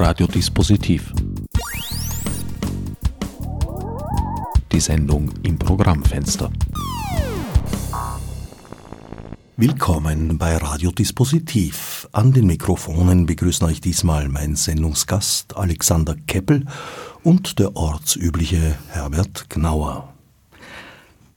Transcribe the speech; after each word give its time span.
Radiodispositiv. 0.00 1.12
Die 4.70 4.78
Sendung 4.78 5.32
im 5.42 5.58
Programmfenster. 5.58 6.52
Willkommen 9.56 10.38
bei 10.38 10.56
Radiodispositiv. 10.56 12.08
An 12.12 12.32
den 12.32 12.46
Mikrofonen 12.46 13.26
begrüßen 13.26 13.66
euch 13.66 13.80
diesmal 13.80 14.28
mein 14.28 14.54
Sendungsgast 14.54 15.56
Alexander 15.56 16.14
Keppel 16.28 16.64
und 17.24 17.58
der 17.58 17.74
ortsübliche 17.74 18.78
Herbert 18.90 19.50
Gnauer. 19.50 20.14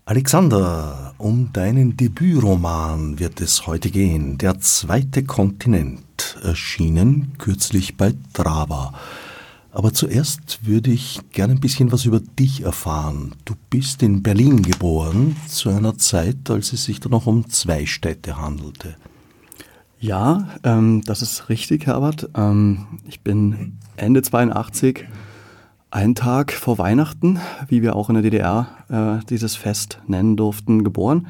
Alexander, 0.04 1.14
um 1.20 1.54
deinen 1.54 1.96
Debütroman 1.96 3.20
wird 3.20 3.40
es 3.40 3.68
heute 3.68 3.92
gehen. 3.92 4.40
Der 4.40 4.60
zweite 4.60 5.24
Kontinent, 5.24 6.40
erschienen 6.42 7.34
kürzlich 7.38 7.98
bei 7.98 8.16
Drava. 8.34 8.94
Aber 9.72 9.94
zuerst 9.94 10.66
würde 10.66 10.92
ich 10.92 11.20
gerne 11.32 11.54
ein 11.54 11.60
bisschen 11.60 11.92
was 11.92 12.06
über 12.06 12.20
dich 12.20 12.64
erfahren. 12.64 13.36
Du 13.46 13.54
bist 13.70 14.02
in 14.02 14.24
Berlin 14.24 14.64
geboren, 14.64 15.36
zu 15.48 15.70
einer 15.70 15.98
Zeit, 16.00 16.50
als 16.50 16.74
es 16.74 16.84
sich 16.86 17.00
da 17.00 17.08
noch 17.08 17.28
um 17.28 17.48
zwei 17.50 17.86
Städte 17.86 18.38
handelte. 18.38 18.96
Ja, 20.00 20.50
ähm, 20.64 21.04
das 21.06 21.22
ist 21.22 21.48
richtig, 21.48 21.86
Herbert. 21.86 22.28
Ähm, 22.36 22.88
ich 23.08 23.22
bin 23.22 23.78
Ende 23.98 24.24
82 24.24 25.06
einen 25.92 26.16
Tag 26.16 26.54
vor 26.54 26.78
Weihnachten, 26.78 27.40
wie 27.68 27.82
wir 27.82 27.96
auch 27.96 28.10
in 28.10 28.16
der 28.16 28.24
DDR 28.24 28.68
äh, 28.90 29.26
dieses 29.26 29.56
Fest 29.56 30.00
nennen 30.08 30.38
durften, 30.38 30.84
geboren. 30.84 31.28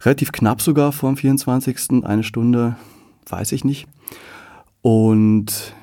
Relativ 0.00 0.32
knapp 0.32 0.62
sogar 0.62 0.92
vor 0.92 1.10
dem 1.10 1.16
24. 1.16 2.04
Eine 2.04 2.22
Stunde, 2.22 2.76
weiß 3.28 3.52
ich 3.52 3.64
nicht. 3.64 3.86
Und 4.80 5.74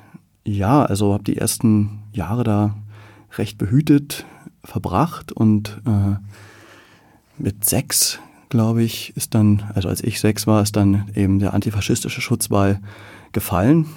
ja, 0.43 0.83
also 0.83 1.13
habe 1.13 1.23
die 1.23 1.37
ersten 1.37 2.03
Jahre 2.11 2.43
da 2.43 2.75
recht 3.37 3.57
behütet 3.57 4.25
verbracht 4.63 5.31
und 5.31 5.81
äh, 5.85 6.15
mit 7.37 7.65
sechs, 7.65 8.19
glaube 8.49 8.83
ich, 8.83 9.15
ist 9.15 9.35
dann, 9.35 9.63
also 9.73 9.89
als 9.89 10.03
ich 10.03 10.19
sechs 10.19 10.47
war, 10.47 10.61
ist 10.61 10.75
dann 10.75 11.09
eben 11.15 11.39
der 11.39 11.53
antifaschistische 11.53 12.21
Schutzwall 12.21 12.79
gefallen. 13.33 13.87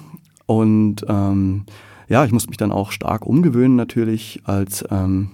Und 0.45 1.05
ähm, 1.07 1.65
ja, 2.07 2.23
ich 2.25 2.31
musste 2.31 2.49
mich 2.49 2.57
dann 2.57 2.71
auch 2.71 2.91
stark 2.91 3.25
umgewöhnen 3.25 3.75
natürlich 3.75 4.41
als 4.45 4.85
ähm, 4.89 5.31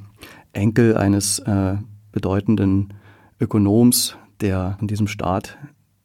Enkel 0.54 0.98
eines 0.98 1.40
äh, 1.40 1.78
bedeutenden 2.12 2.94
Ökonoms, 3.40 4.16
der 4.42 4.78
in 4.82 4.88
diesem 4.88 5.08
Staat 5.08 5.58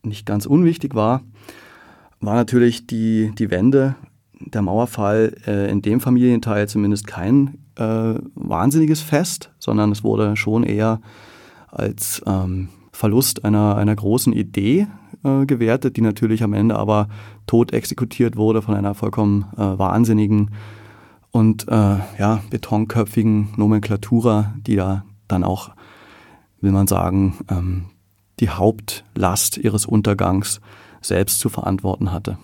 nicht 0.03 0.27
ganz 0.27 0.47
unwichtig 0.47 0.95
war, 0.95 1.23
war 2.21 2.35
natürlich 2.35 2.87
die, 2.87 3.33
die 3.39 3.51
Wende, 3.51 3.97
der 4.41 4.63
Mauerfall 4.63 5.35
äh, 5.47 5.71
in 5.71 5.83
dem 5.83 6.01
Familienteil 6.01 6.69
zumindest 6.69 7.07
kein 7.07 7.59
äh, 7.77 8.15
wahnsinniges 8.35 9.01
Fest, 9.01 9.53
sondern 9.59 9.93
es 9.93 10.05
wurde 10.05 10.37
schon 10.37 10.63
eher 10.63 11.01
als 11.69 12.23
ähm, 12.27 12.69
Verlust 12.93 13.45
einer, 13.45 13.77
einer 13.77 13.95
großen 13.95 14.33
Idee 14.33 14.87
äh, 15.25 15.47
gewertet, 15.47 15.97
die 15.97 16.01
natürlich 16.01 16.43
am 16.43 16.53
Ende 16.53 16.77
aber 16.77 17.09
tot 17.47 17.73
exekutiert 17.73 18.37
wurde 18.37 18.63
von 18.63 18.75
einer 18.75 18.95
vollkommen 18.95 19.47
äh, 19.57 19.79
wahnsinnigen 19.79 20.51
und 21.31 21.69
äh, 21.69 21.99
ja, 22.19 22.43
betonköpfigen 22.51 23.51
Nomenklatura, 23.57 24.55
die 24.67 24.77
da 24.77 25.05
dann 25.29 25.45
auch, 25.45 25.71
will 26.61 26.73
man 26.73 26.87
sagen, 26.87 27.39
ähm, 27.51 27.87
die 28.41 28.51
Hauptlast 28.51 29.59
ihres 29.59 29.87
Untergangs 29.87 30.61
selbst 31.01 31.41
zu 31.41 31.49
verantworten 31.49 32.13
hatte. 32.13 32.39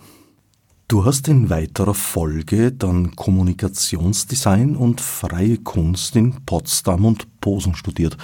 Du 0.87 1.03
hast 1.03 1.27
in 1.27 1.49
weiterer 1.49 1.95
Folge 1.95 2.71
dann 2.71 3.15
Kommunikationsdesign 3.15 4.75
und 4.75 5.01
freie 5.01 5.57
Kunst 5.57 6.15
in 6.15 6.45
Potsdam 6.45 7.05
und 7.05 7.41
Posen 7.41 7.73
studiert. 7.73 8.17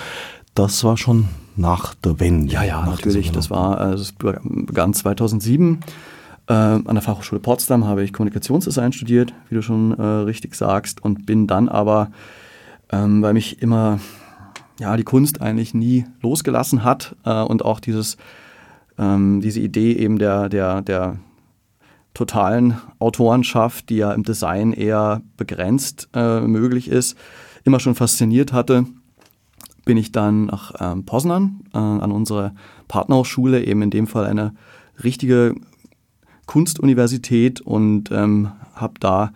Das 0.54 0.84
war 0.84 0.96
schon 0.96 1.28
nach 1.56 1.94
der 1.96 2.20
Wende. 2.20 2.54
Ja, 2.54 2.64
ja, 2.64 2.86
natürlich. 2.86 3.32
Das 3.32 3.50
war, 3.50 3.78
also 3.78 4.02
es 4.02 4.14
begann 4.14 4.94
2007. 4.94 5.80
Äh, 6.48 6.54
an 6.54 6.84
der 6.86 7.02
Fachhochschule 7.02 7.42
Potsdam 7.42 7.86
habe 7.86 8.04
ich 8.04 8.14
Kommunikationsdesign 8.14 8.94
studiert, 8.94 9.34
wie 9.50 9.56
du 9.56 9.62
schon 9.62 9.98
äh, 9.98 10.04
richtig 10.04 10.56
sagst, 10.56 11.04
und 11.04 11.26
bin 11.26 11.48
dann 11.48 11.70
aber, 11.70 12.12
ähm, 12.92 13.22
weil 13.22 13.34
mich 13.34 13.62
immer 13.62 14.00
ja, 14.80 14.98
die 14.98 15.04
Kunst 15.04 15.42
eigentlich 15.42 15.74
nie 15.74 16.06
losgelassen 16.22 16.84
hat 16.84 17.16
äh, 17.26 17.42
und 17.42 17.64
auch 17.64 17.80
dieses, 17.80 18.18
ähm, 18.98 19.42
diese 19.42 19.60
Idee 19.60 19.94
eben 19.94 20.18
der, 20.18 20.50
der, 20.50 20.82
der 20.82 21.18
totalen 22.14 22.78
Autorenschaft, 23.00 23.90
die 23.90 23.98
ja 23.98 24.12
im 24.12 24.24
Design 24.24 24.74
eher 24.74 25.22
begrenzt 25.38 26.10
äh, 26.14 26.42
möglich 26.42 26.90
ist, 26.90 27.16
immer 27.64 27.80
schon 27.80 27.96
fasziniert 27.96 28.54
hatte 28.54 28.86
bin 29.86 29.98
ich 29.98 30.12
dann 30.12 30.46
nach 30.48 30.74
ähm, 30.80 31.06
Poznan 31.06 31.62
äh, 31.74 31.78
an 31.78 32.12
unsere 32.12 32.54
Partnerhochschule, 32.88 33.64
eben 33.66 33.82
in 33.82 33.90
dem 33.90 34.08
Fall 34.08 34.26
eine 34.26 34.54
richtige 35.04 35.56
Kunstuniversität 36.46 37.62
und 37.62 38.12
ähm, 38.12 38.52
habe 38.76 38.94
da 39.00 39.32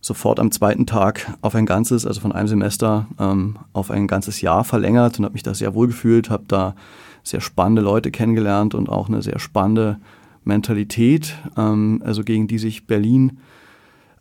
sofort 0.00 0.40
am 0.40 0.50
zweiten 0.50 0.86
Tag 0.86 1.34
auf 1.42 1.54
ein 1.54 1.66
ganzes, 1.66 2.06
also 2.06 2.20
von 2.20 2.32
einem 2.32 2.48
Semester 2.48 3.06
ähm, 3.18 3.58
auf 3.72 3.90
ein 3.90 4.06
ganzes 4.06 4.40
Jahr 4.40 4.64
verlängert 4.64 5.18
und 5.18 5.24
habe 5.24 5.34
mich 5.34 5.42
da 5.42 5.54
sehr 5.54 5.74
wohl 5.74 5.88
gefühlt, 5.88 6.30
habe 6.30 6.44
da 6.48 6.74
sehr 7.22 7.40
spannende 7.40 7.82
Leute 7.82 8.10
kennengelernt 8.10 8.74
und 8.74 8.88
auch 8.88 9.08
eine 9.08 9.22
sehr 9.22 9.38
spannende 9.38 9.98
Mentalität, 10.44 11.36
ähm, 11.56 12.02
also 12.04 12.24
gegen 12.24 12.48
die 12.48 12.58
sich 12.58 12.86
Berlin 12.86 13.38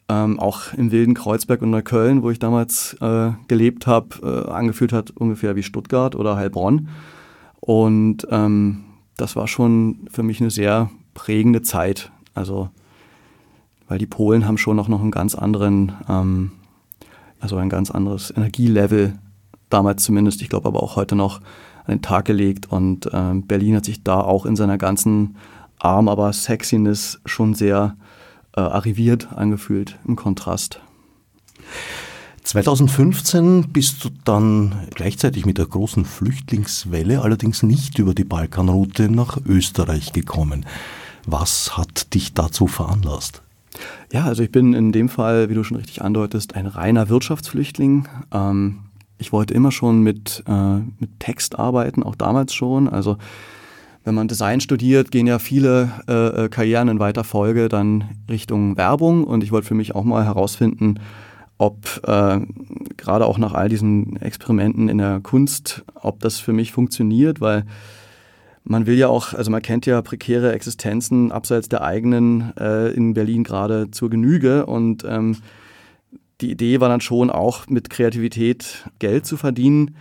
ähm, 0.10 0.40
auch 0.40 0.74
im 0.74 0.92
wilden 0.92 1.14
Kreuzberg 1.14 1.62
und 1.62 1.70
Neukölln, 1.70 2.24
wo 2.24 2.32
ich 2.32 2.40
damals 2.40 2.98
äh, 3.00 3.32
gelebt 3.48 3.86
habe, 3.86 4.46
äh, 4.48 4.52
angefühlt 4.52 4.92
hat, 4.92 5.12
ungefähr 5.12 5.56
wie 5.56 5.64
Stuttgart 5.64 6.16
oder 6.16 6.36
Heilbronn. 6.36 6.90
Und 7.60 8.28
ähm, 8.32 8.86
das 9.18 9.36
war 9.36 9.48
schon 9.48 10.08
für 10.10 10.24
mich 10.24 10.42
eine 10.42 10.50
sehr 10.50 10.90
prägende 11.14 11.62
Zeit. 11.62 12.12
Also, 12.34 12.70
weil 13.88 14.00
die 14.00 14.08
Polen 14.08 14.48
haben 14.48 14.58
schon 14.58 14.80
auch 14.80 14.88
noch 14.88 15.02
einen 15.02 15.12
ganz 15.12 15.36
anderen, 15.36 15.94
ähm, 16.10 16.52
also 17.40 17.58
ein 17.58 17.70
ganz 17.70 17.92
anderes 17.92 18.34
Energielevel, 18.36 19.14
damals 19.70 20.04
zumindest, 20.04 20.42
ich 20.42 20.50
glaube 20.50 20.68
aber 20.68 20.82
auch 20.82 20.96
heute 20.96 21.16
noch, 21.16 21.40
an 21.86 21.96
den 21.96 22.02
Tag 22.02 22.26
gelegt. 22.26 22.72
Und 22.72 23.10
ähm, 23.14 23.46
Berlin 23.46 23.76
hat 23.76 23.86
sich 23.86 24.04
da 24.04 24.22
auch 24.22 24.48
in 24.48 24.56
seiner 24.56 24.80
ganzen 24.80 25.36
Arm, 25.78 26.08
aber 26.10 26.34
Sexiness 26.34 27.22
schon 27.26 27.54
sehr 27.54 27.96
äh, 27.96 28.19
arriviert 28.68 29.34
angefühlt 29.34 29.98
im 30.08 30.16
Kontrast. 30.16 30.82
2015 32.44 33.70
bist 33.72 34.04
du 34.04 34.10
dann 34.26 34.88
gleichzeitig 34.96 35.46
mit 35.46 35.58
der 35.58 35.68
großen 35.68 36.06
Flüchtlingswelle 36.06 37.22
allerdings 37.22 37.62
nicht 37.64 38.00
über 38.00 38.16
die 38.16 38.24
Balkanroute 38.24 39.10
nach 39.10 39.38
Österreich 39.46 40.14
gekommen. 40.14 40.66
Was 41.28 41.78
hat 41.78 42.14
dich 42.16 42.34
dazu 42.34 42.66
veranlasst? 42.66 43.44
Ja, 44.12 44.26
also 44.26 44.42
ich 44.42 44.52
bin 44.52 44.74
in 44.74 44.92
dem 44.92 45.10
Fall, 45.10 45.50
wie 45.50 45.54
du 45.54 45.64
schon 45.64 45.78
richtig 45.78 46.02
andeutest, 46.02 46.56
ein 46.56 46.66
reiner 46.66 47.10
Wirtschaftsflüchtling. 47.10 48.08
Ähm, 48.32 48.80
ich 49.20 49.32
wollte 49.32 49.54
immer 49.54 49.72
schon 49.72 50.02
mit, 50.02 50.44
äh, 50.48 50.78
mit 50.78 51.20
Text 51.20 51.60
arbeiten, 51.60 52.02
auch 52.02 52.16
damals 52.16 52.54
schon. 52.54 52.88
Also 52.88 53.18
wenn 54.04 54.16
man 54.16 54.28
Design 54.28 54.62
studiert, 54.62 55.12
gehen 55.12 55.28
ja 55.28 55.40
viele 55.40 55.92
äh, 56.08 56.46
äh, 56.46 56.50
Karrieren 56.50 56.88
in 56.88 57.00
weiter 57.00 57.24
Folge 57.24 57.70
dann 57.70 58.06
Richtung 58.30 58.78
Werbung. 58.78 59.24
Und 59.24 59.44
ich 59.44 59.52
wollte 59.52 59.68
für 59.68 59.76
mich 59.76 59.94
auch 59.96 60.04
mal 60.04 60.26
herausfinden, 60.26 61.00
ob 61.58 62.02
äh, 62.08 62.40
gerade 62.96 63.26
auch 63.26 63.38
nach 63.38 63.54
all 63.54 63.70
diesen 63.70 64.16
Experimenten 64.22 64.88
in 64.88 64.98
der 64.98 65.20
Kunst, 65.22 65.84
ob 65.96 66.22
das 66.22 66.40
für 66.40 66.54
mich 66.54 66.72
funktioniert, 66.72 67.42
weil 67.42 67.66
man 68.64 68.86
will 68.86 68.98
ja 68.98 69.08
auch, 69.08 69.34
also 69.34 69.52
man 69.52 69.62
kennt 69.62 69.86
ja 69.86 70.02
prekäre 70.02 70.54
Existenzen 70.54 71.32
abseits 71.32 71.70
der 71.70 71.82
eigenen 71.82 72.54
äh, 72.58 72.92
in 72.92 73.14
Berlin 73.14 73.44
gerade 73.44 73.92
zur 73.92 74.10
Genüge. 74.10 74.66
Und 74.66 75.04
ähm, 75.04 75.38
die 76.40 76.52
Idee 76.52 76.80
war 76.80 76.88
dann 76.88 77.02
schon 77.02 77.30
auch 77.30 77.68
mit 77.68 77.90
Kreativität 77.90 78.86
Geld 79.00 79.26
zu 79.26 79.36
verdienen 79.36 79.96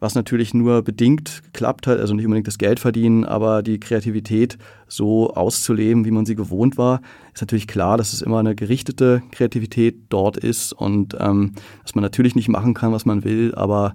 was 0.00 0.14
natürlich 0.14 0.54
nur 0.54 0.82
bedingt 0.82 1.42
geklappt 1.44 1.86
hat, 1.86 2.00
also 2.00 2.14
nicht 2.14 2.24
unbedingt 2.24 2.46
das 2.46 2.58
Geld 2.58 2.80
verdienen, 2.80 3.24
aber 3.24 3.62
die 3.62 3.78
Kreativität 3.78 4.58
so 4.88 5.34
auszuleben, 5.34 6.04
wie 6.06 6.10
man 6.10 6.26
sie 6.26 6.34
gewohnt 6.34 6.78
war, 6.78 7.02
ist 7.34 7.42
natürlich 7.42 7.68
klar, 7.68 7.98
dass 7.98 8.12
es 8.12 8.22
immer 8.22 8.38
eine 8.38 8.54
gerichtete 8.54 9.22
Kreativität 9.30 9.96
dort 10.08 10.38
ist 10.38 10.72
und 10.72 11.16
ähm, 11.20 11.52
dass 11.82 11.94
man 11.94 12.02
natürlich 12.02 12.34
nicht 12.34 12.48
machen 12.48 12.74
kann, 12.74 12.92
was 12.92 13.04
man 13.04 13.24
will, 13.24 13.54
aber 13.54 13.94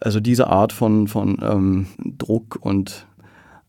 also 0.00 0.18
diese 0.18 0.48
Art 0.48 0.72
von, 0.72 1.08
von 1.08 1.38
ähm, 1.42 1.86
Druck 2.18 2.58
und 2.60 3.06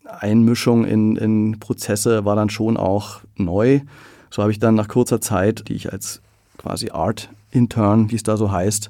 Einmischung 0.05 0.85
in, 0.85 1.15
in 1.15 1.59
Prozesse 1.59 2.25
war 2.25 2.35
dann 2.35 2.49
schon 2.49 2.77
auch 2.77 3.21
neu. 3.35 3.81
So 4.29 4.41
habe 4.41 4.51
ich 4.51 4.59
dann 4.59 4.75
nach 4.75 4.87
kurzer 4.87 5.21
Zeit, 5.21 5.67
die 5.67 5.73
ich 5.73 5.91
als 5.91 6.21
quasi 6.57 6.89
Art 6.89 7.29
Intern, 7.51 8.11
wie 8.11 8.15
es 8.15 8.23
da 8.23 8.37
so 8.37 8.51
heißt, 8.51 8.89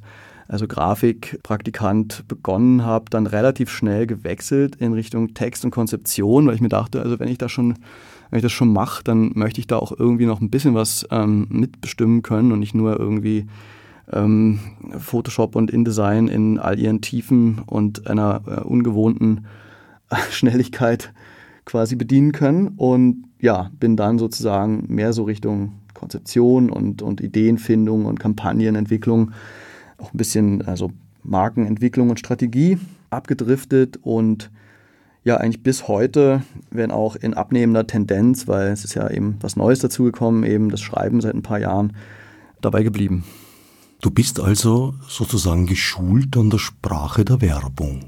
also 0.51 0.67
Grafikpraktikant 0.67 2.27
begonnen 2.27 2.83
habe, 2.83 3.05
dann 3.09 3.25
relativ 3.25 3.69
schnell 3.69 4.05
gewechselt 4.05 4.75
in 4.75 4.91
Richtung 4.91 5.33
Text 5.33 5.63
und 5.63 5.71
Konzeption, 5.71 6.45
weil 6.45 6.55
ich 6.55 6.61
mir 6.61 6.69
dachte, 6.69 7.01
also 7.01 7.19
wenn 7.19 7.29
ich 7.29 7.37
da 7.37 7.47
schon 7.47 7.75
wenn 8.29 8.37
ich 8.37 8.43
das 8.43 8.53
schon 8.53 8.71
mache, 8.71 9.03
dann 9.03 9.31
möchte 9.35 9.59
ich 9.59 9.67
da 9.67 9.77
auch 9.77 9.91
irgendwie 9.97 10.25
noch 10.25 10.39
ein 10.39 10.49
bisschen 10.49 10.73
was 10.73 11.05
ähm, 11.11 11.47
mitbestimmen 11.49 12.21
können 12.21 12.53
und 12.53 12.59
nicht 12.59 12.73
nur 12.73 12.97
irgendwie 12.97 13.45
ähm, 14.11 14.59
Photoshop 14.97 15.55
und 15.55 15.69
InDesign 15.69 16.29
in 16.29 16.57
all 16.57 16.79
ihren 16.79 17.01
Tiefen 17.01 17.61
und 17.65 18.07
einer 18.07 18.41
äh, 18.47 18.61
ungewohnten 18.61 19.47
Schnelligkeit 20.31 21.13
quasi 21.65 21.97
bedienen 21.97 22.31
können. 22.31 22.69
Und 22.77 23.25
ja, 23.39 23.69
bin 23.79 23.97
dann 23.97 24.17
sozusagen 24.17 24.85
mehr 24.87 25.11
so 25.11 25.23
Richtung 25.23 25.73
Konzeption 25.93 26.69
und, 26.69 27.01
und 27.01 27.19
Ideenfindung 27.19 28.05
und 28.05 28.17
Kampagnenentwicklung, 28.17 29.31
auch 30.01 30.13
ein 30.13 30.17
bisschen 30.17 30.61
also 30.63 30.91
Markenentwicklung 31.23 32.09
und 32.09 32.19
Strategie 32.19 32.77
abgedriftet 33.09 33.99
und 34.01 34.51
ja, 35.23 35.37
eigentlich 35.37 35.61
bis 35.61 35.87
heute, 35.87 36.41
wenn 36.71 36.89
auch 36.89 37.15
in 37.15 37.35
abnehmender 37.35 37.85
Tendenz, 37.85 38.47
weil 38.47 38.69
es 38.69 38.83
ist 38.83 38.95
ja 38.95 39.07
eben 39.09 39.37
was 39.41 39.55
Neues 39.55 39.79
dazugekommen, 39.79 40.43
eben 40.43 40.69
das 40.69 40.81
Schreiben 40.81 41.21
seit 41.21 41.35
ein 41.35 41.43
paar 41.43 41.59
Jahren, 41.59 41.95
dabei 42.59 42.81
geblieben. 42.81 43.23
Du 44.01 44.09
bist 44.09 44.39
also 44.39 44.95
sozusagen 45.07 45.67
geschult 45.67 46.35
an 46.35 46.49
der 46.49 46.57
Sprache 46.57 47.23
der 47.23 47.39
Werbung. 47.41 48.05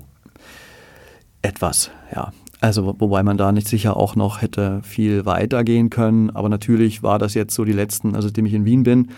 Etwas, 1.43 1.91
ja. 2.13 2.31
Also 2.61 2.95
wobei 2.97 3.23
man 3.23 3.37
da 3.37 3.51
nicht 3.51 3.67
sicher 3.67 3.97
auch 3.97 4.15
noch 4.15 4.41
hätte 4.41 4.81
viel 4.83 5.25
weiter 5.25 5.63
gehen 5.63 5.89
können. 5.89 6.29
Aber 6.29 6.47
natürlich 6.49 7.03
war 7.03 7.19
das 7.19 7.33
jetzt 7.33 7.53
so 7.53 7.65
die 7.65 7.73
letzten, 7.73 8.15
also 8.15 8.29
seitdem 8.29 8.45
ich 8.45 8.53
in 8.53 8.65
Wien 8.65 8.83
bin, 8.83 9.09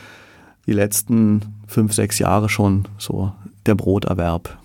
die 0.66 0.74
letzten 0.74 1.42
fünf, 1.68 1.94
sechs 1.94 2.20
Jahre 2.20 2.50
schon 2.50 2.88
so 2.98 3.32
der 3.66 3.76
Broterwerb. 3.76 4.58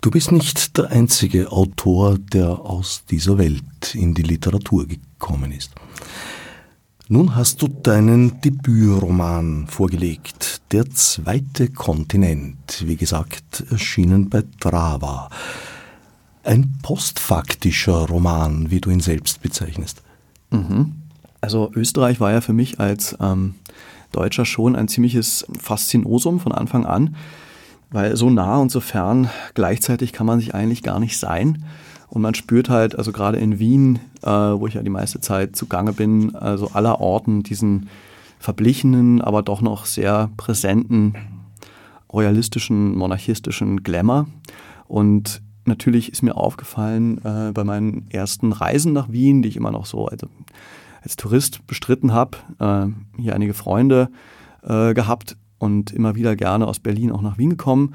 Du 0.00 0.10
bist 0.10 0.30
nicht 0.30 0.78
der 0.78 0.90
einzige 0.90 1.50
Autor, 1.50 2.18
der 2.18 2.48
aus 2.60 3.04
dieser 3.10 3.36
Welt 3.38 3.94
in 3.94 4.14
die 4.14 4.22
Literatur 4.22 4.86
gekommen 4.86 5.52
ist. 5.52 5.72
Nun 7.08 7.34
hast 7.34 7.62
du 7.62 7.68
deinen 7.68 8.40
Debütroman 8.42 9.66
vorgelegt, 9.66 10.60
Der 10.72 10.90
zweite 10.90 11.70
Kontinent, 11.70 12.84
wie 12.86 12.96
gesagt, 12.96 13.64
erschienen 13.70 14.28
bei 14.28 14.44
Drava. 14.60 15.30
Ein 16.44 16.78
postfaktischer 16.82 18.06
Roman, 18.06 18.70
wie 18.70 18.82
du 18.82 18.90
ihn 18.90 19.00
selbst 19.00 19.40
bezeichnest. 19.40 20.02
Mhm. 20.50 20.92
Also 21.40 21.70
Österreich 21.74 22.20
war 22.20 22.32
ja 22.32 22.42
für 22.42 22.52
mich 22.52 22.78
als 22.78 23.16
ähm, 23.20 23.54
Deutscher 24.12 24.44
schon 24.44 24.76
ein 24.76 24.88
ziemliches 24.88 25.46
Faszinosum 25.58 26.40
von 26.40 26.52
Anfang 26.52 26.86
an, 26.86 27.16
weil 27.90 28.16
so 28.16 28.30
nah 28.30 28.58
und 28.58 28.70
so 28.70 28.80
fern 28.80 29.30
gleichzeitig 29.54 30.12
kann 30.12 30.26
man 30.26 30.40
sich 30.40 30.54
eigentlich 30.54 30.82
gar 30.82 31.00
nicht 31.00 31.18
sein. 31.18 31.64
Und 32.10 32.22
man 32.22 32.34
spürt 32.34 32.70
halt, 32.70 32.96
also 32.96 33.12
gerade 33.12 33.36
in 33.38 33.58
Wien, 33.58 33.98
äh, 34.22 34.30
wo 34.30 34.66
ich 34.66 34.74
ja 34.74 34.82
die 34.82 34.90
meiste 34.90 35.20
Zeit 35.20 35.56
zugange 35.56 35.92
bin, 35.92 36.34
also 36.34 36.68
aller 36.72 37.00
Orten 37.00 37.42
diesen 37.42 37.88
verblichenen, 38.38 39.20
aber 39.20 39.42
doch 39.42 39.60
noch 39.60 39.84
sehr 39.84 40.30
präsenten 40.36 41.14
royalistischen, 42.10 42.96
monarchistischen 42.96 43.82
Glamour. 43.82 44.26
Und 44.86 45.42
natürlich 45.66 46.10
ist 46.10 46.22
mir 46.22 46.36
aufgefallen 46.36 47.18
äh, 47.24 47.52
bei 47.52 47.64
meinen 47.64 48.06
ersten 48.10 48.52
Reisen 48.52 48.92
nach 48.92 49.12
Wien, 49.12 49.42
die 49.42 49.50
ich 49.50 49.56
immer 49.56 49.70
noch 49.70 49.86
so 49.86 50.06
also 50.06 50.28
als 51.02 51.16
Tourist 51.16 51.66
bestritten 51.66 52.12
habe, 52.12 52.38
äh, 52.58 52.86
hier 53.20 53.34
einige 53.34 53.54
Freunde 53.54 54.08
äh, 54.62 54.94
gehabt 54.94 55.36
und 55.58 55.92
immer 55.92 56.14
wieder 56.14 56.36
gerne 56.36 56.66
aus 56.66 56.78
Berlin 56.78 57.12
auch 57.12 57.22
nach 57.22 57.38
Wien 57.38 57.50
gekommen. 57.50 57.94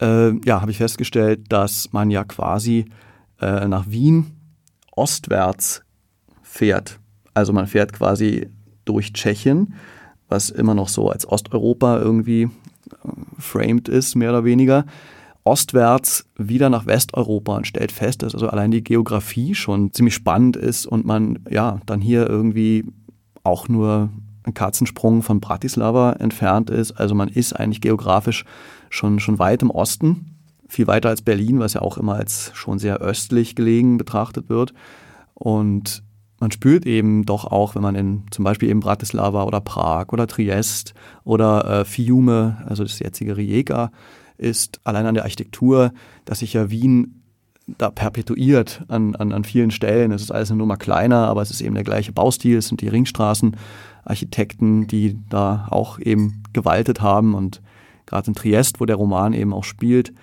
Äh, 0.00 0.34
ja, 0.46 0.60
habe 0.60 0.70
ich 0.70 0.78
festgestellt, 0.78 1.46
dass 1.48 1.92
man 1.92 2.10
ja 2.10 2.24
quasi 2.24 2.86
äh, 3.40 3.66
nach 3.66 3.90
Wien 3.90 4.26
ostwärts 4.92 5.82
fährt. 6.42 6.98
Also 7.34 7.52
man 7.52 7.66
fährt 7.66 7.92
quasi 7.92 8.48
durch 8.84 9.12
Tschechien, 9.12 9.74
was 10.28 10.50
immer 10.50 10.74
noch 10.74 10.88
so 10.88 11.10
als 11.10 11.26
Osteuropa 11.26 11.98
irgendwie 11.98 12.42
äh, 12.42 12.48
framed 13.38 13.88
ist, 13.88 14.14
mehr 14.14 14.30
oder 14.30 14.44
weniger, 14.44 14.84
ostwärts 15.48 16.26
wieder 16.36 16.68
nach 16.68 16.84
Westeuropa 16.84 17.56
und 17.56 17.66
stellt 17.66 17.90
fest, 17.90 18.22
dass 18.22 18.34
also 18.34 18.48
allein 18.48 18.70
die 18.70 18.84
Geografie 18.84 19.54
schon 19.54 19.92
ziemlich 19.94 20.14
spannend 20.14 20.56
ist 20.56 20.84
und 20.86 21.06
man 21.06 21.38
ja 21.48 21.80
dann 21.86 22.02
hier 22.02 22.28
irgendwie 22.28 22.84
auch 23.44 23.66
nur 23.66 24.10
ein 24.44 24.52
Katzensprung 24.52 25.22
von 25.22 25.40
Bratislava 25.40 26.12
entfernt 26.12 26.68
ist. 26.68 26.92
Also 26.92 27.14
man 27.14 27.28
ist 27.28 27.54
eigentlich 27.54 27.80
geografisch 27.80 28.44
schon, 28.90 29.20
schon 29.20 29.38
weit 29.38 29.62
im 29.62 29.70
Osten 29.70 30.34
viel 30.68 30.86
weiter 30.86 31.08
als 31.08 31.22
Berlin, 31.22 31.60
was 31.60 31.72
ja 31.72 31.80
auch 31.80 31.96
immer 31.96 32.16
als 32.16 32.50
schon 32.54 32.78
sehr 32.78 32.98
östlich 32.98 33.56
gelegen 33.56 33.96
betrachtet 33.96 34.50
wird. 34.50 34.74
Und 35.32 36.02
man 36.40 36.50
spürt 36.50 36.84
eben 36.84 37.24
doch 37.24 37.46
auch, 37.46 37.74
wenn 37.74 37.82
man 37.82 37.94
in 37.94 38.24
zum 38.30 38.44
Beispiel 38.44 38.68
eben 38.68 38.80
Bratislava 38.80 39.44
oder 39.44 39.62
Prag 39.62 40.08
oder 40.12 40.26
Triest 40.26 40.92
oder 41.24 41.80
äh, 41.80 41.84
Fiume, 41.86 42.58
also 42.66 42.82
das 42.82 42.98
jetzige 42.98 43.38
Rijeka, 43.38 43.90
ist 44.38 44.80
allein 44.84 45.06
an 45.06 45.14
der 45.14 45.24
Architektur, 45.24 45.92
dass 46.24 46.38
sich 46.38 46.54
ja 46.54 46.70
Wien 46.70 47.22
da 47.76 47.90
perpetuiert 47.90 48.82
an, 48.88 49.14
an, 49.16 49.32
an 49.32 49.44
vielen 49.44 49.70
Stellen. 49.70 50.10
Es 50.12 50.22
ist 50.22 50.30
alles 50.30 50.50
eine 50.50 50.58
Nummer 50.58 50.78
kleiner, 50.78 51.26
aber 51.28 51.42
es 51.42 51.50
ist 51.50 51.60
eben 51.60 51.74
der 51.74 51.84
gleiche 51.84 52.12
Baustil. 52.12 52.56
Es 52.56 52.68
sind 52.68 52.80
die 52.80 52.88
Ringstraßenarchitekten, 52.88 54.86
die 54.86 55.18
da 55.28 55.66
auch 55.70 55.98
eben 55.98 56.42
gewaltet 56.54 57.02
haben. 57.02 57.34
Und 57.34 57.60
gerade 58.06 58.28
in 58.28 58.34
Triest, 58.34 58.80
wo 58.80 58.86
der 58.86 58.96
Roman 58.96 59.34
eben 59.34 59.52
auch 59.52 59.64
spielt, 59.64 60.14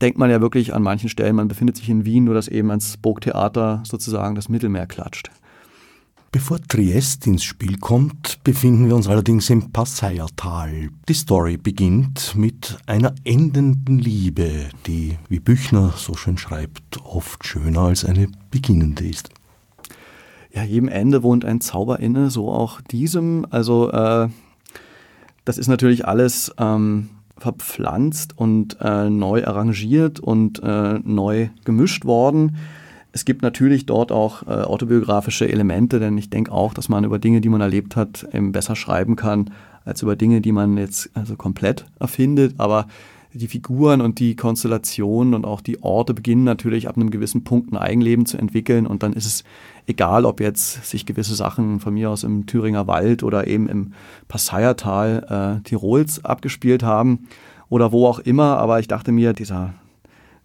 denkt 0.00 0.18
man 0.18 0.30
ja 0.30 0.40
wirklich 0.40 0.72
an 0.72 0.82
manchen 0.82 1.08
Stellen, 1.08 1.34
man 1.34 1.48
befindet 1.48 1.76
sich 1.76 1.88
in 1.88 2.04
Wien, 2.04 2.24
nur 2.24 2.34
dass 2.34 2.46
eben 2.46 2.70
ans 2.70 2.96
Burgtheater 2.96 3.82
sozusagen 3.84 4.36
das 4.36 4.48
Mittelmeer 4.48 4.86
klatscht. 4.86 5.30
Bevor 6.30 6.58
Triest 6.60 7.26
ins 7.26 7.42
Spiel 7.42 7.78
kommt, 7.78 8.44
befinden 8.44 8.86
wir 8.86 8.94
uns 8.94 9.08
allerdings 9.08 9.48
im 9.48 9.72
Passeiertal. 9.72 10.90
Die 11.08 11.14
Story 11.14 11.56
beginnt 11.56 12.34
mit 12.36 12.76
einer 12.84 13.14
endenden 13.24 13.98
Liebe, 13.98 14.68
die, 14.86 15.16
wie 15.30 15.40
Büchner 15.40 15.94
so 15.96 16.12
schön 16.12 16.36
schreibt, 16.36 17.02
oft 17.02 17.46
schöner 17.46 17.80
als 17.80 18.04
eine 18.04 18.28
beginnende 18.50 19.08
ist. 19.08 19.30
Ja, 20.52 20.64
jedem 20.64 20.88
Ende 20.88 21.22
wohnt 21.22 21.46
ein 21.46 21.62
Zauber 21.62 21.98
inne, 21.98 22.28
so 22.28 22.50
auch 22.50 22.82
diesem. 22.82 23.46
Also 23.48 23.90
äh, 23.90 24.28
das 25.46 25.56
ist 25.56 25.68
natürlich 25.68 26.06
alles 26.06 26.52
ähm, 26.58 27.08
verpflanzt 27.38 28.36
und 28.36 28.76
äh, 28.82 29.08
neu 29.08 29.46
arrangiert 29.46 30.20
und 30.20 30.62
äh, 30.62 30.98
neu 31.02 31.48
gemischt 31.64 32.04
worden. 32.04 32.58
Es 33.18 33.24
gibt 33.24 33.42
natürlich 33.42 33.84
dort 33.84 34.12
auch 34.12 34.44
äh, 34.46 34.50
autobiografische 34.50 35.48
Elemente, 35.48 35.98
denn 35.98 36.16
ich 36.16 36.30
denke 36.30 36.52
auch, 36.52 36.72
dass 36.72 36.88
man 36.88 37.02
über 37.02 37.18
Dinge, 37.18 37.40
die 37.40 37.48
man 37.48 37.60
erlebt 37.60 37.96
hat, 37.96 38.24
eben 38.32 38.52
besser 38.52 38.76
schreiben 38.76 39.16
kann, 39.16 39.50
als 39.84 40.02
über 40.02 40.14
Dinge, 40.14 40.40
die 40.40 40.52
man 40.52 40.76
jetzt 40.76 41.10
also 41.14 41.34
komplett 41.34 41.84
erfindet. 41.98 42.54
Aber 42.58 42.86
die 43.32 43.48
Figuren 43.48 44.02
und 44.02 44.20
die 44.20 44.36
Konstellationen 44.36 45.34
und 45.34 45.46
auch 45.46 45.60
die 45.60 45.82
Orte 45.82 46.14
beginnen 46.14 46.44
natürlich 46.44 46.86
ab 46.86 46.96
einem 46.96 47.10
gewissen 47.10 47.42
Punkt 47.42 47.72
ein 47.72 47.76
Eigenleben 47.76 48.24
zu 48.24 48.38
entwickeln 48.38 48.86
und 48.86 49.02
dann 49.02 49.14
ist 49.14 49.26
es 49.26 49.42
egal, 49.88 50.24
ob 50.24 50.40
jetzt 50.40 50.88
sich 50.88 51.04
gewisse 51.04 51.34
Sachen 51.34 51.80
von 51.80 51.94
mir 51.94 52.10
aus 52.10 52.22
im 52.22 52.46
Thüringer 52.46 52.86
Wald 52.86 53.24
oder 53.24 53.48
eben 53.48 53.68
im 53.68 53.94
Passeiertal 54.28 55.58
äh, 55.58 55.68
Tirols 55.68 56.24
abgespielt 56.24 56.84
haben 56.84 57.26
oder 57.68 57.90
wo 57.90 58.06
auch 58.06 58.20
immer, 58.20 58.58
aber 58.58 58.78
ich 58.78 58.86
dachte 58.86 59.10
mir, 59.10 59.32
dieser 59.32 59.74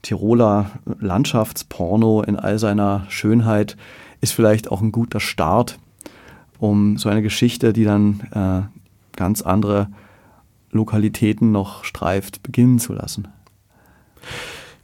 Tiroler 0.03 0.69
Landschaftsporno 0.99 2.21
in 2.21 2.35
all 2.35 2.59
seiner 2.59 3.05
Schönheit 3.09 3.75
ist 4.21 4.33
vielleicht 4.33 4.71
auch 4.71 4.81
ein 4.81 4.91
guter 4.91 5.19
Start, 5.19 5.79
um 6.59 6.97
so 6.97 7.09
eine 7.09 7.23
Geschichte, 7.23 7.73
die 7.73 7.85
dann 7.85 8.19
äh, 8.31 9.17
ganz 9.17 9.41
andere 9.41 9.87
Lokalitäten 10.71 11.51
noch 11.51 11.83
streift, 11.83 12.43
beginnen 12.43 12.79
zu 12.79 12.93
lassen. 12.93 13.27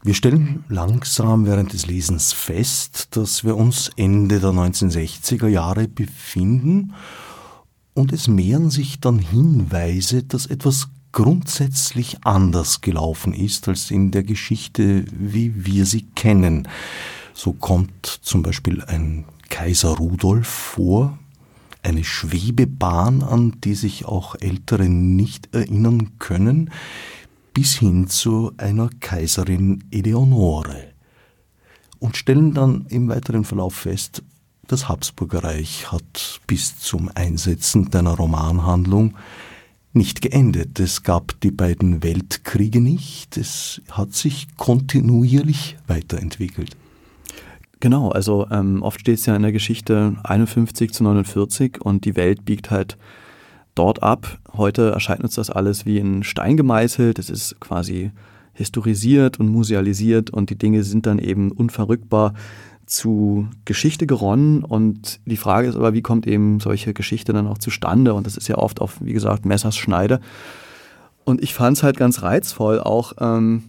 Wir 0.02 0.14
stellen 0.14 0.64
langsam 0.70 1.46
während 1.46 1.74
des 1.74 1.86
Lesens 1.86 2.32
fest, 2.32 3.18
dass 3.18 3.44
wir 3.44 3.58
uns 3.58 3.92
Ende 3.98 4.40
der 4.40 4.52
1960er 4.52 5.48
Jahre 5.48 5.88
befinden 5.90 6.94
und 7.94 8.14
es 8.14 8.30
mehren 8.30 8.70
sich 8.70 9.02
dann 9.02 9.20
Hinweise, 9.20 10.24
dass 10.24 10.46
etwas 10.46 10.88
grundsätzlich 11.12 12.24
anders 12.24 12.82
gelaufen 12.82 13.34
ist 13.34 13.68
als 13.68 13.92
in 13.92 14.12
der 14.12 14.24
Geschichte, 14.24 15.06
wie 15.12 15.66
wir 15.66 15.86
sie 15.86 16.04
kennen. 16.16 16.68
So 17.34 17.54
kommt 17.54 18.06
zum 18.22 18.44
Beispiel 18.44 18.84
ein 18.84 19.25
Kaiser 19.50 19.98
Rudolf 19.98 20.48
vor, 20.48 21.18
eine 21.82 22.04
Schwebebahn, 22.04 23.24
an 23.24 23.60
die 23.63 23.75
sich 23.75 24.06
auch 24.06 24.36
Ältere 24.36 24.89
nicht 24.89 25.54
erinnern 25.54 26.20
können, 26.20 26.72
bis 27.54 27.75
hin 27.75 28.08
zu 28.08 28.51
einer 28.58 28.89
Kaiserin 29.00 29.84
Eleonore. 29.92 30.94
Und 32.00 32.16
stellen 32.16 32.54
dann 32.54 32.86
im 32.89 33.10
weiteren 33.10 33.44
Verlauf 33.44 33.75
fest, 33.75 34.24
das 34.68 34.88
Habsburgerreich 34.88 35.92
hat 35.92 36.42
bis 36.46 36.78
zum 36.80 37.10
Einsetzen 37.16 37.89
deiner 37.89 38.16
Romanhandlung 38.16 39.16
nicht 39.93 40.22
geendet. 40.22 40.79
Es 40.79 41.03
gab 41.03 41.39
die 41.41 41.51
beiden 41.51 42.03
Weltkriege 42.03 42.81
nicht. 42.81 43.38
Es 43.38 43.81
hat 43.89 44.13
sich 44.13 44.48
kontinuierlich 44.58 45.77
weiterentwickelt. 45.88 46.77
Genau, 47.79 48.10
also 48.10 48.46
ähm, 48.51 48.81
oft 48.81 49.00
steht 49.00 49.19
es 49.19 49.25
ja 49.25 49.36
in 49.36 49.41
der 49.41 49.53
Geschichte 49.53 50.17
51 50.24 50.91
zu 50.91 51.03
49 51.03 51.79
und 51.81 52.03
die 52.05 52.15
Welt 52.15 52.43
biegt 52.43 52.72
halt 52.72 52.98
dort 53.74 54.03
ab. 54.03 54.39
Heute 54.53 54.91
erscheint 54.91 55.24
uns 55.24 55.36
das 55.36 55.50
alles 55.50 55.86
wie 55.86 55.98
in 55.98 56.24
Stein 56.24 56.58
gemeißelt. 56.58 57.17
Es 57.17 57.29
ist 57.29 57.60
quasi 57.62 58.12
historisiert 58.53 59.39
und 59.39 59.48
musealisiert 59.48 60.29
und 60.29 60.50
die 60.50 60.58
Dinge 60.58 60.84
sind 60.84 61.05
dann 61.05 61.19
eben 61.19 61.51
unverrückbar 61.51 62.34
zu 62.89 63.48
Geschichte 63.65 64.08
geronnen. 64.08 64.63
Und 64.63 65.19
die 65.25 65.38
Frage 65.38 65.67
ist 65.67 65.75
aber, 65.75 65.93
wie 65.93 66.01
kommt 66.01 66.27
eben 66.27 66.60
solche 66.60 66.93
Geschichte 66.93 67.34
dann 67.34 67.48
auch 67.48 67.58
zustande? 67.58 68.13
Und 68.13 68.25
das 68.25 68.38
ist 68.38 68.48
ja 68.48 68.58
oft 68.58 68.81
auf, 68.81 68.98
wie 69.01 69.13
gesagt, 69.13 69.46
Messers 69.46 69.77
Schneide. 69.77 70.19
Und 71.24 71.41
ich 71.43 71.53
fand 71.53 71.77
es 71.77 71.84
halt 71.84 71.98
ganz 71.98 72.24
reizvoll, 72.24 72.79
auch 72.79 73.13
ähm, 73.19 73.63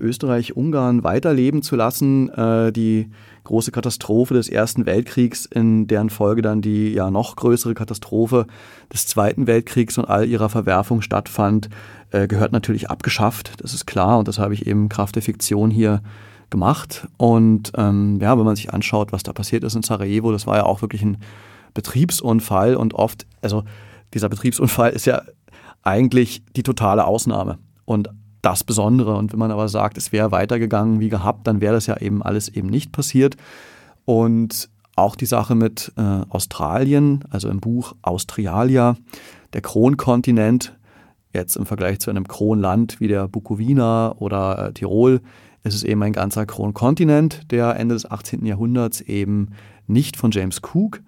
Österreich-Ungarn 0.00 1.04
weiterleben 1.04 1.62
zu 1.62 1.76
lassen, 1.76 2.30
äh, 2.30 2.72
die 2.72 3.10
große 3.44 3.72
Katastrophe 3.72 4.34
des 4.34 4.48
Ersten 4.48 4.86
Weltkriegs, 4.86 5.44
in 5.44 5.86
deren 5.86 6.10
Folge 6.10 6.42
dann 6.42 6.62
die 6.62 6.92
ja 6.92 7.10
noch 7.10 7.36
größere 7.36 7.74
Katastrophe 7.74 8.46
des 8.92 9.06
Zweiten 9.06 9.46
Weltkriegs 9.46 9.98
und 9.98 10.04
all 10.04 10.28
ihrer 10.28 10.48
Verwerfung 10.48 11.02
stattfand, 11.02 11.68
äh, 12.10 12.28
gehört 12.28 12.52
natürlich 12.52 12.90
abgeschafft, 12.90 13.52
das 13.58 13.74
ist 13.74 13.86
klar. 13.86 14.18
Und 14.18 14.28
das 14.28 14.38
habe 14.38 14.54
ich 14.54 14.66
eben 14.66 14.88
Kraft 14.88 15.16
der 15.16 15.22
Fiktion 15.22 15.70
hier 15.70 16.02
gemacht. 16.50 17.06
Und 17.16 17.72
ähm, 17.76 18.18
ja, 18.20 18.38
wenn 18.38 18.44
man 18.44 18.56
sich 18.56 18.72
anschaut, 18.72 19.12
was 19.12 19.22
da 19.22 19.32
passiert 19.32 19.64
ist 19.64 19.74
in 19.74 19.82
Sarajevo, 19.82 20.32
das 20.32 20.46
war 20.46 20.56
ja 20.56 20.64
auch 20.64 20.82
wirklich 20.82 21.02
ein 21.02 21.18
Betriebsunfall 21.74 22.76
und 22.76 22.94
oft, 22.94 23.26
also 23.42 23.64
dieser 24.14 24.28
Betriebsunfall 24.28 24.90
ist 24.90 25.06
ja 25.06 25.22
eigentlich 25.82 26.42
die 26.56 26.62
totale 26.62 27.04
Ausnahme 27.04 27.58
und 27.84 28.08
das 28.42 28.64
Besondere. 28.64 29.16
Und 29.16 29.32
wenn 29.32 29.38
man 29.38 29.50
aber 29.50 29.68
sagt, 29.68 29.98
es 29.98 30.12
wäre 30.12 30.30
weitergegangen 30.30 31.00
wie 31.00 31.08
gehabt, 31.08 31.46
dann 31.46 31.60
wäre 31.60 31.74
das 31.74 31.86
ja 31.86 31.98
eben 31.98 32.22
alles 32.22 32.48
eben 32.48 32.68
nicht 32.68 32.92
passiert. 32.92 33.36
Und 34.04 34.68
auch 34.96 35.16
die 35.16 35.26
Sache 35.26 35.54
mit 35.54 35.92
äh, 35.96 36.02
Australien, 36.28 37.24
also 37.30 37.48
im 37.48 37.60
Buch 37.60 37.94
Australia, 38.02 38.96
der 39.52 39.60
Kronkontinent, 39.60 40.76
jetzt 41.32 41.56
im 41.56 41.66
Vergleich 41.66 42.00
zu 42.00 42.10
einem 42.10 42.26
Kronland 42.26 43.00
wie 43.00 43.08
der 43.08 43.28
Bukowina 43.28 44.14
oder 44.18 44.68
äh, 44.68 44.72
Tirol, 44.72 45.20
ist 45.68 45.74
es 45.74 45.84
eben 45.84 46.02
ein 46.02 46.12
ganzer 46.12 46.46
Kronkontinent, 46.46 47.50
der 47.50 47.76
Ende 47.76 47.94
des 47.94 48.10
18. 48.10 48.44
Jahrhunderts 48.44 49.00
eben 49.02 49.50
nicht 49.86 50.16
von 50.16 50.30
James 50.30 50.60
Cook 50.62 51.02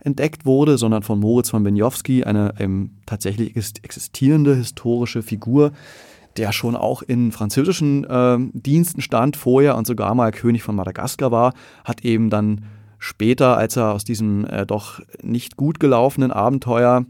entdeckt 0.00 0.46
wurde, 0.46 0.78
sondern 0.78 1.02
von 1.02 1.18
Moritz 1.20 1.50
von 1.50 1.62
Benjowski, 1.62 2.24
eine 2.24 2.54
ähm, 2.58 2.90
tatsächlich 3.06 3.56
existierende 3.56 4.54
historische 4.54 5.22
Figur, 5.22 5.72
der 6.36 6.52
schon 6.52 6.76
auch 6.76 7.02
in 7.02 7.32
französischen 7.32 8.04
äh, 8.04 8.38
Diensten 8.52 9.00
stand 9.00 9.36
vorher 9.36 9.76
und 9.76 9.86
sogar 9.86 10.14
mal 10.14 10.30
König 10.30 10.62
von 10.62 10.76
Madagaskar 10.76 11.30
war, 11.30 11.54
hat 11.84 12.04
eben 12.04 12.30
dann 12.30 12.64
später, 12.98 13.56
als 13.56 13.76
er 13.76 13.92
aus 13.92 14.04
diesem 14.04 14.44
äh, 14.46 14.66
doch 14.66 15.00
nicht 15.22 15.56
gut 15.56 15.80
gelaufenen 15.80 16.30
Abenteuer 16.30 17.04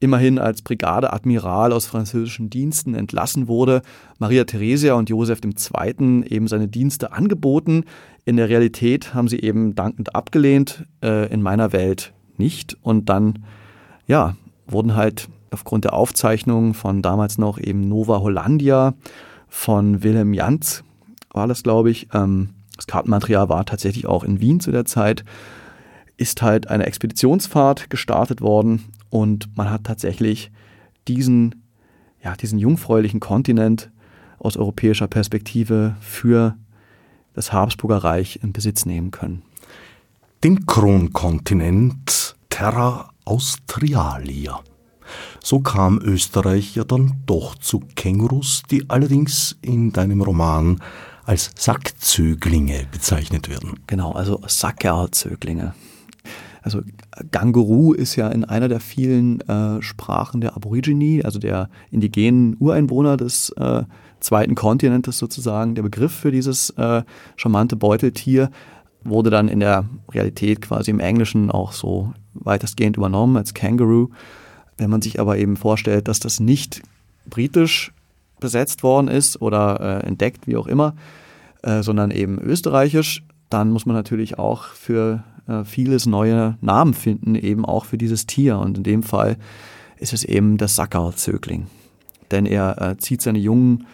immerhin 0.00 0.38
als 0.38 0.62
Brigadeadmiral 0.62 1.72
aus 1.72 1.86
französischen 1.86 2.50
Diensten 2.50 2.94
entlassen 2.94 3.48
wurde, 3.48 3.82
Maria 4.18 4.44
Theresia 4.44 4.94
und 4.94 5.10
Josef 5.10 5.40
II. 5.42 6.24
eben 6.28 6.46
seine 6.46 6.68
Dienste 6.68 7.12
angeboten. 7.12 7.84
In 8.24 8.36
der 8.36 8.48
Realität 8.48 9.14
haben 9.14 9.28
sie 9.28 9.40
eben 9.40 9.74
dankend 9.74 10.14
abgelehnt, 10.14 10.86
äh, 11.02 11.32
in 11.32 11.42
meiner 11.42 11.72
Welt 11.72 12.12
nicht. 12.36 12.76
Und 12.82 13.08
dann, 13.08 13.44
ja, 14.06 14.36
wurden 14.66 14.94
halt 14.94 15.28
aufgrund 15.50 15.84
der 15.84 15.94
Aufzeichnungen 15.94 16.74
von 16.74 17.02
damals 17.02 17.38
noch 17.38 17.58
eben 17.58 17.88
Nova 17.88 18.20
Hollandia 18.20 18.94
von 19.48 20.02
Wilhelm 20.02 20.34
Jantz, 20.34 20.84
war 21.32 21.48
das, 21.48 21.62
glaube 21.62 21.90
ich, 21.90 22.08
ähm, 22.12 22.50
das 22.76 22.86
Kartenmaterial 22.86 23.48
war 23.48 23.64
tatsächlich 23.64 24.06
auch 24.06 24.22
in 24.22 24.40
Wien 24.40 24.60
zu 24.60 24.70
der 24.70 24.84
Zeit, 24.84 25.24
ist 26.16 26.42
halt 26.42 26.68
eine 26.68 26.86
Expeditionsfahrt 26.86 27.90
gestartet 27.90 28.40
worden 28.40 28.84
und 29.10 29.56
man 29.56 29.70
hat 29.70 29.84
tatsächlich 29.84 30.50
diesen, 31.06 31.64
ja, 32.22 32.34
diesen 32.36 32.58
jungfräulichen 32.58 33.20
Kontinent 33.20 33.90
aus 34.38 34.56
europäischer 34.56 35.08
Perspektive 35.08 35.96
für 36.00 36.56
das 37.34 37.52
Habsburger 37.52 37.98
Reich 37.98 38.40
in 38.42 38.52
Besitz 38.52 38.86
nehmen 38.86 39.10
können. 39.10 39.42
Den 40.44 40.66
Kronkontinent 40.66 42.36
Terra 42.48 43.10
Australia. 43.24 44.60
So 45.42 45.60
kam 45.60 45.98
Österreich 46.00 46.76
ja 46.76 46.84
dann 46.84 47.22
doch 47.26 47.54
zu 47.54 47.80
Kängurus, 47.96 48.62
die 48.70 48.88
allerdings 48.90 49.56
in 49.62 49.92
deinem 49.92 50.20
Roman 50.22 50.80
als 51.24 51.50
Sackzöglinge 51.56 52.86
bezeichnet 52.90 53.48
werden. 53.48 53.80
Genau, 53.86 54.12
also 54.12 54.40
Sackerlzöglinge. 54.46 55.74
Also 56.62 56.82
Ganguru 57.30 57.92
ist 57.92 58.16
ja 58.16 58.28
in 58.28 58.44
einer 58.44 58.68
der 58.68 58.80
vielen 58.80 59.40
äh, 59.42 59.80
Sprachen 59.82 60.40
der 60.40 60.56
Aborigine, 60.56 61.24
also 61.24 61.38
der 61.38 61.68
indigenen 61.90 62.56
Ureinwohner 62.58 63.16
des 63.16 63.50
äh, 63.50 63.84
zweiten 64.20 64.54
Kontinentes 64.54 65.18
sozusagen. 65.18 65.74
Der 65.74 65.82
Begriff 65.82 66.12
für 66.12 66.30
dieses 66.30 66.70
äh, 66.70 67.02
charmante 67.36 67.76
Beuteltier 67.76 68.50
wurde 69.04 69.30
dann 69.30 69.48
in 69.48 69.60
der 69.60 69.84
Realität 70.12 70.60
quasi 70.60 70.90
im 70.90 71.00
Englischen 71.00 71.50
auch 71.50 71.72
so 71.72 72.12
weitestgehend 72.34 72.96
übernommen 72.96 73.36
als 73.36 73.54
Kangaroo. 73.54 74.10
Wenn 74.76 74.90
man 74.90 75.02
sich 75.02 75.20
aber 75.20 75.38
eben 75.38 75.56
vorstellt, 75.56 76.08
dass 76.08 76.20
das 76.20 76.40
nicht 76.40 76.82
britisch 77.26 77.92
besetzt 78.40 78.82
worden 78.82 79.08
ist 79.08 79.40
oder 79.42 79.80
äh, 79.80 80.06
entdeckt, 80.06 80.46
wie 80.46 80.56
auch 80.56 80.66
immer, 80.66 80.94
äh, 81.62 81.82
sondern 81.82 82.10
eben 82.10 82.38
österreichisch, 82.38 83.24
dann 83.50 83.70
muss 83.70 83.86
man 83.86 83.96
natürlich 83.96 84.38
auch 84.38 84.64
für 84.64 85.24
äh, 85.48 85.64
vieles 85.64 86.06
neue 86.06 86.56
Namen 86.60 86.94
finden, 86.94 87.34
eben 87.34 87.64
auch 87.64 87.84
für 87.84 87.98
dieses 87.98 88.26
Tier. 88.26 88.58
Und 88.58 88.78
in 88.78 88.84
dem 88.84 89.02
Fall 89.02 89.36
ist 89.96 90.12
es 90.12 90.24
eben 90.24 90.58
der 90.58 90.68
Sackerlzögling. 90.68 91.66
Denn 92.30 92.46
er 92.46 92.80
äh, 92.80 92.96
zieht 92.98 93.22
seine 93.22 93.38
Jungen, 93.38 93.86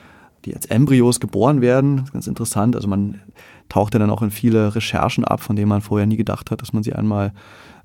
die 0.45 0.55
als 0.55 0.67
Embryos 0.67 1.21
geboren 1.21 1.61
werden, 1.61 2.05
ganz 2.13 2.27
interessant. 2.27 2.77
Also 2.77 2.89
man 2.89 3.21
taucht 3.69 3.95
ja 3.95 4.01
dann 4.01 4.11
auch 4.11 4.23
in 4.23 4.31
viele 4.31 4.75
Recherchen 4.75 5.25
ab, 5.25 5.41
von 5.41 5.57
denen 5.57 5.69
man 5.69 5.81
vorher 5.81 6.07
nie 6.07 6.17
gedacht 6.17 6.51
hat, 6.51 6.61
dass 6.61 6.73
man 6.73 6.83
sie 6.83 6.93
einmal 6.93 7.33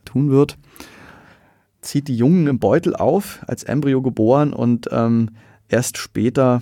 tun 0.03 0.29
wird. 0.29 0.57
Zieht 1.81 2.09
die 2.09 2.17
Jungen 2.17 2.47
im 2.47 2.59
Beutel 2.59 2.95
auf, 2.95 3.39
als 3.47 3.63
Embryo 3.63 4.01
geboren 4.01 4.51
und 4.51 4.89
ähm, 4.91 5.29
erst 5.69 5.97
später 5.97 6.61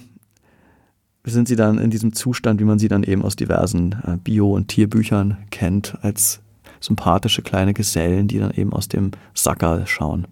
sind 1.23 1.47
sie 1.47 1.55
dann 1.55 1.79
in 1.79 1.89
diesem 1.89 2.13
Zustand, 2.13 2.59
wie 2.59 2.65
man 2.65 2.77
sie 2.77 2.87
dann 2.87 3.03
eben 3.03 3.23
aus 3.23 3.35
diversen 3.35 3.93
äh, 4.05 4.17
Bio- 4.17 4.53
und 4.53 4.67
Tierbüchern 4.67 5.37
kennt, 5.49 5.97
als 6.01 6.41
sympathische 6.79 7.41
kleine 7.41 7.73
Gesellen, 7.73 8.27
die 8.27 8.39
dann 8.39 8.51
eben 8.51 8.73
aus 8.73 8.87
dem 8.87 9.11
Sackerl 9.33 9.87
schauen. 9.87 10.27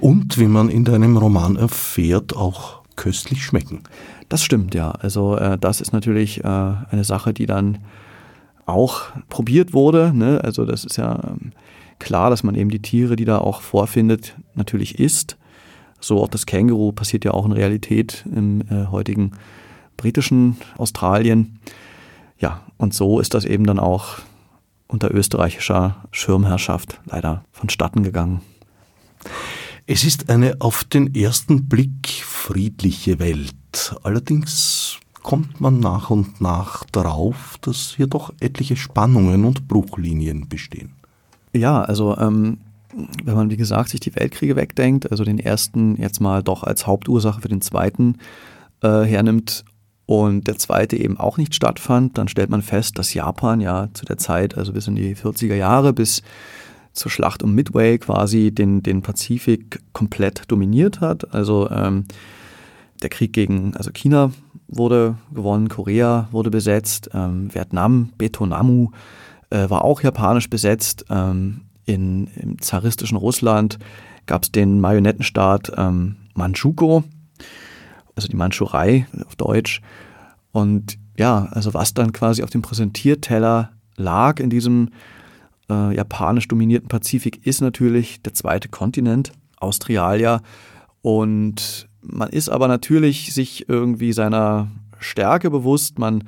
Und 0.00 0.38
wie 0.38 0.46
man 0.46 0.68
in 0.68 0.84
deinem 0.84 1.16
Roman 1.16 1.56
erfährt, 1.56 2.36
auch 2.36 2.80
köstlich 2.96 3.44
schmecken. 3.44 3.82
Das 4.28 4.42
stimmt, 4.42 4.74
ja. 4.74 4.90
Also 4.92 5.36
äh, 5.36 5.58
das 5.58 5.80
ist 5.80 5.92
natürlich 5.92 6.44
äh, 6.44 6.46
eine 6.46 7.04
Sache, 7.04 7.32
die 7.32 7.46
dann 7.46 7.78
auch 8.66 9.02
probiert 9.28 9.72
wurde. 9.72 10.12
Ne? 10.14 10.40
Also 10.42 10.64
das 10.64 10.84
ist 10.84 10.96
ja 10.96 11.18
ähm, 11.24 11.52
klar, 11.98 12.30
dass 12.30 12.42
man 12.42 12.54
eben 12.54 12.70
die 12.70 12.82
Tiere, 12.82 13.16
die 13.16 13.24
da 13.24 13.38
auch 13.38 13.60
vorfindet, 13.60 14.36
natürlich 14.54 14.98
isst. 14.98 15.36
So 15.98 16.22
auch 16.22 16.28
das 16.28 16.46
Känguru 16.46 16.92
passiert 16.92 17.24
ja 17.24 17.32
auch 17.32 17.44
in 17.44 17.52
Realität 17.52 18.24
im 18.34 18.62
äh, 18.70 18.86
heutigen 18.86 19.32
britischen 19.96 20.56
Australien. 20.78 21.58
Ja, 22.38 22.62
und 22.78 22.94
so 22.94 23.20
ist 23.20 23.34
das 23.34 23.44
eben 23.44 23.64
dann 23.64 23.78
auch 23.78 24.18
unter 24.90 25.12
österreichischer 25.14 25.96
Schirmherrschaft 26.10 27.00
leider 27.06 27.44
vonstatten 27.52 28.02
gegangen. 28.02 28.40
Es 29.86 30.04
ist 30.04 30.30
eine 30.30 30.56
auf 30.60 30.84
den 30.84 31.14
ersten 31.14 31.68
Blick 31.68 32.08
friedliche 32.08 33.18
Welt. 33.18 33.96
Allerdings 34.02 34.98
kommt 35.22 35.60
man 35.60 35.80
nach 35.80 36.10
und 36.10 36.40
nach 36.40 36.84
darauf, 36.84 37.56
dass 37.60 37.94
hier 37.96 38.06
doch 38.06 38.32
etliche 38.40 38.76
Spannungen 38.76 39.44
und 39.44 39.68
Bruchlinien 39.68 40.48
bestehen. 40.48 40.92
Ja, 41.52 41.82
also 41.82 42.16
ähm, 42.16 42.58
wenn 43.24 43.34
man 43.34 43.50
wie 43.50 43.56
gesagt 43.56 43.90
sich 43.90 44.00
die 44.00 44.14
Weltkriege 44.14 44.56
wegdenkt, 44.56 45.10
also 45.10 45.24
den 45.24 45.38
ersten 45.38 45.96
jetzt 45.96 46.20
mal 46.20 46.42
doch 46.42 46.62
als 46.64 46.86
Hauptursache 46.86 47.40
für 47.40 47.48
den 47.48 47.60
zweiten 47.60 48.18
äh, 48.82 49.02
hernimmt 49.02 49.64
und 50.10 50.48
der 50.48 50.58
zweite 50.58 50.96
eben 50.96 51.20
auch 51.20 51.36
nicht 51.36 51.54
stattfand, 51.54 52.18
dann 52.18 52.26
stellt 52.26 52.50
man 52.50 52.62
fest, 52.62 52.98
dass 52.98 53.14
Japan 53.14 53.60
ja 53.60 53.90
zu 53.94 54.04
der 54.04 54.18
Zeit, 54.18 54.58
also 54.58 54.72
bis 54.72 54.88
in 54.88 54.96
die 54.96 55.14
40er 55.14 55.54
Jahre, 55.54 55.92
bis 55.92 56.24
zur 56.92 57.12
Schlacht 57.12 57.44
um 57.44 57.54
Midway 57.54 57.96
quasi 57.96 58.50
den, 58.50 58.82
den 58.82 59.02
Pazifik 59.02 59.78
komplett 59.92 60.50
dominiert 60.50 61.00
hat. 61.00 61.32
Also 61.32 61.70
ähm, 61.70 62.06
der 63.04 63.08
Krieg 63.08 63.32
gegen 63.32 63.76
also 63.76 63.92
China 63.92 64.32
wurde 64.66 65.14
gewonnen, 65.32 65.68
Korea 65.68 66.26
wurde 66.32 66.50
besetzt, 66.50 67.10
ähm, 67.14 67.54
Vietnam, 67.54 68.10
Betonamu 68.18 68.90
äh, 69.50 69.70
war 69.70 69.84
auch 69.84 70.02
japanisch 70.02 70.50
besetzt. 70.50 71.04
Ähm, 71.08 71.60
in, 71.84 72.26
Im 72.34 72.60
zaristischen 72.60 73.16
Russland 73.16 73.78
gab 74.26 74.42
es 74.42 74.50
den 74.50 74.80
Marionettenstaat 74.80 75.70
ähm, 75.76 76.16
Manchukuo, 76.34 77.04
also 78.16 78.28
die 78.28 78.36
Mandschurei 78.36 79.06
auf 79.26 79.36
Deutsch. 79.36 79.80
Und 80.52 80.98
ja, 81.16 81.48
also 81.50 81.74
was 81.74 81.94
dann 81.94 82.12
quasi 82.12 82.42
auf 82.42 82.50
dem 82.50 82.62
Präsentierteller 82.62 83.70
lag 83.96 84.40
in 84.40 84.50
diesem 84.50 84.90
äh, 85.70 85.94
japanisch 85.94 86.48
dominierten 86.48 86.88
Pazifik, 86.88 87.46
ist 87.46 87.60
natürlich 87.60 88.22
der 88.22 88.34
zweite 88.34 88.68
Kontinent, 88.68 89.32
Australia. 89.58 90.40
Und 91.02 91.88
man 92.02 92.30
ist 92.30 92.48
aber 92.48 92.68
natürlich 92.68 93.32
sich 93.34 93.68
irgendwie 93.68 94.12
seiner 94.12 94.68
Stärke 94.98 95.50
bewusst. 95.50 95.98
Man 95.98 96.24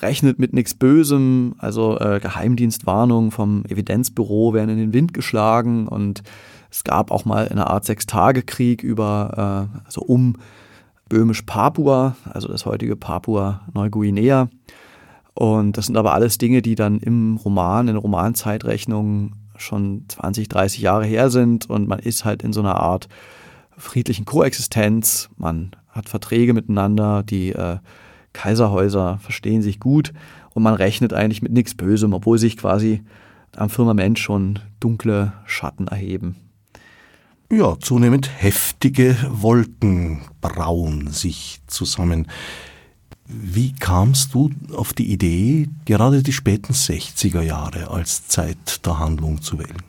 rechnet 0.00 0.38
mit 0.38 0.52
nichts 0.52 0.74
Bösem, 0.74 1.54
also 1.58 1.98
äh, 1.98 2.20
Geheimdienstwarnungen 2.20 3.30
vom 3.30 3.64
Evidenzbüro 3.68 4.52
werden 4.54 4.70
in 4.70 4.78
den 4.78 4.92
Wind 4.92 5.14
geschlagen 5.14 5.88
und 5.88 6.22
es 6.70 6.84
gab 6.84 7.10
auch 7.10 7.24
mal 7.24 7.48
eine 7.48 7.68
Art 7.68 7.84
Sechstagekrieg 7.84 8.82
über, 8.82 9.68
äh, 9.72 9.84
also 9.86 10.02
um 10.02 10.36
Böhmisch-Papua, 11.08 12.16
also 12.30 12.48
das 12.48 12.66
heutige 12.66 12.96
Papua-Neuguinea. 12.96 14.48
Und 15.34 15.76
das 15.76 15.86
sind 15.86 15.96
aber 15.96 16.14
alles 16.14 16.38
Dinge, 16.38 16.62
die 16.62 16.74
dann 16.74 16.98
im 16.98 17.36
Roman, 17.36 17.88
in 17.88 17.94
der 17.94 18.02
Romanzeitrechnung 18.02 19.32
schon 19.56 20.04
20, 20.08 20.48
30 20.48 20.80
Jahre 20.80 21.04
her 21.04 21.30
sind 21.30 21.68
und 21.68 21.88
man 21.88 21.98
ist 21.98 22.24
halt 22.24 22.42
in 22.42 22.52
so 22.52 22.60
einer 22.60 22.76
Art 22.76 23.08
friedlichen 23.76 24.24
Koexistenz. 24.24 25.30
Man 25.36 25.70
hat 25.88 26.08
Verträge 26.08 26.54
miteinander, 26.54 27.22
die 27.22 27.50
äh, 27.50 27.78
Kaiserhäuser 28.32 29.18
verstehen 29.18 29.62
sich 29.62 29.80
gut 29.80 30.12
und 30.54 30.62
man 30.62 30.74
rechnet 30.74 31.12
eigentlich 31.12 31.42
mit 31.42 31.52
nichts 31.52 31.74
Bösem, 31.74 32.12
obwohl 32.12 32.38
sich 32.38 32.56
quasi 32.56 33.02
am 33.56 33.70
Firmament 33.70 34.18
schon 34.18 34.58
dunkle 34.80 35.32
Schatten 35.46 35.88
erheben. 35.88 36.36
Ja, 37.50 37.78
zunehmend 37.80 38.28
heftige 38.42 39.16
Wolken 39.30 40.20
brauen 40.42 41.08
sich 41.08 41.62
zusammen. 41.66 42.28
Wie 43.24 43.72
kamst 43.72 44.34
du 44.34 44.50
auf 44.74 44.92
die 44.92 45.10
Idee, 45.10 45.70
gerade 45.86 46.22
die 46.22 46.34
späten 46.34 46.74
60er 46.74 47.40
Jahre 47.40 47.90
als 47.90 48.28
Zeit 48.28 48.84
der 48.84 48.98
Handlung 48.98 49.40
zu 49.40 49.58
wählen? 49.58 49.82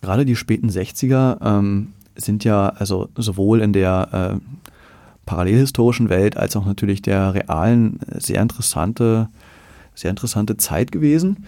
Gerade 0.00 0.24
die 0.24 0.34
späten 0.34 0.70
60er 0.70 1.38
ähm, 1.40 1.92
sind 2.16 2.42
ja 2.42 2.70
also 2.70 3.08
sowohl 3.14 3.60
in 3.60 3.72
der 3.72 4.40
äh, 4.40 4.58
parallelhistorischen 5.24 6.08
Welt 6.08 6.36
als 6.36 6.56
auch 6.56 6.66
natürlich 6.66 7.00
der 7.00 7.32
realen 7.34 8.00
sehr 8.16 8.42
interessante, 8.42 9.28
sehr 9.94 10.10
interessante 10.10 10.56
Zeit 10.56 10.90
gewesen. 10.90 11.46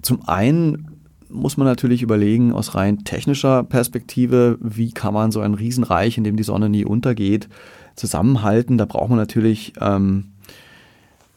Zum 0.00 0.26
einen 0.26 0.95
muss 1.28 1.56
man 1.56 1.66
natürlich 1.66 2.02
überlegen, 2.02 2.52
aus 2.52 2.74
rein 2.74 3.04
technischer 3.04 3.64
Perspektive, 3.64 4.58
wie 4.60 4.92
kann 4.92 5.14
man 5.14 5.30
so 5.30 5.40
ein 5.40 5.54
Riesenreich, 5.54 6.18
in 6.18 6.24
dem 6.24 6.36
die 6.36 6.42
Sonne 6.42 6.68
nie 6.68 6.84
untergeht, 6.84 7.48
zusammenhalten. 7.94 8.78
Da 8.78 8.84
braucht 8.84 9.10
man 9.10 9.18
natürlich 9.18 9.74
ähm, 9.80 10.32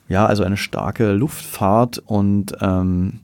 ja 0.07 0.25
also 0.25 0.43
eine 0.43 0.57
starke 0.57 1.13
Luftfahrt 1.13 2.01
und 2.05 2.55
ähm, 2.61 3.19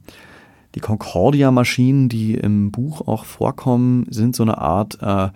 die 0.76 0.82
Concordia-Maschinen, 0.82 2.10
die 2.10 2.36
im 2.36 2.72
Buch 2.72 3.08
auch 3.08 3.26
vorkommen, 3.26 4.06
sind 4.10 4.36
so 4.36 4.44
eine 4.44 4.58
Art 4.58 4.98
äh, 5.02 5.30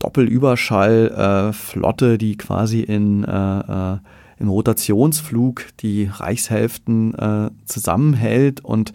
Doppelüberschallflotte, 0.00 2.14
äh, 2.14 2.18
die 2.18 2.36
quasi 2.36 2.80
in, 2.80 3.22
äh, 3.24 3.94
äh, 3.94 3.98
im 4.38 4.48
Rotationsflug 4.48 5.66
die 5.80 6.10
Reichshälften 6.12 7.14
äh, 7.14 7.50
zusammenhält. 7.64 8.64
Und 8.64 8.92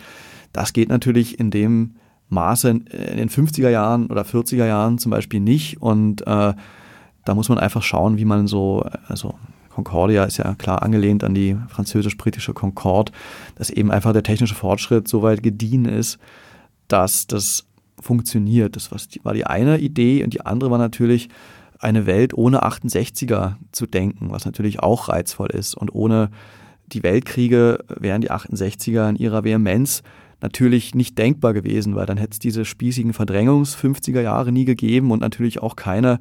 das 0.54 0.74
geht 0.74 0.90
natürlich 0.90 1.40
in 1.40 1.52
dem 1.52 1.96
Maße 2.30 2.70
in 2.70 2.86
den 3.18 3.30
50er 3.30 3.70
Jahren 3.70 4.08
oder 4.08 4.24
40er 4.24 4.66
Jahren 4.66 4.98
zum 4.98 5.12
Beispiel 5.12 5.40
nicht. 5.40 5.82
Und 5.82 6.22
äh, 6.22 6.54
da 7.26 7.36
muss 7.36 7.50
man 7.50 7.58
einfach 7.58 7.84
schauen, 7.84 8.18
wie 8.18 8.26
man 8.26 8.48
so, 8.48 8.86
also 9.08 9.36
Concordia 9.70 10.24
ist 10.24 10.38
ja 10.38 10.56
klar 10.56 10.82
angelehnt 10.82 11.24
an 11.24 11.34
die 11.34 11.58
französisch-britische 11.68 12.54
Concorde, 12.54 13.12
dass 13.56 13.70
eben 13.70 13.92
einfach 13.92 14.14
der 14.14 14.24
technische 14.24 14.56
Fortschritt 14.56 15.08
so 15.08 15.22
weit 15.22 15.44
gediehen 15.44 15.86
ist, 15.86 16.20
dass 16.88 17.28
das 17.28 17.66
funktioniert. 18.00 18.76
Das 18.76 18.92
war 19.24 19.34
die 19.34 19.46
eine 19.46 19.78
Idee 19.80 20.24
und 20.24 20.34
die 20.34 20.46
andere 20.46 20.72
war 20.72 20.78
natürlich, 20.78 21.30
eine 21.82 22.06
Welt 22.06 22.34
ohne 22.36 22.64
68er 22.64 23.56
zu 23.72 23.88
denken, 23.88 24.30
was 24.30 24.46
natürlich 24.46 24.82
auch 24.82 25.10
reizvoll 25.10 25.50
ist. 25.50 25.76
Und 25.76 25.94
ohne 25.94 26.30
die 26.88 27.04
Weltkriege 27.04 27.84
wären 27.88 28.22
die 28.22 28.32
68er 28.32 29.10
in 29.10 29.16
ihrer 29.16 29.44
Vehemenz 29.44 30.04
natürlich 30.42 30.96
nicht 30.96 31.18
denkbar 31.18 31.54
gewesen, 31.54 31.96
weil 31.96 32.06
dann 32.06 32.18
hätte 32.18 32.34
es 32.34 32.40
diese 32.40 32.66
spießigen 32.66 33.14
Verdrängungs-50er 33.14 34.22
Jahre 34.22 34.52
nie 34.52 34.66
gegeben 34.66 35.12
und 35.12 35.22
natürlich 35.22 35.62
auch 35.62 35.76
keine 35.76 36.20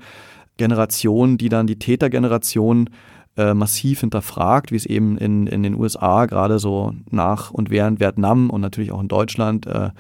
Generation, 0.57 1.39
die 1.39 1.49
dann 1.49 1.67
die 1.67 1.79
Tätergeneration 1.79 2.91
äh, 3.37 3.55
massiv 3.55 4.01
hinterfragt, 4.01 4.73
wie 4.73 4.77
es 4.77 4.87
eben 4.87 5.17
in, 5.17 5.47
in 5.47 5.63
den 5.63 5.75
USA 5.75 6.27
gerade 6.27 6.59
so 6.59 6.93
nach 7.11 7.51
und 7.51 7.71
während 7.71 8.01
Vietnam 8.01 8.51
und 8.51 8.61
natürlich 8.61 8.93
auch 8.93 9.01
in 9.01 9.09
Deutschland 9.09 9.67
äh, 9.67 9.91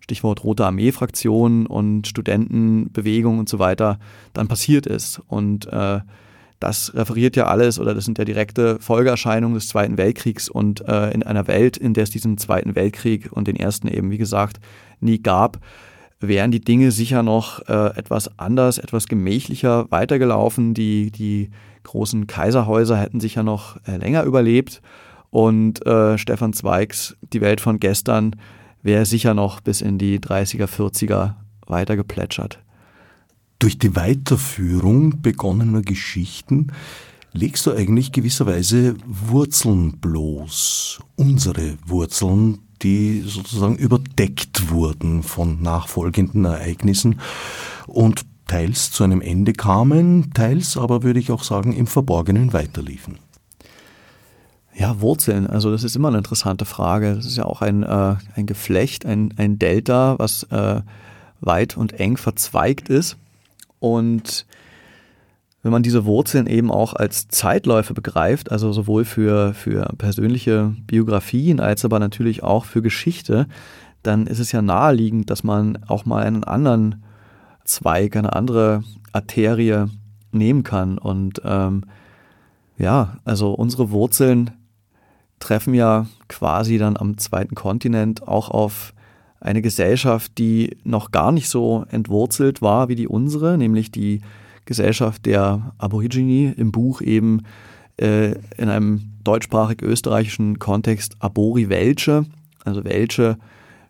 Stichwort 0.00 0.42
Rote 0.42 0.66
Armee-Fraktion 0.66 1.66
und 1.66 2.06
Studentenbewegung 2.06 3.38
und 3.38 3.48
so 3.48 3.58
weiter, 3.58 3.98
dann 4.32 4.48
passiert 4.48 4.86
ist. 4.86 5.22
Und 5.28 5.66
äh, 5.66 6.00
das 6.60 6.94
referiert 6.94 7.36
ja 7.36 7.46
alles 7.46 7.78
oder 7.78 7.94
das 7.94 8.04
sind 8.04 8.18
ja 8.18 8.24
direkte 8.24 8.78
Folgeerscheinungen 8.80 9.54
des 9.54 9.68
Zweiten 9.68 9.96
Weltkriegs 9.98 10.48
und 10.48 10.86
äh, 10.86 11.10
in 11.10 11.22
einer 11.22 11.48
Welt, 11.48 11.78
in 11.78 11.94
der 11.94 12.04
es 12.04 12.10
diesen 12.10 12.36
Zweiten 12.36 12.74
Weltkrieg 12.74 13.32
und 13.32 13.48
den 13.48 13.56
ersten 13.56 13.88
eben, 13.88 14.10
wie 14.10 14.18
gesagt, 14.18 14.60
nie 15.00 15.18
gab, 15.18 15.58
wären 16.20 16.50
die 16.50 16.60
Dinge 16.60 16.92
sicher 16.92 17.22
noch 17.22 17.66
äh, 17.66 17.96
etwas 17.96 18.38
anders, 18.38 18.76
etwas 18.76 19.08
gemächlicher 19.08 19.90
weitergelaufen. 19.90 20.74
Die, 20.74 21.10
die 21.10 21.50
großen 21.82 22.26
Kaiserhäuser 22.26 22.98
hätten 22.98 23.20
sicher 23.20 23.42
noch 23.42 23.78
äh, 23.86 23.96
länger 23.96 24.24
überlebt 24.24 24.82
und 25.30 25.84
äh, 25.86 26.18
Stefan 26.18 26.52
Zweigs 26.52 27.16
Die 27.32 27.40
Welt 27.40 27.62
von 27.62 27.80
gestern 27.80 28.36
wäre 28.82 29.06
sicher 29.06 29.32
noch 29.32 29.60
bis 29.60 29.80
in 29.80 29.96
die 29.96 30.18
30er, 30.18 30.66
40er 30.66 31.34
weiter 31.66 31.96
geplätschert. 31.96 32.58
Durch 33.60 33.78
die 33.78 33.94
Weiterführung 33.94 35.20
begonnener 35.20 35.82
Geschichten 35.82 36.68
legst 37.32 37.66
du 37.66 37.72
eigentlich 37.72 38.10
gewisserweise 38.10 38.96
Wurzeln 39.06 39.98
bloß, 39.98 41.00
unsere 41.16 41.74
Wurzeln, 41.84 42.60
die 42.80 43.20
sozusagen 43.20 43.76
überdeckt 43.76 44.70
wurden 44.70 45.22
von 45.22 45.60
nachfolgenden 45.60 46.46
Ereignissen 46.46 47.20
und 47.86 48.24
teils 48.46 48.92
zu 48.92 49.04
einem 49.04 49.20
Ende 49.20 49.52
kamen, 49.52 50.32
teils 50.32 50.78
aber 50.78 51.02
würde 51.02 51.20
ich 51.20 51.30
auch 51.30 51.42
sagen 51.42 51.74
im 51.74 51.86
Verborgenen 51.86 52.54
weiterliefen. 52.54 53.18
Ja, 54.74 55.02
Wurzeln, 55.02 55.46
also 55.46 55.70
das 55.70 55.84
ist 55.84 55.96
immer 55.96 56.08
eine 56.08 56.18
interessante 56.18 56.64
Frage. 56.64 57.14
Das 57.14 57.26
ist 57.26 57.36
ja 57.36 57.44
auch 57.44 57.60
ein, 57.60 57.82
äh, 57.82 58.16
ein 58.36 58.46
Geflecht, 58.46 59.04
ein, 59.04 59.34
ein 59.36 59.58
Delta, 59.58 60.18
was 60.18 60.44
äh, 60.44 60.80
weit 61.42 61.76
und 61.76 62.00
eng 62.00 62.16
verzweigt 62.16 62.88
ist. 62.88 63.18
Und 63.80 64.46
wenn 65.62 65.72
man 65.72 65.82
diese 65.82 66.04
Wurzeln 66.04 66.46
eben 66.46 66.70
auch 66.70 66.94
als 66.94 67.28
Zeitläufe 67.28 67.92
begreift, 67.92 68.50
also 68.50 68.72
sowohl 68.72 69.04
für, 69.04 69.52
für 69.52 69.92
persönliche 69.98 70.74
Biografien 70.86 71.60
als 71.60 71.84
aber 71.84 71.98
natürlich 71.98 72.42
auch 72.42 72.64
für 72.64 72.80
Geschichte, 72.80 73.46
dann 74.02 74.26
ist 74.26 74.38
es 74.38 74.52
ja 74.52 74.62
naheliegend, 74.62 75.28
dass 75.28 75.44
man 75.44 75.78
auch 75.86 76.06
mal 76.06 76.24
einen 76.24 76.44
anderen 76.44 77.02
Zweig, 77.64 78.16
eine 78.16 78.32
andere 78.32 78.82
Arterie 79.12 79.86
nehmen 80.32 80.62
kann. 80.62 80.96
Und 80.96 81.42
ähm, 81.44 81.84
ja, 82.78 83.18
also 83.24 83.52
unsere 83.52 83.90
Wurzeln 83.90 84.52
treffen 85.40 85.74
ja 85.74 86.06
quasi 86.28 86.78
dann 86.78 86.96
am 86.96 87.18
zweiten 87.18 87.54
Kontinent 87.54 88.26
auch 88.26 88.50
auf 88.50 88.94
eine 89.40 89.62
Gesellschaft, 89.62 90.38
die 90.38 90.76
noch 90.84 91.10
gar 91.10 91.32
nicht 91.32 91.48
so 91.48 91.84
entwurzelt 91.88 92.62
war 92.62 92.88
wie 92.88 92.94
die 92.94 93.08
unsere, 93.08 93.56
nämlich 93.56 93.90
die 93.90 94.20
Gesellschaft 94.66 95.26
der 95.26 95.72
Aborigine 95.78 96.52
im 96.52 96.70
Buch 96.70 97.00
eben 97.00 97.42
äh, 97.96 98.32
in 98.56 98.68
einem 98.68 99.12
deutschsprachig-österreichischen 99.24 100.58
Kontext 100.58 101.16
Abori 101.18 101.68
Welche, 101.68 102.26
also 102.64 102.84
Welche 102.84 103.38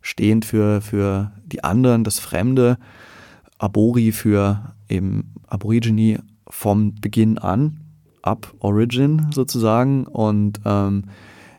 stehend 0.01 0.45
für, 0.45 0.81
für 0.81 1.33
die 1.45 1.63
anderen, 1.65 2.05
das 2.05 2.19
Fremde, 2.19 2.79
Abori 3.59 4.13
für 4.13 4.73
eben 4.89 5.35
Aborigine 5.47 6.23
vom 6.49 6.95
Beginn 6.95 7.39
an, 7.39 7.81
ab 8.23 8.53
Origin 8.61 9.27
sozusagen. 9.33 10.07
Und 10.07 10.61
ähm, 10.65 11.05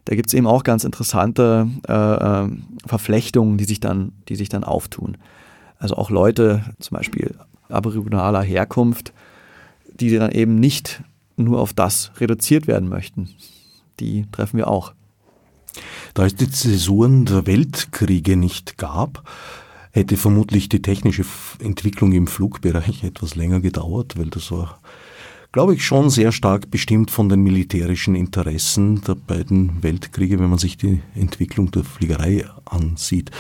da 0.06 0.16
gibt 0.16 0.28
es 0.28 0.34
eben 0.34 0.48
auch 0.48 0.64
ganz 0.64 0.84
interessante 0.84 1.68
äh, 1.88 1.94
äh, 1.94 2.50
Verflechtungen, 2.86 3.58
die 3.58 3.66
sich, 3.66 3.80
dann, 3.80 4.14
die 4.28 4.36
sich 4.36 4.50
dann 4.50 4.64
auftun. 4.64 5.18
Also 5.78 5.96
auch 5.96 6.10
Leute, 6.10 6.64
zum 6.80 6.98
Beispiel 6.98 7.36
aboriginale 7.70 8.42
Herkunft, 8.42 9.14
die 10.00 10.16
dann 10.16 10.32
eben 10.32 10.60
nicht 10.60 11.02
nur 11.38 11.60
auf 11.60 11.74
das 11.74 12.12
reduziert 12.20 12.68
werden 12.68 12.90
möchten. 12.90 13.30
Die 14.00 14.26
treffen 14.32 14.58
wir 14.58 14.68
auch. 14.68 14.94
Da 16.14 16.26
es 16.26 16.36
die 16.36 16.50
Zäsuren 16.50 17.26
der 17.26 17.48
Weltkriege 17.48 18.36
nicht 18.36 18.78
gab, 18.78 19.24
hätte 19.92 20.18
vermutlich 20.18 20.70
die 20.70 20.82
technische 20.82 21.26
Entwicklung 21.60 22.12
im 22.12 22.28
Flugbereich 22.28 23.04
etwas 23.04 23.36
länger 23.36 23.60
gedauert, 23.60 24.18
weil 24.18 24.30
das 24.30 24.52
war 24.52 24.80
glaube 25.52 25.76
ich, 25.76 25.86
schon 25.86 26.10
sehr 26.10 26.32
stark 26.32 26.72
bestimmt 26.72 27.12
von 27.12 27.30
den 27.30 27.42
militärischen 27.42 28.16
Interessen 28.16 29.02
der 29.02 29.16
beiden 29.16 29.84
Weltkriege, 29.84 30.40
wenn 30.40 30.50
man 30.50 30.60
sich 30.60 30.78
die 30.78 31.02
Entwicklung 31.16 31.72
der 31.72 31.84
Fliegerei 31.84 32.46
ansieht. 32.66 33.32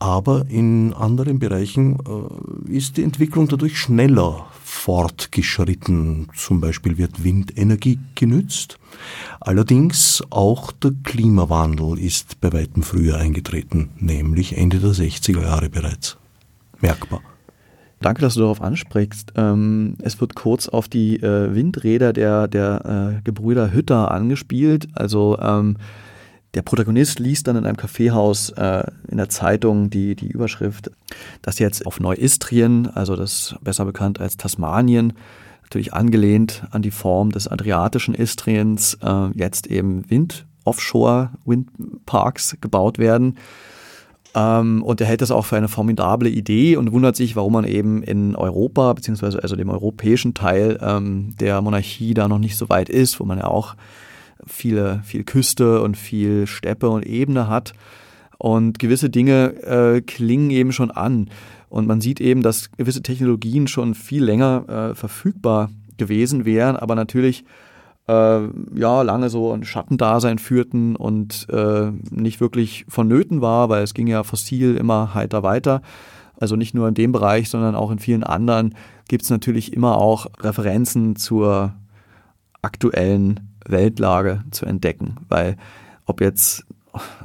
Aber 0.00 0.46
in 0.48 0.92
anderen 0.94 1.40
Bereichen 1.40 1.98
äh, 1.98 2.72
ist 2.72 2.96
die 2.96 3.02
Entwicklung 3.02 3.48
dadurch 3.48 3.76
schneller 3.78 4.46
fortgeschritten. 4.62 6.28
Zum 6.36 6.60
Beispiel 6.60 6.98
wird 6.98 7.24
Windenergie 7.24 7.98
genützt. 8.14 8.78
Allerdings 9.40 10.22
auch 10.30 10.70
der 10.70 10.92
Klimawandel 11.02 11.98
ist 11.98 12.40
bei 12.40 12.52
weitem 12.52 12.84
früher 12.84 13.16
eingetreten, 13.16 13.90
nämlich 13.98 14.56
Ende 14.56 14.78
der 14.78 14.92
60er 14.92 15.42
Jahre 15.42 15.68
bereits. 15.68 16.16
Merkbar. 16.80 17.20
Danke, 18.00 18.20
dass 18.20 18.34
du 18.34 18.40
darauf 18.40 18.62
ansprichst. 18.62 19.32
Ähm, 19.36 19.96
es 20.02 20.20
wird 20.20 20.34
kurz 20.34 20.68
auf 20.68 20.88
die 20.88 21.16
äh, 21.16 21.54
Windräder 21.54 22.12
der, 22.12 22.46
der 22.46 23.18
äh, 23.18 23.22
Gebrüder 23.22 23.72
Hütter 23.72 24.12
angespielt. 24.12 24.88
Also 24.94 25.38
ähm, 25.40 25.76
der 26.54 26.62
Protagonist 26.62 27.18
liest 27.18 27.46
dann 27.46 27.56
in 27.56 27.66
einem 27.66 27.76
Kaffeehaus 27.76 28.50
äh, 28.50 28.84
in 29.08 29.18
der 29.18 29.28
Zeitung 29.28 29.90
die, 29.90 30.14
die 30.14 30.28
Überschrift, 30.28 30.90
dass 31.42 31.58
jetzt 31.58 31.86
auf 31.86 32.00
Neuistrien, 32.00 32.88
also 32.94 33.16
das 33.16 33.56
besser 33.62 33.84
bekannt 33.84 34.20
als 34.20 34.36
Tasmanien, 34.36 35.12
natürlich 35.62 35.92
angelehnt 35.92 36.64
an 36.70 36.82
die 36.82 36.90
Form 36.90 37.30
des 37.30 37.48
adriatischen 37.48 38.14
Istriens, 38.14 38.96
äh, 39.02 39.28
jetzt 39.34 39.66
eben 39.66 40.08
Wind, 40.08 40.46
Offshore-Windparks 40.64 42.56
gebaut 42.60 42.98
werden. 42.98 43.36
Ähm, 44.34 44.82
und 44.82 45.00
er 45.00 45.06
hält 45.06 45.22
das 45.22 45.30
auch 45.30 45.46
für 45.46 45.56
eine 45.56 45.68
formidable 45.68 46.28
Idee 46.28 46.76
und 46.76 46.92
wundert 46.92 47.16
sich, 47.16 47.36
warum 47.36 47.54
man 47.54 47.64
eben 47.64 48.02
in 48.02 48.36
Europa, 48.36 48.92
beziehungsweise 48.92 49.42
also 49.42 49.56
dem 49.56 49.70
europäischen 49.70 50.34
Teil 50.34 50.78
ähm, 50.82 51.34
der 51.40 51.60
Monarchie 51.62 52.14
da 52.14 52.28
noch 52.28 52.38
nicht 52.38 52.56
so 52.56 52.68
weit 52.68 52.88
ist, 52.88 53.20
wo 53.20 53.24
man 53.24 53.38
ja 53.38 53.46
auch 53.46 53.74
viele, 54.46 55.00
viel 55.04 55.24
Küste 55.24 55.80
und 55.82 55.96
viel 55.96 56.46
Steppe 56.46 56.88
und 56.90 57.06
Ebene 57.06 57.48
hat. 57.48 57.72
Und 58.38 58.78
gewisse 58.78 59.10
Dinge 59.10 59.54
äh, 59.64 60.00
klingen 60.00 60.50
eben 60.50 60.72
schon 60.72 60.90
an. 60.90 61.28
Und 61.68 61.86
man 61.86 62.00
sieht 62.00 62.20
eben, 62.20 62.42
dass 62.42 62.70
gewisse 62.72 63.02
Technologien 63.02 63.66
schon 63.66 63.94
viel 63.94 64.24
länger 64.24 64.64
äh, 64.68 64.94
verfügbar 64.94 65.70
gewesen 65.96 66.44
wären, 66.44 66.76
aber 66.76 66.94
natürlich 66.94 67.44
äh, 68.08 68.40
ja 68.74 69.02
lange 69.02 69.30
so 69.30 69.52
ein 69.52 69.64
Schattendasein 69.64 70.38
führten 70.38 70.96
und 70.96 71.46
äh, 71.50 71.92
nicht 72.10 72.40
wirklich 72.40 72.84
vonnöten 72.88 73.40
war, 73.40 73.68
weil 73.68 73.82
es 73.82 73.94
ging 73.94 74.06
ja 74.06 74.24
fossil 74.24 74.76
immer 74.76 75.14
heiter 75.14 75.42
weiter. 75.42 75.82
Also 76.40 76.56
nicht 76.56 76.74
nur 76.74 76.88
in 76.88 76.94
dem 76.94 77.12
Bereich, 77.12 77.50
sondern 77.50 77.74
auch 77.74 77.90
in 77.90 77.98
vielen 77.98 78.24
anderen 78.24 78.74
gibt 79.08 79.24
es 79.24 79.30
natürlich 79.30 79.72
immer 79.72 79.98
auch 79.98 80.26
Referenzen 80.40 81.16
zur 81.16 81.74
aktuellen 82.62 83.54
Weltlage 83.66 84.42
zu 84.50 84.66
entdecken, 84.66 85.16
weil 85.28 85.56
ob 86.06 86.20
jetzt 86.20 86.64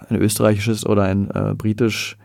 ein 0.10 0.18
österreichisches 0.18 0.86
oder 0.86 1.04
ein 1.04 1.30
äh, 1.32 1.54
britisch 1.56 2.18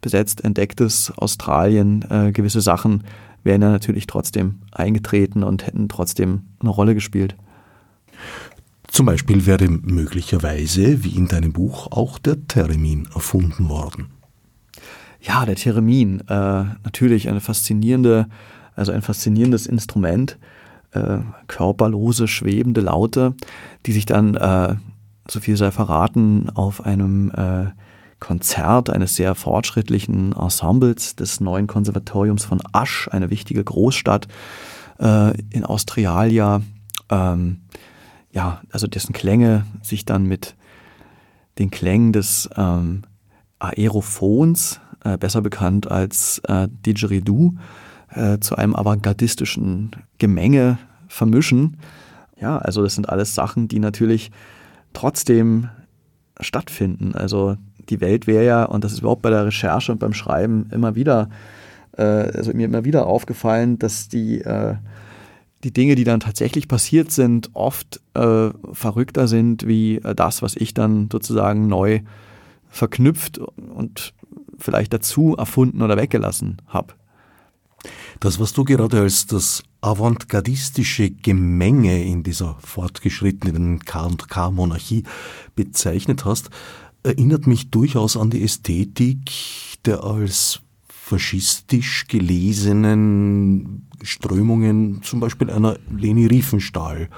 besetzt 0.00 0.44
entdecktes 0.44 1.12
Australien, 1.16 2.04
äh, 2.10 2.32
gewisse 2.32 2.60
Sachen 2.60 3.04
wären 3.42 3.62
ja 3.62 3.70
natürlich 3.70 4.06
trotzdem 4.06 4.60
eingetreten 4.72 5.42
und 5.42 5.66
hätten 5.66 5.88
trotzdem 5.88 6.42
eine 6.60 6.70
Rolle 6.70 6.94
gespielt. 6.94 7.36
Zum 8.88 9.06
Beispiel 9.06 9.46
wäre 9.46 9.68
möglicherweise, 9.68 11.02
wie 11.02 11.16
in 11.16 11.26
deinem 11.26 11.52
Buch, 11.52 11.90
auch 11.90 12.18
der 12.18 12.46
Termin 12.46 13.08
erfunden 13.14 13.68
worden. 13.68 14.06
Ja, 15.20 15.46
der 15.46 15.56
Theremin, 15.56 16.20
äh, 16.20 16.64
natürlich 16.84 17.28
eine 17.28 17.40
faszinierende, 17.40 18.28
also 18.76 18.92
ein 18.92 19.02
faszinierendes 19.02 19.66
Instrument, 19.66 20.38
äh, 20.92 21.18
körperlose, 21.48 22.28
schwebende 22.28 22.82
Laute, 22.82 23.34
die 23.86 23.92
sich 23.92 24.06
dann, 24.06 24.34
äh, 24.36 24.76
so 25.28 25.40
viel 25.40 25.56
sei 25.56 25.70
verraten, 25.70 26.50
auf 26.50 26.84
einem 26.84 27.30
äh, 27.30 27.70
Konzert 28.20 28.90
eines 28.90 29.16
sehr 29.16 29.34
fortschrittlichen 29.34 30.34
Ensembles 30.34 31.16
des 31.16 31.40
neuen 31.40 31.66
Konservatoriums 31.66 32.44
von 32.44 32.60
Asch, 32.72 33.08
eine 33.10 33.30
wichtige 33.30 33.64
Großstadt 33.64 34.28
äh, 35.00 35.36
in 35.50 35.64
Australia, 35.64 36.62
ähm, 37.10 37.62
ja, 38.34 38.60
also 38.70 38.86
dessen 38.86 39.12
Klänge 39.12 39.64
sich 39.82 40.04
dann 40.04 40.26
mit 40.26 40.56
den 41.58 41.70
Klängen 41.70 42.12
des 42.12 42.50
ähm, 42.56 43.02
Aerophons, 43.60 44.80
äh, 45.04 45.16
besser 45.16 45.40
bekannt 45.40 45.90
als 45.90 46.40
äh, 46.48 46.68
Didgeridoo, 46.84 47.54
äh, 48.10 48.38
zu 48.40 48.56
einem 48.56 48.74
avantgardistischen 48.74 49.92
Gemenge 50.18 50.78
vermischen. 51.06 51.76
Ja, 52.40 52.58
also 52.58 52.82
das 52.82 52.96
sind 52.96 53.08
alles 53.08 53.34
Sachen, 53.36 53.68
die 53.68 53.78
natürlich 53.78 54.32
trotzdem 54.92 55.68
stattfinden. 56.40 57.14
Also 57.14 57.56
die 57.88 58.00
Welt 58.00 58.26
wäre 58.26 58.44
ja, 58.44 58.64
und 58.64 58.82
das 58.82 58.92
ist 58.92 59.00
überhaupt 59.00 59.22
bei 59.22 59.30
der 59.30 59.46
Recherche 59.46 59.92
und 59.92 59.98
beim 59.98 60.12
Schreiben 60.12 60.68
immer 60.72 60.96
wieder, 60.96 61.28
äh, 61.96 62.02
also 62.02 62.52
mir 62.52 62.66
immer 62.66 62.84
wieder 62.84 63.06
aufgefallen, 63.06 63.78
dass 63.78 64.08
die, 64.08 64.40
äh, 64.40 64.74
die 65.64 65.72
Dinge, 65.72 65.94
die 65.94 66.04
dann 66.04 66.20
tatsächlich 66.20 66.68
passiert 66.68 67.10
sind, 67.10 67.50
oft 67.54 68.00
äh, 68.14 68.50
verrückter 68.72 69.26
sind 69.26 69.66
wie 69.66 69.96
äh, 69.96 70.14
das, 70.14 70.42
was 70.42 70.56
ich 70.56 70.74
dann 70.74 71.08
sozusagen 71.10 71.66
neu 71.66 72.00
verknüpft 72.68 73.38
und 73.38 74.12
vielleicht 74.58 74.92
dazu 74.92 75.36
erfunden 75.36 75.82
oder 75.82 75.96
weggelassen 75.96 76.58
habe. 76.66 76.94
Das, 78.20 78.38
was 78.38 78.52
du 78.52 78.64
gerade 78.64 79.00
als 79.00 79.26
das 79.26 79.62
avantgardistische 79.80 81.10
Gemenge 81.10 82.02
in 82.04 82.22
dieser 82.22 82.56
fortgeschrittenen 82.60 83.80
K&K-Monarchie 83.80 85.04
bezeichnet 85.54 86.24
hast, 86.24 86.50
erinnert 87.02 87.46
mich 87.46 87.70
durchaus 87.70 88.16
an 88.16 88.30
die 88.30 88.42
Ästhetik 88.42 89.30
der 89.84 90.02
als 90.02 90.60
faschistisch 90.88 92.06
gelesenen 92.08 93.86
Strömungen, 94.04 95.02
zum 95.02 95.20
Beispiel 95.20 95.50
einer 95.50 95.76
Leni 95.90 96.26
Riefenstahl. 96.26 97.08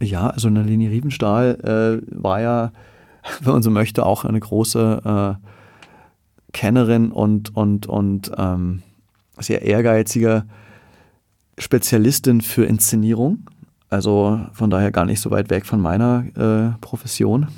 Ja, 0.00 0.28
also 0.28 0.48
eine 0.48 0.62
Leni 0.62 0.86
Riefenstahl 0.88 2.02
äh, 2.04 2.22
war 2.22 2.40
ja, 2.40 2.72
wenn 3.40 3.54
man 3.54 3.62
so 3.62 3.70
möchte, 3.70 4.04
auch 4.04 4.24
eine 4.24 4.40
große 4.40 5.38
äh, 5.40 5.48
Kennerin 6.52 7.10
und, 7.10 7.56
und, 7.56 7.86
und 7.86 8.30
ähm, 8.36 8.82
sehr 9.38 9.62
ehrgeizige 9.62 10.44
Spezialistin 11.58 12.40
für 12.40 12.64
Inszenierung. 12.64 13.50
Also 13.90 14.40
von 14.52 14.70
daher 14.70 14.90
gar 14.90 15.04
nicht 15.04 15.20
so 15.20 15.30
weit 15.30 15.50
weg 15.50 15.66
von 15.66 15.80
meiner 15.80 16.24
äh, 16.36 16.78
Profession. 16.80 17.48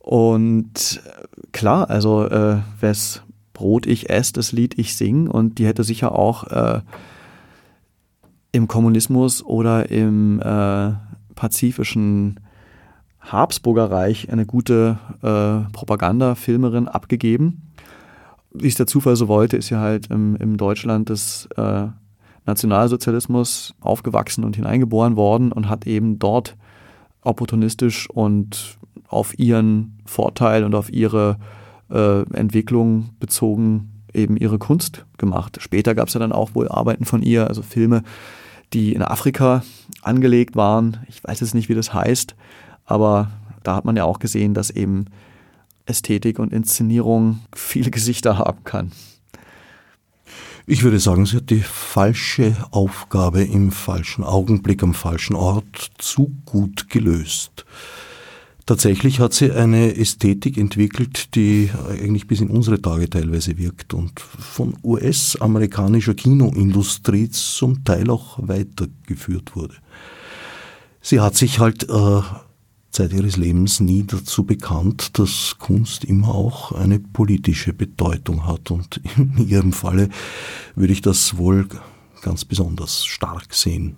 Und 0.00 1.02
äh, 1.04 1.48
klar, 1.52 1.90
also 1.90 2.26
äh, 2.26 2.58
wes 2.80 3.22
Brot 3.52 3.86
ich 3.86 4.08
esse, 4.08 4.32
das 4.32 4.52
Lied 4.52 4.78
ich 4.78 4.96
sing. 4.96 5.28
Und 5.28 5.58
die 5.58 5.66
hätte 5.66 5.84
sicher 5.84 6.12
auch 6.12 6.44
äh, 6.44 6.80
im 8.52 8.68
Kommunismus 8.68 9.44
oder 9.44 9.90
im 9.90 10.40
äh, 10.40 10.92
pazifischen 11.34 12.40
Habsburger 13.20 13.90
Reich 13.90 14.30
eine 14.32 14.46
gute 14.46 14.98
äh, 15.22 15.70
Propagandafilmerin 15.72 16.88
abgegeben 16.88 17.68
wie 18.52 18.68
es 18.68 18.74
der 18.74 18.86
Zufall 18.86 19.16
so 19.16 19.28
wollte, 19.28 19.56
ist 19.56 19.70
ja 19.70 19.80
halt 19.80 20.08
im, 20.08 20.36
im 20.36 20.56
Deutschland 20.56 21.08
des 21.08 21.48
äh, 21.56 21.86
Nationalsozialismus 22.46 23.74
aufgewachsen 23.80 24.44
und 24.44 24.56
hineingeboren 24.56 25.16
worden 25.16 25.52
und 25.52 25.68
hat 25.68 25.86
eben 25.86 26.18
dort 26.18 26.56
opportunistisch 27.22 28.08
und 28.08 28.78
auf 29.08 29.38
ihren 29.38 29.98
Vorteil 30.06 30.64
und 30.64 30.74
auf 30.74 30.92
ihre 30.92 31.38
äh, 31.90 32.22
Entwicklung 32.34 33.10
bezogen 33.20 34.02
eben 34.14 34.36
ihre 34.36 34.58
Kunst 34.58 35.04
gemacht. 35.18 35.58
Später 35.60 35.94
gab 35.94 36.08
es 36.08 36.14
ja 36.14 36.20
dann 36.20 36.32
auch 36.32 36.54
wohl 36.54 36.68
Arbeiten 36.68 37.04
von 37.04 37.22
ihr, 37.22 37.48
also 37.48 37.62
Filme, 37.62 38.02
die 38.72 38.92
in 38.92 39.02
Afrika 39.02 39.62
angelegt 40.02 40.56
waren. 40.56 40.98
Ich 41.08 41.22
weiß 41.24 41.40
jetzt 41.40 41.54
nicht, 41.54 41.68
wie 41.68 41.74
das 41.74 41.92
heißt, 41.92 42.34
aber 42.84 43.30
da 43.62 43.74
hat 43.74 43.84
man 43.84 43.96
ja 43.96 44.04
auch 44.04 44.18
gesehen, 44.18 44.54
dass 44.54 44.70
eben 44.70 45.06
Ästhetik 45.86 46.38
und 46.38 46.52
Inszenierung 46.52 47.40
viele 47.54 47.90
Gesichter 47.90 48.38
haben 48.38 48.64
kann. 48.64 48.92
Ich 50.66 50.82
würde 50.82 51.00
sagen, 51.00 51.24
sie 51.24 51.38
hat 51.38 51.48
die 51.48 51.62
falsche 51.62 52.54
Aufgabe 52.72 53.42
im 53.42 53.72
falschen 53.72 54.22
Augenblick 54.22 54.82
am 54.82 54.92
falschen 54.92 55.34
Ort 55.34 55.92
zu 55.96 56.30
gut 56.44 56.90
gelöst. 56.90 57.64
Tatsächlich 58.68 59.18
hat 59.18 59.32
sie 59.32 59.50
eine 59.50 59.96
Ästhetik 59.96 60.58
entwickelt, 60.58 61.34
die 61.34 61.70
eigentlich 61.88 62.26
bis 62.26 62.42
in 62.42 62.50
unsere 62.50 62.82
Tage 62.82 63.08
teilweise 63.08 63.56
wirkt 63.56 63.94
und 63.94 64.20
von 64.20 64.76
US-amerikanischer 64.84 66.12
Kinoindustrie 66.12 67.30
zum 67.30 67.82
Teil 67.84 68.10
auch 68.10 68.38
weitergeführt 68.46 69.56
wurde. 69.56 69.76
Sie 71.00 71.18
hat 71.18 71.34
sich 71.34 71.60
halt 71.60 71.88
äh, 71.88 72.20
Zeit 72.90 73.14
ihres 73.14 73.38
Lebens 73.38 73.80
nie 73.80 74.04
dazu 74.06 74.44
bekannt, 74.44 75.18
dass 75.18 75.56
Kunst 75.58 76.04
immer 76.04 76.34
auch 76.34 76.72
eine 76.72 76.98
politische 76.98 77.72
Bedeutung 77.72 78.44
hat. 78.44 78.70
Und 78.70 79.00
in 79.16 79.38
ihrem 79.48 79.72
Falle 79.72 80.10
würde 80.74 80.92
ich 80.92 81.00
das 81.00 81.38
wohl 81.38 81.66
ganz 82.20 82.44
besonders 82.44 83.06
stark 83.06 83.54
sehen. 83.54 83.96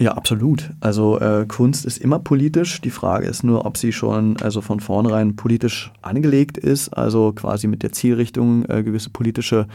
Ja, 0.00 0.12
absolut. 0.12 0.70
Also 0.80 1.20
äh, 1.20 1.44
Kunst 1.46 1.84
ist 1.84 1.98
immer 1.98 2.18
politisch. 2.18 2.80
Die 2.80 2.90
Frage 2.90 3.26
ist 3.26 3.44
nur, 3.44 3.66
ob 3.66 3.76
sie 3.76 3.92
schon 3.92 4.36
also 4.40 4.60
von 4.60 4.80
vornherein 4.80 5.36
politisch 5.36 5.92
angelegt 6.00 6.56
ist, 6.56 6.88
also 6.88 7.32
quasi 7.32 7.66
mit 7.66 7.82
der 7.82 7.92
Zielrichtung 7.92 8.64
äh, 8.68 8.82
gewisse 8.82 9.10
politische 9.10 9.66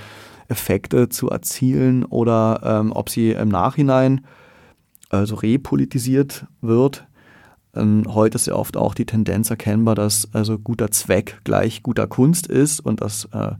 Effekte 0.47 1.09
zu 1.09 1.29
erzielen 1.29 2.03
oder 2.03 2.61
ähm, 2.63 2.91
ob 2.93 3.09
sie 3.09 3.31
im 3.31 3.49
Nachhinein 3.49 4.21
also 5.09 5.35
repolitisiert 5.35 6.45
wird. 6.61 7.05
Ähm, 7.75 8.03
heute 8.07 8.35
ist 8.35 8.47
ja 8.47 8.55
oft 8.55 8.75
auch 8.75 8.95
die 8.95 9.05
Tendenz 9.05 9.49
erkennbar, 9.49 9.95
dass 9.95 10.27
also 10.33 10.57
guter 10.57 10.89
Zweck 10.89 11.41
gleich 11.43 11.83
guter 11.83 12.07
Kunst 12.07 12.47
ist 12.47 12.79
und 12.79 13.01
dass 13.01 13.25
äh, 13.33 13.51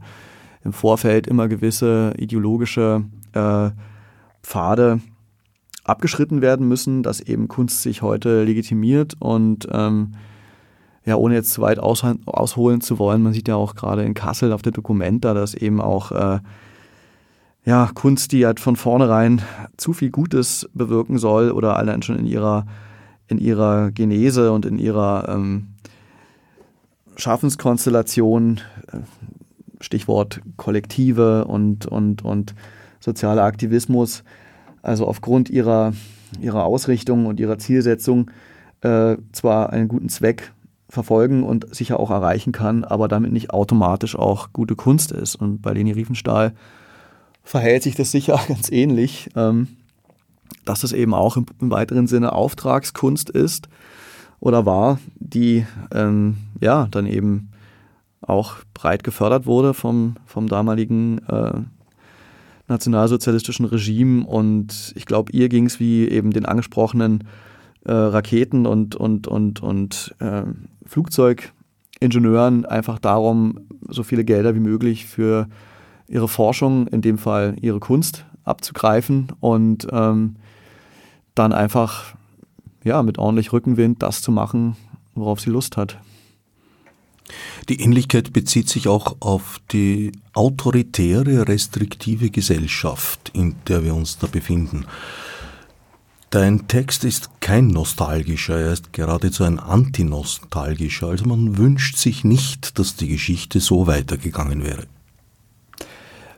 im 0.64 0.72
Vorfeld 0.72 1.26
immer 1.26 1.46
gewisse 1.46 2.14
ideologische 2.18 3.04
äh, 3.32 3.70
Pfade 4.42 5.00
abgeschritten 5.88 6.42
werden 6.42 6.68
müssen, 6.68 7.02
dass 7.02 7.20
eben 7.20 7.48
Kunst 7.48 7.82
sich 7.82 8.02
heute 8.02 8.44
legitimiert 8.44 9.14
und 9.18 9.68
ähm, 9.72 10.12
ja, 11.04 11.16
ohne 11.16 11.34
jetzt 11.34 11.52
zu 11.52 11.62
weit 11.62 11.78
aus, 11.78 12.04
ausholen 12.26 12.82
zu 12.82 12.98
wollen, 12.98 13.22
man 13.22 13.32
sieht 13.32 13.48
ja 13.48 13.56
auch 13.56 13.74
gerade 13.74 14.04
in 14.04 14.12
Kassel 14.12 14.52
auf 14.52 14.60
der 14.60 14.72
Dokumenta, 14.72 15.32
dass 15.32 15.54
eben 15.54 15.80
auch 15.80 16.12
äh, 16.12 16.40
ja, 17.64 17.90
Kunst, 17.94 18.32
die 18.32 18.44
halt 18.44 18.60
von 18.60 18.76
vornherein 18.76 19.42
zu 19.76 19.92
viel 19.92 20.10
Gutes 20.10 20.68
bewirken 20.74 21.18
soll 21.18 21.50
oder 21.50 21.76
allein 21.76 22.02
schon 22.02 22.18
in 22.18 22.26
ihrer, 22.26 22.66
in 23.26 23.38
ihrer 23.38 23.90
Genese 23.90 24.52
und 24.52 24.66
in 24.66 24.78
ihrer 24.78 25.28
ähm, 25.28 25.68
Schaffenskonstellation, 27.16 28.60
äh, 28.92 28.98
Stichwort 29.80 30.40
Kollektive 30.56 31.44
und, 31.46 31.86
und, 31.86 32.24
und 32.24 32.54
sozialer 33.00 33.44
Aktivismus, 33.44 34.24
also 34.82 35.06
aufgrund 35.06 35.50
ihrer, 35.50 35.92
ihrer 36.40 36.64
Ausrichtung 36.64 37.26
und 37.26 37.40
ihrer 37.40 37.58
Zielsetzung 37.58 38.30
äh, 38.80 39.16
zwar 39.32 39.70
einen 39.70 39.88
guten 39.88 40.08
Zweck 40.08 40.52
verfolgen 40.88 41.42
und 41.42 41.74
sicher 41.74 42.00
auch 42.00 42.10
erreichen 42.10 42.52
kann, 42.52 42.84
aber 42.84 43.08
damit 43.08 43.32
nicht 43.32 43.50
automatisch 43.50 44.16
auch 44.16 44.52
gute 44.52 44.74
Kunst 44.74 45.12
ist. 45.12 45.36
Und 45.36 45.60
bei 45.60 45.72
Leni 45.72 45.92
Riefenstahl 45.92 46.52
verhält 47.42 47.82
sich 47.82 47.94
das 47.94 48.10
sicher 48.10 48.40
ganz 48.48 48.70
ähnlich, 48.70 49.28
ähm, 49.36 49.68
dass 50.64 50.84
es 50.84 50.92
eben 50.92 51.14
auch 51.14 51.36
im, 51.36 51.46
im, 51.60 51.70
weiteren 51.70 52.06
Sinne 52.06 52.32
Auftragskunst 52.32 53.30
ist 53.30 53.68
oder 54.40 54.64
war, 54.64 54.98
die 55.16 55.66
ähm, 55.92 56.38
ja 56.60 56.88
dann 56.90 57.06
eben 57.06 57.50
auch 58.20 58.56
breit 58.74 59.04
gefördert 59.04 59.46
wurde 59.46 59.74
vom, 59.74 60.16
vom 60.26 60.48
damaligen 60.48 61.18
äh, 61.28 61.52
nationalsozialistischen 62.68 63.66
Regime. 63.66 64.26
Und 64.26 64.92
ich 64.94 65.06
glaube, 65.06 65.32
ihr 65.32 65.48
ging 65.48 65.66
es 65.66 65.80
wie 65.80 66.08
eben 66.08 66.30
den 66.30 66.46
angesprochenen 66.46 67.24
äh, 67.84 67.92
Raketen- 67.92 68.66
und, 68.66 68.94
und, 68.94 69.26
und, 69.26 69.62
und 69.62 70.14
äh, 70.20 70.42
Flugzeugingenieuren 70.84 72.66
einfach 72.66 72.98
darum, 72.98 73.60
so 73.88 74.02
viele 74.02 74.24
Gelder 74.24 74.54
wie 74.54 74.60
möglich 74.60 75.06
für 75.06 75.48
ihre 76.08 76.28
Forschung, 76.28 76.86
in 76.88 77.00
dem 77.00 77.18
Fall 77.18 77.56
ihre 77.60 77.80
Kunst, 77.80 78.24
abzugreifen 78.44 79.28
und 79.40 79.86
ähm, 79.92 80.36
dann 81.34 81.52
einfach 81.52 82.14
ja, 82.84 83.02
mit 83.02 83.18
ordentlich 83.18 83.52
Rückenwind 83.52 84.02
das 84.02 84.22
zu 84.22 84.32
machen, 84.32 84.76
worauf 85.14 85.40
sie 85.40 85.50
Lust 85.50 85.76
hat. 85.76 85.98
Die 87.68 87.80
Ähnlichkeit 87.80 88.32
bezieht 88.32 88.68
sich 88.68 88.88
auch 88.88 89.16
auf 89.20 89.60
die 89.72 90.12
autoritäre, 90.32 91.46
restriktive 91.48 92.30
Gesellschaft, 92.30 93.30
in 93.34 93.56
der 93.66 93.84
wir 93.84 93.94
uns 93.94 94.18
da 94.18 94.26
befinden. 94.26 94.86
Dein 96.30 96.68
Text 96.68 97.04
ist 97.04 97.40
kein 97.40 97.68
nostalgischer, 97.68 98.60
er 98.60 98.72
ist 98.72 98.92
geradezu 98.92 99.44
ein 99.44 99.58
antinostalgischer. 99.58 101.08
Also 101.08 101.24
man 101.24 101.56
wünscht 101.56 101.96
sich 101.96 102.22
nicht, 102.22 102.78
dass 102.78 102.96
die 102.96 103.08
Geschichte 103.08 103.60
so 103.60 103.86
weitergegangen 103.86 104.62
wäre. 104.62 104.84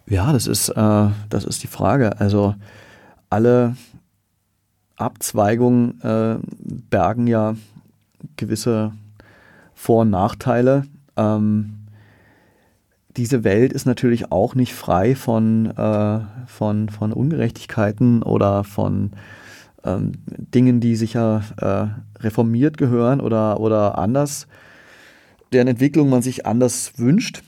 Ja, 0.06 0.32
das 0.32 0.46
ist, 0.46 0.68
äh, 0.68 1.08
das 1.28 1.44
ist 1.44 1.62
die 1.62 1.68
Frage. 1.68 2.20
Also 2.20 2.54
alle 3.30 3.76
Abzweigungen 4.96 6.00
äh, 6.02 6.36
bergen 6.90 7.26
ja 7.26 7.56
gewisse 8.36 8.92
vor- 9.80 10.02
und 10.02 10.10
Nachteile. 10.10 10.82
Ähm, 11.16 11.86
diese 13.16 13.44
Welt 13.44 13.72
ist 13.72 13.86
natürlich 13.86 14.30
auch 14.30 14.54
nicht 14.54 14.74
frei 14.74 15.14
von, 15.14 15.74
äh, 15.74 16.20
von, 16.46 16.90
von 16.90 17.12
Ungerechtigkeiten 17.14 18.22
oder 18.22 18.62
von 18.62 19.12
ähm, 19.82 20.12
Dingen, 20.26 20.80
die 20.80 20.96
sicher 20.96 21.42
äh, 21.56 22.22
reformiert 22.22 22.76
gehören 22.76 23.22
oder, 23.22 23.58
oder 23.58 23.96
anders, 23.96 24.46
deren 25.50 25.68
Entwicklung 25.68 26.10
man 26.10 26.20
sich 26.20 26.44
anders 26.44 26.98
wünscht. 26.98 27.42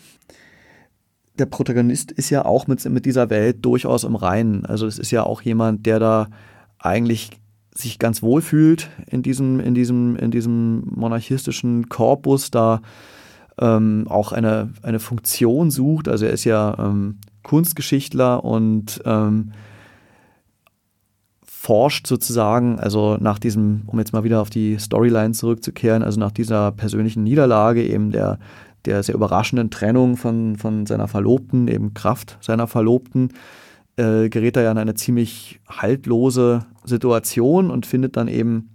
Der 1.39 1.47
Protagonist 1.47 2.13
ist 2.13 2.31
ja 2.31 2.47
auch 2.47 2.67
mit, 2.67 2.83
mit 2.87 3.05
dieser 3.05 3.29
Welt 3.29 3.59
durchaus 3.63 4.05
im 4.05 4.17
Reinen. 4.17 4.65
Also 4.65 4.87
es 4.87 4.99
ist 4.99 5.11
ja 5.11 5.23
auch 5.23 5.43
jemand, 5.43 5.85
der 5.85 5.99
da 5.99 6.29
eigentlich 6.79 7.31
sich 7.75 7.99
ganz 7.99 8.23
wohl 8.23 8.43
fühlt 8.43 8.91
in 9.07 9.23
diesem, 9.23 9.61
in 9.61 9.75
diesem, 9.75 10.17
in 10.17 10.31
diesem 10.31 10.83
monarchistischen 10.95 11.89
Korpus, 11.89 12.51
da 12.51 12.83
ähm, 13.59 14.07
auch 14.09 14.33
eine, 14.33 14.71
eine 14.83 14.99
Funktion 14.99 15.71
sucht. 15.71 16.09
Also 16.09 16.27
er 16.27 16.33
ist 16.33 16.45
ja 16.45 16.77
ähm, 16.79 17.19
Kunstgeschichtler 17.43 18.45
und 18.45 19.01
ähm, 19.05 19.53
forscht 21.45 22.07
sozusagen, 22.07 22.81
also 22.81 23.17
nach 23.21 23.39
diesem, 23.39 23.83
um 23.87 23.99
jetzt 23.99 24.13
mal 24.13 24.25
wieder 24.25 24.41
auf 24.41 24.51
die 24.51 24.79
Storyline 24.79 25.33
zurückzukehren, 25.33 26.03
also 26.03 26.19
nach 26.19 26.33
dieser 26.33 26.73
persönlichen 26.73 27.23
Niederlage, 27.23 27.87
eben 27.87 28.11
der, 28.11 28.39
der 28.85 29.03
sehr 29.03 29.15
überraschenden 29.15 29.71
Trennung 29.71 30.17
von, 30.17 30.57
von 30.57 30.87
seiner 30.87 31.07
Verlobten, 31.07 31.69
eben 31.69 31.95
Kraft 31.95 32.37
seiner 32.41 32.67
Verlobten, 32.67 33.33
äh, 33.97 34.29
gerät 34.29 34.57
er 34.57 34.65
ja 34.65 34.73
in 34.73 34.79
eine 34.79 34.95
ziemlich 34.95 35.61
haltlose 35.69 36.67
Situation 36.85 37.71
und 37.71 37.87
findet 37.87 38.17
dann 38.17 38.29
eben 38.29 38.71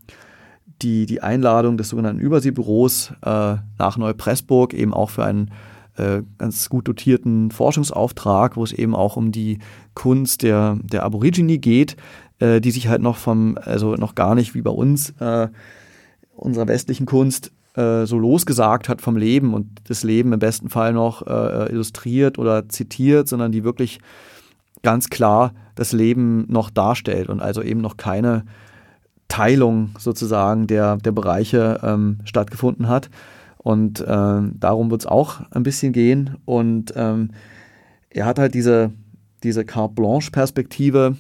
die, 0.81 1.05
die 1.05 1.21
Einladung 1.21 1.77
des 1.77 1.89
sogenannten 1.89 2.21
Überseebüros 2.21 3.13
äh, 3.23 3.55
nach 3.79 3.97
Neupressburg 3.97 4.73
eben 4.73 4.93
auch 4.93 5.09
für 5.09 5.25
einen 5.25 5.51
äh, 5.97 6.21
ganz 6.37 6.69
gut 6.69 6.87
dotierten 6.87 7.51
Forschungsauftrag, 7.51 8.55
wo 8.55 8.63
es 8.63 8.73
eben 8.73 8.95
auch 8.95 9.15
um 9.15 9.31
die 9.31 9.59
Kunst 9.95 10.43
der, 10.43 10.77
der 10.83 11.03
Aborigine 11.03 11.57
geht, 11.57 11.97
äh, 12.39 12.61
die 12.61 12.71
sich 12.71 12.87
halt 12.87 13.01
noch 13.01 13.17
vom, 13.17 13.57
also 13.59 13.95
noch 13.95 14.13
gar 14.13 14.35
nicht 14.35 14.53
wie 14.53 14.61
bei 14.61 14.71
uns, 14.71 15.09
äh, 15.19 15.47
unserer 16.35 16.67
westlichen 16.67 17.07
Kunst, 17.07 17.51
äh, 17.73 18.05
so 18.05 18.19
losgesagt 18.19 18.89
hat 18.89 19.01
vom 19.01 19.17
Leben 19.17 19.55
und 19.55 19.67
das 19.85 20.03
Leben 20.03 20.33
im 20.33 20.39
besten 20.39 20.69
Fall 20.69 20.93
noch 20.93 21.25
illustriert 21.25 22.37
oder 22.37 22.69
zitiert, 22.69 23.27
sondern 23.27 23.51
die 23.51 23.63
wirklich 23.63 23.99
ganz 24.83 25.09
klar 25.09 25.53
das 25.75 25.91
Leben 25.91 26.45
noch 26.49 26.69
darstellt 26.69 27.29
und 27.29 27.41
also 27.41 27.61
eben 27.61 27.81
noch 27.81 27.97
keine 27.97 28.45
Teilung 29.27 29.91
sozusagen 29.99 30.67
der, 30.67 30.97
der 30.97 31.11
Bereiche 31.11 31.79
ähm, 31.83 32.19
stattgefunden 32.23 32.87
hat. 32.87 33.09
Und 33.57 34.03
ähm, 34.07 34.53
darum 34.59 34.89
wird 34.91 35.01
es 35.01 35.07
auch 35.07 35.41
ein 35.51 35.63
bisschen 35.63 35.91
gehen. 35.91 36.37
Und 36.45 36.93
ähm, 36.95 37.31
er 38.09 38.25
hat 38.25 38.39
halt 38.39 38.53
diese, 38.53 38.91
diese 39.43 39.65
Carte 39.65 39.93
Blanche-Perspektive 39.95 41.17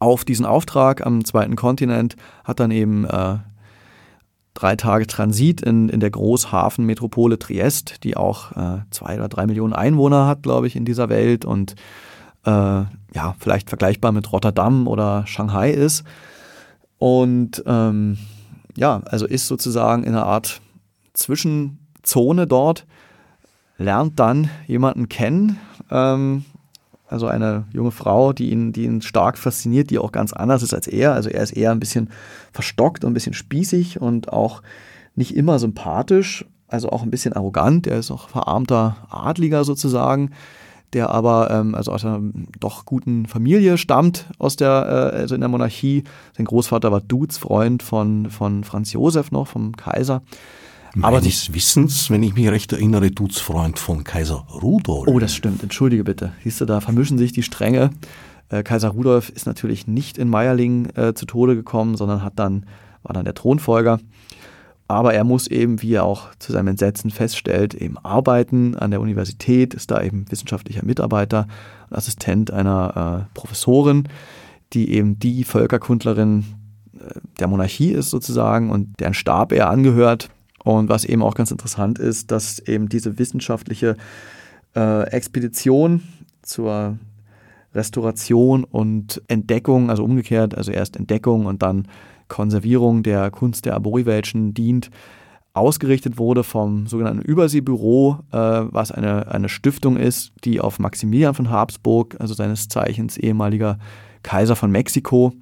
auf 0.00 0.24
diesen 0.24 0.46
Auftrag 0.46 1.04
am 1.06 1.24
zweiten 1.24 1.56
Kontinent, 1.56 2.16
hat 2.44 2.60
dann 2.60 2.70
eben 2.70 3.04
äh, 3.04 3.36
drei 4.54 4.74
Tage 4.76 5.06
Transit 5.06 5.60
in, 5.60 5.88
in 5.88 6.00
der 6.00 6.10
Großhafenmetropole 6.10 7.38
Triest, 7.38 8.02
die 8.04 8.16
auch 8.16 8.52
äh, 8.52 8.80
zwei 8.90 9.16
oder 9.16 9.28
drei 9.28 9.46
Millionen 9.46 9.72
Einwohner 9.72 10.26
hat, 10.26 10.42
glaube 10.42 10.66
ich, 10.66 10.74
in 10.74 10.84
dieser 10.84 11.08
Welt 11.08 11.44
und 11.44 11.76
äh, 12.48 12.84
ja, 13.14 13.34
vielleicht 13.38 13.68
vergleichbar 13.68 14.12
mit 14.12 14.32
Rotterdam 14.32 14.88
oder 14.88 15.26
Shanghai 15.26 15.70
ist. 15.70 16.04
Und 16.98 17.62
ähm, 17.66 18.16
ja, 18.76 19.02
also 19.04 19.26
ist 19.26 19.46
sozusagen 19.48 20.04
in 20.04 20.14
einer 20.14 20.26
Art 20.26 20.60
Zwischenzone 21.12 22.46
dort, 22.46 22.86
lernt 23.76 24.18
dann 24.18 24.48
jemanden 24.66 25.08
kennen, 25.08 25.58
ähm, 25.90 26.44
also 27.06 27.26
eine 27.26 27.64
junge 27.72 27.90
Frau, 27.90 28.32
die 28.32 28.50
ihn, 28.50 28.72
die 28.72 28.84
ihn 28.84 29.02
stark 29.02 29.38
fasziniert, 29.38 29.90
die 29.90 29.98
auch 29.98 30.12
ganz 30.12 30.32
anders 30.32 30.62
ist 30.62 30.74
als 30.74 30.86
er. 30.86 31.14
Also 31.14 31.30
er 31.30 31.42
ist 31.42 31.52
eher 31.52 31.70
ein 31.70 31.80
bisschen 31.80 32.10
verstockt 32.52 33.04
und 33.04 33.12
ein 33.12 33.14
bisschen 33.14 33.34
spießig 33.34 34.00
und 34.00 34.32
auch 34.32 34.62
nicht 35.14 35.34
immer 35.34 35.58
sympathisch, 35.58 36.44
also 36.66 36.90
auch 36.90 37.02
ein 37.02 37.10
bisschen 37.10 37.32
arrogant. 37.32 37.86
Er 37.86 37.98
ist 37.98 38.10
auch 38.10 38.28
verarmter 38.28 38.96
Adliger 39.10 39.64
sozusagen 39.64 40.30
der 40.92 41.10
aber 41.10 41.50
ähm, 41.50 41.74
also 41.74 41.92
aus 41.92 42.04
einer 42.04 42.20
doch 42.58 42.84
guten 42.84 43.26
Familie 43.26 43.78
stammt, 43.78 44.26
aus 44.38 44.56
der, 44.56 45.12
äh, 45.14 45.16
also 45.18 45.34
in 45.34 45.40
der 45.40 45.48
Monarchie. 45.48 46.04
Sein 46.36 46.46
Großvater 46.46 46.90
war 46.90 47.00
Dudesfreund 47.00 47.82
von, 47.82 48.30
von 48.30 48.64
Franz 48.64 48.92
Josef 48.92 49.30
noch, 49.30 49.48
vom 49.48 49.76
Kaiser. 49.76 50.22
Aber 51.02 51.20
des 51.20 51.52
Wissens, 51.52 52.10
wenn 52.10 52.22
ich 52.22 52.34
mich 52.34 52.48
recht 52.48 52.72
erinnere, 52.72 53.10
Dudesfreund 53.10 53.78
von 53.78 54.04
Kaiser 54.04 54.46
Rudolf. 54.62 55.06
Oh, 55.06 55.18
das 55.18 55.34
stimmt, 55.34 55.62
entschuldige 55.62 56.04
bitte. 56.04 56.32
Siehst 56.42 56.60
du, 56.60 56.64
da 56.64 56.80
vermischen 56.80 57.18
sich 57.18 57.32
die 57.32 57.42
Stränge. 57.42 57.90
Äh, 58.48 58.62
Kaiser 58.62 58.88
Rudolf 58.88 59.28
ist 59.28 59.46
natürlich 59.46 59.86
nicht 59.86 60.18
in 60.18 60.28
Meierling 60.28 60.88
äh, 60.96 61.14
zu 61.14 61.26
Tode 61.26 61.54
gekommen, 61.54 61.96
sondern 61.96 62.22
hat 62.22 62.34
dann, 62.36 62.66
war 63.02 63.12
dann 63.12 63.24
der 63.24 63.34
Thronfolger. 63.34 64.00
Aber 64.88 65.12
er 65.12 65.22
muss 65.22 65.46
eben, 65.46 65.82
wie 65.82 65.92
er 65.92 66.04
auch 66.04 66.34
zu 66.38 66.50
seinem 66.52 66.68
Entsetzen 66.68 67.10
feststellt, 67.10 67.74
eben 67.74 67.98
arbeiten 67.98 68.74
an 68.74 68.90
der 68.90 69.02
Universität, 69.02 69.74
ist 69.74 69.90
da 69.90 70.02
eben 70.02 70.24
wissenschaftlicher 70.30 70.84
Mitarbeiter, 70.84 71.46
Assistent 71.90 72.50
einer 72.50 73.26
äh, 73.28 73.34
Professorin, 73.34 74.08
die 74.72 74.90
eben 74.92 75.18
die 75.18 75.44
Völkerkundlerin 75.44 76.44
äh, 76.98 77.20
der 77.38 77.48
Monarchie 77.48 77.92
ist 77.92 78.08
sozusagen 78.08 78.70
und 78.70 78.98
deren 78.98 79.14
Stab 79.14 79.52
er 79.52 79.68
angehört. 79.68 80.30
Und 80.64 80.88
was 80.88 81.04
eben 81.04 81.22
auch 81.22 81.34
ganz 81.34 81.50
interessant 81.50 81.98
ist, 81.98 82.30
dass 82.30 82.58
eben 82.58 82.88
diese 82.88 83.18
wissenschaftliche 83.18 83.96
äh, 84.74 85.02
Expedition 85.10 86.02
zur 86.42 86.98
Restauration 87.74 88.64
und 88.64 89.22
Entdeckung, 89.28 89.90
also 89.90 90.02
umgekehrt, 90.02 90.56
also 90.56 90.72
erst 90.72 90.96
Entdeckung 90.96 91.46
und 91.46 91.62
dann 91.62 91.88
Konservierung 92.28 93.02
der 93.02 93.30
Kunst 93.30 93.64
der 93.64 93.74
Arboriwelschen 93.74 94.54
dient, 94.54 94.90
ausgerichtet 95.54 96.18
wurde 96.18 96.44
vom 96.44 96.86
sogenannten 96.86 97.22
Überseebüro, 97.22 98.20
äh, 98.30 98.36
was 98.36 98.92
eine, 98.92 99.28
eine 99.32 99.48
Stiftung 99.48 99.96
ist, 99.96 100.32
die 100.44 100.60
auf 100.60 100.78
Maximilian 100.78 101.34
von 101.34 101.50
Habsburg, 101.50 102.16
also 102.20 102.34
seines 102.34 102.68
Zeichens 102.68 103.16
ehemaliger 103.16 103.78
Kaiser 104.22 104.56
von 104.56 104.70
Mexiko, 104.70 105.32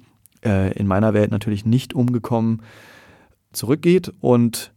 äh, 0.43 0.73
in 0.73 0.87
meiner 0.87 1.13
Welt 1.13 1.31
natürlich 1.31 1.65
nicht 1.65 1.93
umgekommen, 1.93 2.61
zurückgeht 3.53 4.11
und 4.19 4.73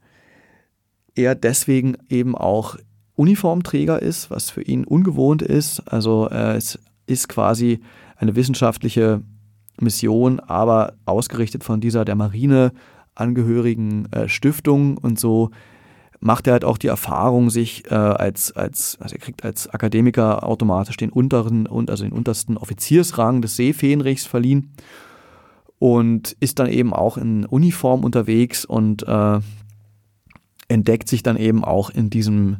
er 1.14 1.34
deswegen 1.34 1.96
eben 2.08 2.36
auch 2.36 2.76
Uniformträger 3.16 4.00
ist, 4.00 4.30
was 4.30 4.50
für 4.50 4.62
ihn 4.62 4.84
ungewohnt 4.84 5.42
ist. 5.42 5.80
Also 5.80 6.28
äh, 6.30 6.56
es 6.56 6.78
ist 7.06 7.28
quasi 7.28 7.80
eine 8.16 8.36
wissenschaftliche 8.36 9.22
Mission, 9.78 10.40
aber 10.40 10.94
ausgerichtet 11.04 11.64
von 11.64 11.80
dieser 11.80 12.04
der 12.04 12.16
Marine 12.16 12.72
angehörigen 13.14 14.10
äh, 14.12 14.28
Stiftung 14.28 14.98
und 14.98 15.18
so 15.18 15.50
macht 16.20 16.46
er 16.46 16.52
halt 16.52 16.64
auch 16.64 16.76
die 16.76 16.86
Erfahrung, 16.86 17.48
sich 17.48 17.90
äh, 17.90 17.94
als, 17.94 18.52
als, 18.52 18.98
also 19.00 19.14
er 19.14 19.20
kriegt 19.20 19.42
als 19.44 19.68
Akademiker 19.68 20.46
automatisch 20.46 20.98
den 20.98 21.10
unteren 21.10 21.66
und 21.66 21.90
also 21.90 22.04
den 22.04 22.12
untersten 22.12 22.58
Offiziersrang 22.58 23.40
des 23.40 23.56
Seefähnrichs 23.56 24.26
verliehen 24.26 24.72
und 25.78 26.36
ist 26.40 26.58
dann 26.58 26.68
eben 26.68 26.92
auch 26.92 27.16
in 27.16 27.46
Uniform 27.46 28.04
unterwegs 28.04 28.66
und 28.66 29.02
äh, 29.08 29.40
entdeckt 30.68 31.08
sich 31.08 31.22
dann 31.22 31.36
eben 31.36 31.64
auch 31.64 31.88
in 31.88 32.10
diesem, 32.10 32.58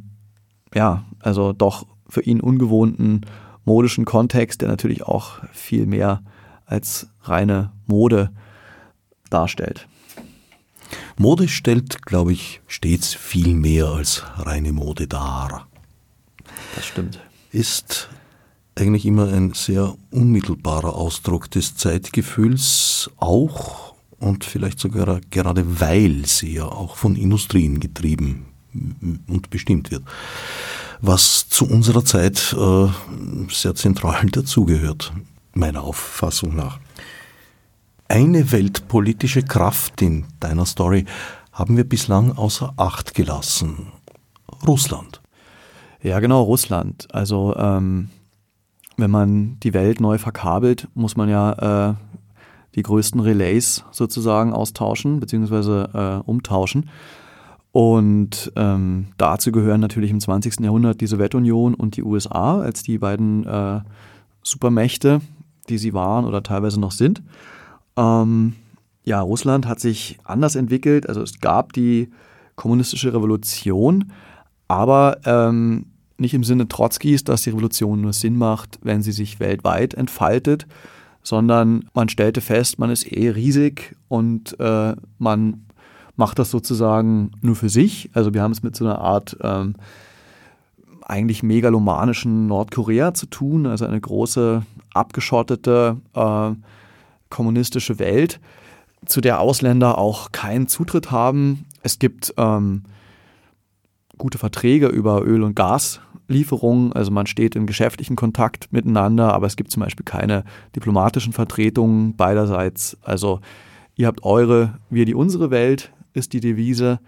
ja, 0.74 1.04
also 1.20 1.52
doch 1.52 1.86
für 2.08 2.22
ihn 2.22 2.40
ungewohnten 2.40 3.26
modischen 3.66 4.06
Kontext, 4.06 4.62
der 4.62 4.68
natürlich 4.68 5.02
auch 5.02 5.44
viel 5.52 5.86
mehr 5.86 6.22
als 6.70 7.08
reine 7.22 7.72
Mode 7.86 8.30
darstellt. 9.28 9.88
Mode 11.16 11.48
stellt, 11.48 12.02
glaube 12.06 12.32
ich, 12.32 12.60
stets 12.66 13.14
viel 13.14 13.54
mehr 13.54 13.86
als 13.86 14.22
reine 14.36 14.72
Mode 14.72 15.06
dar. 15.06 15.68
Das 16.74 16.86
stimmt. 16.86 17.20
Ist 17.52 18.08
eigentlich 18.74 19.04
immer 19.04 19.28
ein 19.28 19.52
sehr 19.52 19.94
unmittelbarer 20.10 20.94
Ausdruck 20.94 21.50
des 21.50 21.76
Zeitgefühls, 21.76 23.10
auch 23.18 23.94
und 24.18 24.44
vielleicht 24.44 24.78
sogar 24.78 25.20
gerade 25.30 25.80
weil 25.80 26.24
sie 26.26 26.54
ja 26.54 26.66
auch 26.66 26.96
von 26.96 27.16
Industrien 27.16 27.80
getrieben 27.80 28.46
und 29.26 29.50
bestimmt 29.50 29.90
wird, 29.90 30.04
was 31.00 31.48
zu 31.48 31.66
unserer 31.66 32.04
Zeit 32.04 32.54
äh, 32.58 32.88
sehr 33.50 33.74
zentral 33.74 34.26
dazugehört 34.32 35.12
meiner 35.60 35.84
Auffassung 35.84 36.56
nach. 36.56 36.80
Eine 38.08 38.50
weltpolitische 38.50 39.42
Kraft 39.42 40.02
in 40.02 40.24
deiner 40.40 40.66
Story 40.66 41.04
haben 41.52 41.76
wir 41.76 41.88
bislang 41.88 42.36
außer 42.36 42.74
Acht 42.76 43.14
gelassen. 43.14 43.92
Russland. 44.66 45.20
Ja, 46.02 46.18
genau, 46.18 46.42
Russland. 46.42 47.06
Also 47.12 47.54
ähm, 47.56 48.10
wenn 48.96 49.10
man 49.10 49.60
die 49.60 49.74
Welt 49.74 50.00
neu 50.00 50.18
verkabelt, 50.18 50.88
muss 50.94 51.16
man 51.16 51.28
ja 51.28 51.90
äh, 51.90 51.94
die 52.74 52.82
größten 52.82 53.20
Relays 53.20 53.84
sozusagen 53.90 54.52
austauschen 54.52 55.20
bzw. 55.20 55.82
Äh, 55.92 56.22
umtauschen. 56.24 56.88
Und 57.72 58.50
ähm, 58.56 59.08
dazu 59.16 59.52
gehören 59.52 59.80
natürlich 59.80 60.10
im 60.10 60.20
20. 60.20 60.60
Jahrhundert 60.60 61.00
die 61.00 61.06
Sowjetunion 61.06 61.74
und 61.74 61.96
die 61.96 62.02
USA 62.02 62.60
als 62.60 62.82
die 62.82 62.98
beiden 62.98 63.46
äh, 63.46 63.80
Supermächte, 64.42 65.20
die 65.70 65.78
sie 65.78 65.94
waren 65.94 66.24
oder 66.24 66.42
teilweise 66.42 66.78
noch 66.78 66.92
sind. 66.92 67.22
Ähm, 67.96 68.54
ja, 69.04 69.20
Russland 69.20 69.66
hat 69.66 69.80
sich 69.80 70.18
anders 70.24 70.54
entwickelt. 70.54 71.08
Also 71.08 71.22
es 71.22 71.40
gab 71.40 71.72
die 71.72 72.10
kommunistische 72.56 73.14
Revolution, 73.14 74.12
aber 74.68 75.18
ähm, 75.24 75.86
nicht 76.18 76.34
im 76.34 76.44
Sinne 76.44 76.68
Trotzkis, 76.68 77.24
dass 77.24 77.42
die 77.42 77.50
Revolution 77.50 78.02
nur 78.02 78.12
Sinn 78.12 78.36
macht, 78.36 78.78
wenn 78.82 79.02
sie 79.02 79.12
sich 79.12 79.40
weltweit 79.40 79.94
entfaltet, 79.94 80.66
sondern 81.22 81.88
man 81.94 82.08
stellte 82.08 82.40
fest, 82.40 82.78
man 82.78 82.90
ist 82.90 83.10
eh 83.10 83.30
riesig 83.30 83.96
und 84.08 84.58
äh, 84.60 84.94
man 85.18 85.64
macht 86.16 86.38
das 86.38 86.50
sozusagen 86.50 87.32
nur 87.40 87.56
für 87.56 87.70
sich. 87.70 88.10
Also 88.12 88.34
wir 88.34 88.42
haben 88.42 88.52
es 88.52 88.62
mit 88.62 88.76
so 88.76 88.84
einer 88.84 88.98
Art 88.98 89.36
ähm, 89.42 89.74
eigentlich 91.10 91.42
megalomanischen 91.42 92.46
Nordkorea 92.46 93.12
zu 93.14 93.26
tun, 93.26 93.66
also 93.66 93.84
eine 93.84 94.00
große 94.00 94.62
abgeschottete 94.94 95.96
äh, 96.14 96.50
kommunistische 97.28 97.98
Welt, 97.98 98.40
zu 99.06 99.20
der 99.20 99.40
Ausländer 99.40 99.98
auch 99.98 100.30
keinen 100.32 100.68
Zutritt 100.68 101.10
haben. 101.10 101.66
Es 101.82 101.98
gibt 101.98 102.34
ähm, 102.36 102.84
gute 104.18 104.38
Verträge 104.38 104.86
über 104.86 105.22
Öl- 105.22 105.42
und 105.42 105.56
Gaslieferungen, 105.56 106.92
also 106.92 107.10
man 107.10 107.26
steht 107.26 107.56
in 107.56 107.66
geschäftlichen 107.66 108.16
Kontakt 108.16 108.72
miteinander, 108.72 109.34
aber 109.34 109.46
es 109.46 109.56
gibt 109.56 109.70
zum 109.70 109.82
Beispiel 109.82 110.04
keine 110.04 110.44
diplomatischen 110.76 111.32
Vertretungen 111.32 112.14
beiderseits. 112.16 112.96
Also 113.02 113.40
ihr 113.96 114.06
habt 114.06 114.22
eure, 114.22 114.78
wir 114.90 115.06
die 115.06 115.14
unsere 115.14 115.50
Welt, 115.50 115.92
ist 116.12 116.32
die 116.32 116.40
Devise. 116.40 117.00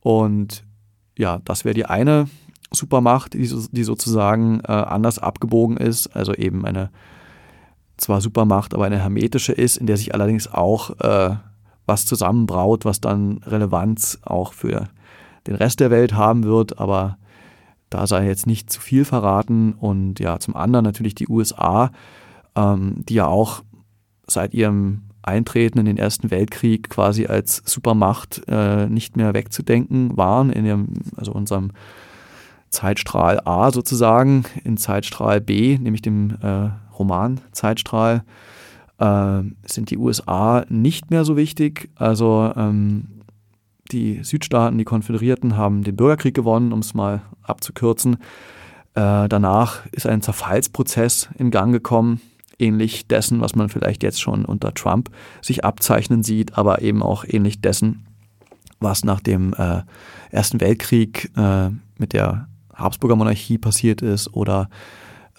Und 0.00 0.64
ja, 1.16 1.40
das 1.44 1.64
wäre 1.64 1.74
die 1.74 1.86
eine 1.86 2.28
Supermacht, 2.70 3.34
die, 3.34 3.50
die 3.72 3.84
sozusagen 3.84 4.60
äh, 4.60 4.72
anders 4.72 5.18
abgebogen 5.18 5.76
ist, 5.76 6.08
also 6.08 6.34
eben 6.34 6.64
eine 6.64 6.90
zwar 7.96 8.20
Supermacht, 8.20 8.74
aber 8.74 8.84
eine 8.84 9.00
hermetische 9.00 9.52
ist, 9.52 9.76
in 9.76 9.86
der 9.86 9.96
sich 9.96 10.14
allerdings 10.14 10.52
auch 10.52 10.98
äh, 11.00 11.36
was 11.86 12.06
zusammenbraut, 12.06 12.84
was 12.84 13.00
dann 13.00 13.38
Relevanz 13.44 14.18
auch 14.22 14.52
für 14.52 14.88
den 15.46 15.56
Rest 15.56 15.80
der 15.80 15.90
Welt 15.90 16.14
haben 16.14 16.44
wird, 16.44 16.78
aber 16.78 17.18
da 17.90 18.06
sei 18.06 18.26
jetzt 18.26 18.46
nicht 18.46 18.70
zu 18.70 18.80
viel 18.80 19.04
verraten. 19.04 19.72
Und 19.72 20.20
ja, 20.20 20.38
zum 20.38 20.54
anderen 20.54 20.84
natürlich 20.84 21.14
die 21.14 21.28
USA, 21.28 21.90
ähm, 22.54 23.04
die 23.08 23.14
ja 23.14 23.26
auch 23.26 23.62
seit 24.26 24.52
ihrem 24.54 25.04
Eintreten 25.22 25.78
in 25.78 25.86
den 25.86 25.96
Ersten 25.96 26.30
Weltkrieg 26.30 26.90
quasi 26.90 27.26
als 27.26 27.62
Supermacht 27.64 28.42
äh, 28.46 28.86
nicht 28.86 29.16
mehr 29.16 29.34
wegzudenken 29.34 30.16
waren, 30.16 30.50
in 30.50 30.64
dem, 30.64 30.88
also 31.16 31.32
unserem 31.32 31.72
Zeitstrahl 32.70 33.40
A 33.44 33.70
sozusagen, 33.70 34.44
in 34.64 34.76
Zeitstrahl 34.76 35.40
B, 35.40 35.78
nämlich 35.78 36.02
dem 36.02 36.36
äh, 36.42 36.70
Roman 36.98 37.40
Zeitstrahl, 37.52 38.24
äh, 38.98 39.42
sind 39.64 39.90
die 39.90 39.98
USA 39.98 40.64
nicht 40.68 41.10
mehr 41.10 41.24
so 41.24 41.36
wichtig. 41.36 41.90
Also 41.96 42.52
ähm, 42.56 43.22
die 43.92 44.22
Südstaaten, 44.22 44.78
die 44.78 44.84
Konföderierten 44.84 45.56
haben 45.56 45.82
den 45.82 45.96
Bürgerkrieg 45.96 46.34
gewonnen, 46.34 46.72
um 46.72 46.80
es 46.80 46.94
mal 46.94 47.22
abzukürzen. 47.42 48.14
Äh, 48.94 49.28
danach 49.28 49.86
ist 49.92 50.06
ein 50.06 50.22
Zerfallsprozess 50.22 51.28
in 51.38 51.50
Gang 51.50 51.72
gekommen, 51.72 52.20
ähnlich 52.58 53.06
dessen, 53.06 53.40
was 53.40 53.54
man 53.54 53.68
vielleicht 53.68 54.02
jetzt 54.02 54.20
schon 54.20 54.44
unter 54.44 54.74
Trump 54.74 55.10
sich 55.40 55.64
abzeichnen 55.64 56.22
sieht, 56.22 56.58
aber 56.58 56.82
eben 56.82 57.02
auch 57.02 57.24
ähnlich 57.26 57.60
dessen, 57.60 58.06
was 58.80 59.04
nach 59.04 59.20
dem 59.20 59.54
äh, 59.54 59.82
Ersten 60.30 60.60
Weltkrieg 60.60 61.30
äh, 61.36 61.70
mit 61.98 62.12
der 62.12 62.48
Habsburger 62.78 63.16
Monarchie 63.16 63.58
passiert 63.58 64.02
ist 64.02 64.32
oder 64.34 64.68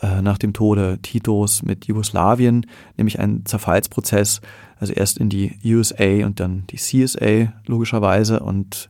äh, 0.01 0.21
nach 0.21 0.37
dem 0.37 0.53
Tode 0.53 0.99
Titos 1.01 1.63
mit 1.63 1.85
Jugoslawien, 1.85 2.65
nämlich 2.97 3.19
ein 3.19 3.45
Zerfallsprozess, 3.45 4.41
also 4.79 4.93
erst 4.93 5.17
in 5.17 5.29
die 5.29 5.57
USA 5.65 6.25
und 6.25 6.39
dann 6.39 6.65
die 6.69 6.77
CSA 6.77 7.53
logischerweise 7.65 8.39
und 8.39 8.89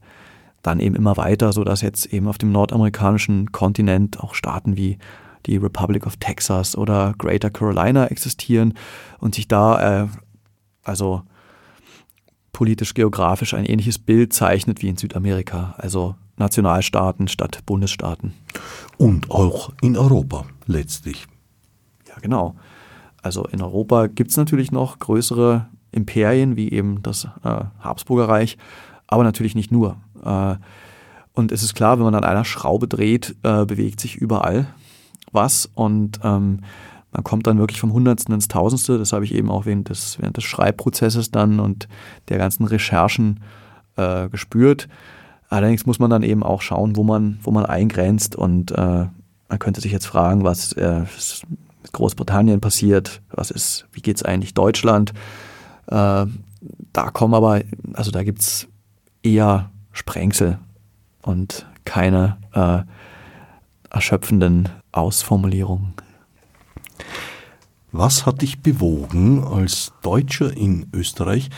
dann 0.62 0.80
eben 0.80 0.96
immer 0.96 1.18
weiter, 1.18 1.54
so 1.54 1.64
dass 1.64 1.82
jetzt 1.82 2.08
eben 2.08 2.28
auf 2.28 2.38
dem 2.38 2.52
nordamerikanischen 2.52 3.52
Kontinent 3.52 4.20
auch 4.20 4.34
Staaten 4.34 4.76
wie 4.76 4.98
die 5.46 5.58
Republic 5.58 6.06
of 6.06 6.18
Texas 6.18 6.78
oder 6.78 7.14
Greater 7.18 7.50
Carolina 7.50 8.08
existieren 8.08 8.74
und 9.20 9.36
sich 9.36 9.48
da 9.48 10.04
äh, 10.04 10.08
also 10.84 11.24
politisch 12.52 12.94
geografisch 12.94 13.54
ein 13.54 13.66
ähnliches 13.66 14.00
Bild 14.00 14.34
zeichnet 14.34 14.82
wie 14.82 14.90
in 14.90 14.98
Südamerika, 14.98 15.76
also 15.78 16.16
Nationalstaaten 16.40 17.28
statt 17.28 17.60
Bundesstaaten. 17.66 18.34
Und 18.98 19.32
auch 19.32 19.72
in 19.82 19.98
Europa 19.98 20.46
letztlich. 20.66 21.28
Ja, 22.08 22.16
genau. 22.22 22.56
also 23.22 23.46
in 23.46 23.62
Europa 23.62 24.08
gibt 24.08 24.32
es 24.32 24.38
natürlich 24.38 24.72
noch 24.72 25.00
größere 25.00 25.68
Imperien, 25.92 26.56
wie 26.56 26.72
eben 26.72 27.02
das 27.02 27.26
äh, 27.44 27.64
Habsburger 27.80 28.30
Reich, 28.30 28.58
aber 29.08 29.24
natürlich 29.24 29.56
nicht 29.56 29.72
nur. 29.72 29.98
Äh, 30.24 30.56
und 31.34 31.52
es 31.52 31.64
ist 31.64 31.76
klar, 31.76 31.98
wenn 31.98 32.06
man 32.06 32.16
an 32.16 32.24
einer 32.24 32.46
Schraube 32.46 32.88
dreht, 32.88 33.36
äh, 33.44 33.66
bewegt 33.66 34.00
sich 34.00 34.16
überall 34.16 34.68
was 35.32 35.70
und 35.74 36.20
ähm, 36.24 36.62
man 37.12 37.24
kommt 37.24 37.48
dann 37.48 37.58
wirklich 37.58 37.80
vom 37.80 37.94
Hundertsten 37.94 38.36
ins 38.36 38.48
Tausendste. 38.48 39.00
Das 39.00 39.14
habe 39.14 39.26
ich 39.26 39.34
eben 39.34 39.50
auch 39.50 39.66
während 39.66 39.90
des, 39.90 40.20
während 40.20 40.38
des 40.38 40.44
Schreibprozesses 40.44 41.32
dann 41.32 41.60
und 41.60 41.88
der 42.30 42.38
ganzen 42.38 42.66
Recherchen 42.66 43.40
äh, 43.96 44.30
gespürt. 44.30 44.88
Allerdings 45.50 45.86
muss 45.88 46.00
man 46.00 46.12
dann 46.12 46.24
eben 46.24 46.44
auch 46.44 46.62
schauen, 46.62 46.96
wo 46.96 47.04
man, 47.04 47.40
wo 47.42 47.52
man 47.52 47.66
eingrenzt 47.66 48.36
und 48.36 48.72
äh, 48.72 49.08
man 49.50 49.60
könnte 49.60 49.82
sich 49.82 49.92
jetzt 49.92 50.06
fragen, 50.06 50.44
was 50.44 50.74
äh, 50.74 51.02
mit 51.82 51.92
Großbritannien 51.92 52.62
passiert, 52.62 53.22
was 53.32 53.50
ist, 53.50 53.88
wie 53.92 54.02
geht 54.02 54.18
es 54.18 54.24
eigentlich 54.24 54.54
Deutschland? 54.54 55.12
Äh, 55.88 56.26
da 56.94 57.10
kommen 57.12 57.34
aber, 57.34 57.62
also 57.94 58.12
da 58.12 58.24
gibt 58.24 58.42
es 58.42 58.68
eher 59.24 59.72
Sprengsel 59.92 60.60
und 61.24 61.66
keine 61.84 62.38
äh, 62.54 62.84
erschöpfenden 63.90 64.70
Ausformulierungen. 64.92 65.94
Was 67.92 68.28
hat 68.28 68.44
dich 68.44 68.62
bewogen, 68.62 69.44
als 69.44 69.94
Deutscher 70.04 70.56
in 70.56 70.86
Österreich 70.94 71.50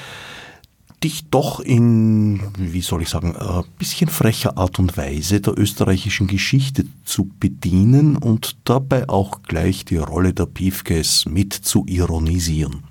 dich 1.03 1.29
doch 1.29 1.59
in, 1.59 2.41
wie 2.57 2.81
soll 2.81 3.01
ich 3.01 3.09
sagen, 3.09 3.35
ein 3.35 3.63
bisschen 3.79 4.09
frecher 4.09 4.57
Art 4.57 4.77
und 4.79 4.97
Weise 4.97 5.41
der 5.41 5.57
österreichischen 5.57 6.27
Geschichte 6.27 6.85
zu 7.05 7.29
bedienen 7.39 8.17
und 8.17 8.57
dabei 8.65 9.09
auch 9.09 9.41
gleich 9.43 9.83
die 9.85 9.97
Rolle 9.97 10.33
der 10.33 10.45
Piefkes 10.45 11.25
mit 11.25 11.53
zu 11.53 11.85
ironisieren? 11.87 12.83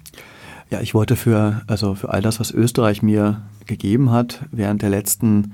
Ja, 0.70 0.80
ich 0.80 0.94
wollte 0.94 1.16
für, 1.16 1.62
also 1.66 1.94
für 1.94 2.10
all 2.10 2.22
das, 2.22 2.40
was 2.40 2.50
Österreich 2.50 3.02
mir 3.02 3.42
gegeben 3.66 4.10
hat, 4.10 4.44
während 4.50 4.82
der 4.82 4.90
letzten 4.90 5.52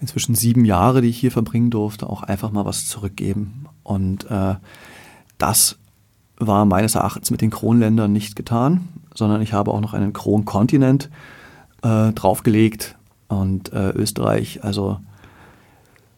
inzwischen 0.00 0.34
sieben 0.34 0.64
Jahre, 0.64 1.00
die 1.00 1.08
ich 1.08 1.18
hier 1.18 1.32
verbringen 1.32 1.70
durfte, 1.70 2.08
auch 2.08 2.22
einfach 2.22 2.50
mal 2.50 2.64
was 2.64 2.88
zurückgeben. 2.88 3.66
Und 3.82 4.30
äh, 4.30 4.54
das 5.38 5.78
war 6.36 6.64
meines 6.64 6.94
Erachtens 6.94 7.30
mit 7.30 7.40
den 7.40 7.50
Kronländern 7.50 8.12
nicht 8.12 8.36
getan, 8.36 8.88
sondern 9.14 9.40
ich 9.40 9.52
habe 9.52 9.70
auch 9.70 9.80
noch 9.80 9.94
einen 9.94 10.12
Kronkontinent 10.12 11.10
äh, 11.84 12.12
draufgelegt 12.12 12.96
und 13.28 13.72
äh, 13.72 13.90
Österreich 13.90 14.64
also 14.64 14.98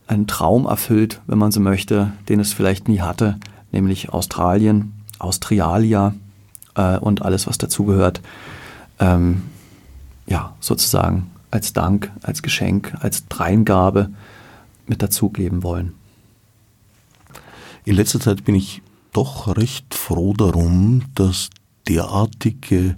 einen 0.07 0.27
Traum 0.27 0.67
erfüllt, 0.67 1.21
wenn 1.27 1.39
man 1.39 1.53
so 1.53 1.61
möchte, 1.61 2.13
den 2.29 2.41
es 2.41 2.53
vielleicht 2.53 2.89
nie 2.89 3.01
hatte, 3.01 3.39
nämlich 3.73 4.11
Australien, 4.11 4.93
Australia 5.19 6.15
äh, 6.77 6.97
und 6.99 7.23
alles, 7.23 7.47
was 7.47 7.59
dazugehört. 7.59 8.21
Ähm, 9.01 9.43
ja, 10.27 10.55
sozusagen 10.61 11.31
als 11.51 11.73
Dank, 11.73 12.13
als 12.23 12.43
Geschenk, 12.43 12.97
als 13.01 13.27
Dreingabe 13.29 14.11
mit 14.87 15.03
dazugeben 15.03 15.63
wollen. 15.63 15.95
In 17.85 17.95
letzter 17.95 18.21
Zeit 18.21 18.45
bin 18.45 18.55
ich 18.55 18.83
doch 19.13 19.57
recht 19.57 19.95
froh 19.95 20.35
darum, 20.35 21.03
dass 21.15 21.51
derartige 21.89 22.97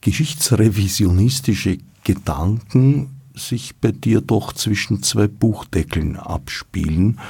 geschichtsrevisionistische 0.00 1.78
Gedanken 2.04 3.10
sich 3.34 3.76
bei 3.76 3.92
dir 3.92 4.20
doch 4.20 4.52
zwischen 4.52 5.02
zwei 5.02 5.28
Buchdeckeln 5.28 6.16
abspielen. 6.16 7.20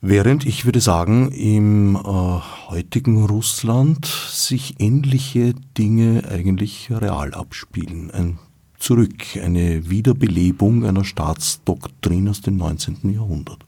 Während 0.00 0.46
ich 0.46 0.64
würde 0.64 0.80
sagen, 0.80 1.32
im 1.32 1.96
äh, 1.96 1.98
heutigen 2.68 3.24
Russland 3.24 4.06
sich 4.06 4.76
ähnliche 4.78 5.54
Dinge 5.76 6.22
eigentlich 6.30 6.88
real 6.90 7.34
abspielen. 7.34 8.10
Ein 8.12 8.38
Zurück, 8.78 9.24
eine 9.42 9.90
Wiederbelebung 9.90 10.84
einer 10.84 11.04
Staatsdoktrin 11.04 12.28
aus 12.28 12.42
dem 12.42 12.58
19. 12.58 13.12
Jahrhundert. 13.12 13.67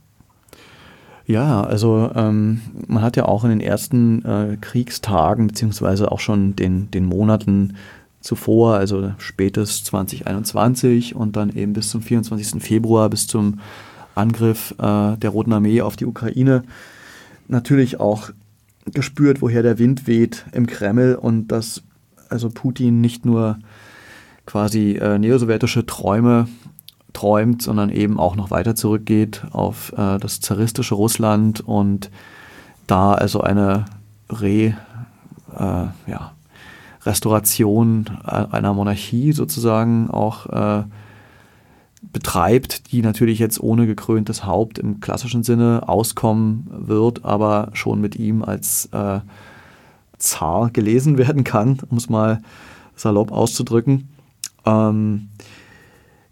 Ja, 1.31 1.63
also 1.63 2.11
ähm, 2.17 2.61
man 2.89 3.05
hat 3.05 3.17
ja 3.17 3.27
auch 3.27 3.45
in 3.45 3.51
den 3.51 3.61
ersten 3.61 4.25
äh, 4.25 4.57
Kriegstagen, 4.61 5.47
beziehungsweise 5.47 6.11
auch 6.11 6.19
schon 6.19 6.57
den, 6.57 6.91
den 6.91 7.05
Monaten 7.05 7.77
zuvor, 8.21 8.75
also 8.75 9.13
spätes 9.19 9.85
2021 9.85 11.15
und 11.15 11.37
dann 11.37 11.51
eben 11.51 11.73
bis 11.73 11.89
zum 11.89 12.03
24. 12.03 12.61
Februar, 12.61 13.09
bis 13.11 13.29
zum 13.29 13.61
Angriff 14.17 14.75
äh, 14.79 15.17
der 15.19 15.31
Roten 15.31 15.53
Armee 15.53 15.83
auf 15.83 15.95
die 15.95 16.05
Ukraine, 16.05 16.65
natürlich 17.47 18.01
auch 18.01 18.31
gespürt, 18.93 19.41
woher 19.41 19.63
der 19.63 19.79
Wind 19.79 20.09
weht 20.09 20.47
im 20.51 20.67
Kreml 20.67 21.15
und 21.15 21.53
dass 21.53 21.85
also 22.29 22.51
Putin 22.51 23.01
nicht 23.01 23.25
nur 23.25 23.61
quasi 24.47 24.99
äh, 25.01 25.17
neosowjetische 25.17 25.87
Träume 25.87 26.49
träumt, 27.13 27.63
sondern 27.63 27.91
eben 27.91 28.19
auch 28.19 28.37
noch 28.37 28.51
weiter 28.51 28.75
zurückgeht 28.75 29.43
auf 29.53 29.93
äh, 29.93 30.19
das 30.19 30.41
zaristische 30.41 30.95
Russland 30.95 31.61
und 31.61 32.11
da 32.87 33.13
also 33.15 33.41
eine 33.41 33.87
Re, 34.29 34.75
äh, 35.57 35.87
ja, 36.07 36.33
Restauration 37.05 38.07
einer 38.25 38.75
Monarchie 38.75 39.33
sozusagen 39.33 40.11
auch 40.11 40.47
äh, 40.47 40.85
betreibt, 42.13 42.93
die 42.93 43.03
natürlich 43.03 43.39
jetzt 43.39 43.61
ohne 43.61 43.87
gekröntes 43.87 44.45
Haupt 44.45 44.79
im 44.79 45.01
klassischen 45.01 45.43
Sinne 45.43 45.85
auskommen 45.87 46.67
wird, 46.71 47.25
aber 47.25 47.71
schon 47.73 48.01
mit 48.01 48.17
ihm 48.17 48.43
als 48.43 48.87
äh, 48.93 49.21
Zar 50.19 50.71
gelesen 50.71 51.19
werden 51.19 51.45
kann, 51.45 51.79
um 51.89 51.97
es 51.97 52.09
mal 52.09 52.43
salopp 52.97 53.33
auszudrücken. 53.33 54.09
Ähm, 54.67 55.30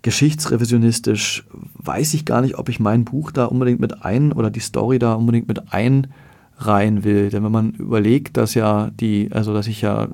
geschichtsrevisionistisch 0.03 1.45
weiß 1.75 2.15
ich 2.15 2.25
gar 2.25 2.41
nicht, 2.41 2.59
ob 2.59 2.69
ich 2.69 2.81
mein 2.81 3.05
Buch 3.05 3.31
da 3.31 3.47
unbedingt 3.47 3.81
mit 3.81 4.05
ein 4.05 4.33
oder 4.33 4.51
die 4.51 4.61
Story 4.61 4.99
da 4.99 5.15
unbedingt 5.15 5.49
mit 5.49 5.73
einreihen 5.73 7.05
will. 7.05 7.31
Denn 7.31 7.45
wenn 7.45 7.53
man 7.53 7.71
überlegt, 7.73 8.37
dass 8.37 8.55
ja 8.55 8.91
die, 9.01 9.31
also 9.33 9.53
dass 9.53 9.67
ich 9.67 9.81
ja 9.81 10.09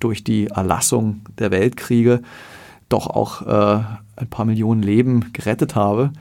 durch 0.00 0.24
die 0.24 0.48
Erlassung 0.48 1.22
der 1.38 1.50
Weltkriege 1.50 2.22
doch 2.88 3.06
auch 3.06 3.42
äh, 3.42 3.84
ein 4.16 4.28
paar 4.28 4.44
Millionen 4.44 4.82
Leben 4.82 5.32
gerettet 5.32 5.74
habe. 5.74 6.12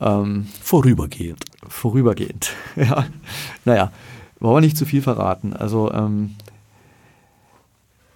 Ähm, 0.00 0.46
vorübergehend. 0.60 1.44
Vorübergehend, 1.68 2.52
ja. 2.76 3.06
Naja, 3.64 3.92
wollen 4.40 4.56
wir 4.56 4.60
nicht 4.60 4.76
zu 4.76 4.84
viel 4.84 5.02
verraten. 5.02 5.52
Also 5.52 5.92
ähm, 5.92 6.34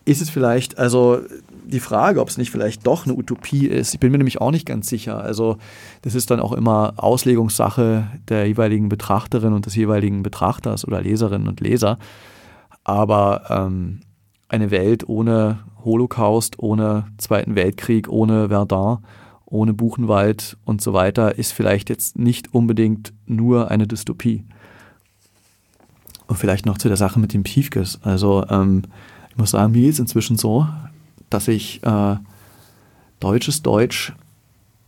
ist 0.04 0.20
es 0.20 0.30
vielleicht, 0.30 0.78
also 0.78 1.20
die 1.66 1.80
Frage, 1.80 2.20
ob 2.20 2.28
es 2.28 2.38
nicht 2.38 2.50
vielleicht 2.50 2.86
doch 2.86 3.04
eine 3.04 3.14
Utopie 3.14 3.66
ist. 3.66 3.94
Ich 3.94 4.00
bin 4.00 4.12
mir 4.12 4.18
nämlich 4.18 4.40
auch 4.40 4.50
nicht 4.50 4.66
ganz 4.66 4.88
sicher. 4.88 5.20
Also 5.20 5.58
das 6.02 6.14
ist 6.14 6.30
dann 6.30 6.40
auch 6.40 6.52
immer 6.52 6.94
Auslegungssache 6.96 8.06
der 8.28 8.46
jeweiligen 8.46 8.88
Betrachterin 8.88 9.52
und 9.52 9.66
des 9.66 9.74
jeweiligen 9.74 10.22
Betrachters 10.22 10.86
oder 10.86 11.00
Leserinnen 11.00 11.48
und 11.48 11.60
Leser. 11.60 11.98
Aber 12.84 13.42
ähm, 13.50 14.00
eine 14.48 14.70
Welt 14.70 15.08
ohne 15.08 15.58
Holocaust, 15.84 16.58
ohne 16.58 17.06
Zweiten 17.18 17.56
Weltkrieg, 17.56 18.08
ohne 18.08 18.48
Verdun, 18.48 18.98
ohne 19.44 19.74
Buchenwald 19.74 20.56
und 20.64 20.80
so 20.80 20.92
weiter 20.92 21.38
ist 21.38 21.52
vielleicht 21.52 21.88
jetzt 21.88 22.18
nicht 22.18 22.54
unbedingt 22.54 23.12
nur 23.26 23.70
eine 23.70 23.86
Dystopie. 23.86 24.44
Und 26.26 26.36
vielleicht 26.36 26.66
noch 26.66 26.78
zu 26.78 26.88
der 26.88 26.96
Sache 26.96 27.20
mit 27.20 27.32
den 27.32 27.44
Piefkes. 27.44 28.00
Also 28.02 28.44
ähm, 28.50 28.82
ich 29.30 29.36
muss 29.36 29.50
sagen, 29.50 29.72
mir 29.72 29.88
ist 29.88 30.00
inzwischen 30.00 30.36
so, 30.36 30.66
dass 31.30 31.48
ich 31.48 31.82
äh, 31.82 32.16
deutsches 33.20 33.62
Deutsch 33.62 34.12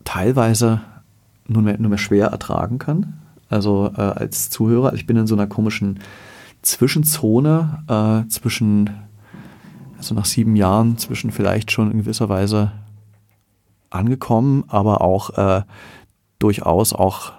teilweise 0.04 0.80
nur 1.46 1.62
mehr, 1.62 1.78
nur 1.78 1.90
mehr 1.90 1.98
schwer 1.98 2.28
ertragen 2.28 2.78
kann. 2.78 3.20
Also 3.48 3.90
äh, 3.96 4.00
als 4.00 4.50
Zuhörer, 4.50 4.92
ich 4.94 5.06
bin 5.06 5.16
in 5.16 5.26
so 5.26 5.34
einer 5.34 5.46
komischen 5.46 6.00
Zwischenzone 6.62 7.82
äh, 7.88 8.28
zwischen, 8.28 8.90
also 9.96 10.14
nach 10.14 10.26
sieben 10.26 10.56
Jahren, 10.56 10.98
zwischen 10.98 11.30
vielleicht 11.30 11.72
schon 11.72 11.90
in 11.90 11.98
gewisser 11.98 12.28
Weise 12.28 12.72
angekommen, 13.90 14.64
aber 14.68 15.00
auch 15.00 15.30
äh, 15.38 15.62
durchaus 16.38 16.92
auch 16.92 17.32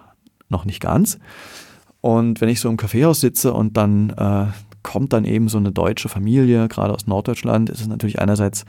noch 0.50 0.66
nicht 0.66 0.80
ganz. 0.80 1.20
Und 2.02 2.41
wenn 2.41 2.50
ich 2.50 2.60
so 2.60 2.70
im 2.70 2.78
Kaffeehaus 2.78 3.20
sitze 3.20 3.54
und 3.54 3.78
dann 3.78 4.10
äh, 4.12 4.47
kommt 4.84 5.13
dann 5.13 5.25
eben 5.25 5.49
so 5.49 5.57
eine 5.57 5.71
deutsche 5.71 6.09
Familie, 6.09 6.67
gerade 6.67 6.93
aus 6.93 7.07
Norddeutschland, 7.07 7.69
ist 7.69 7.82
es 7.82 7.88
natürlich 7.88 8.19
einerseits 8.19 8.65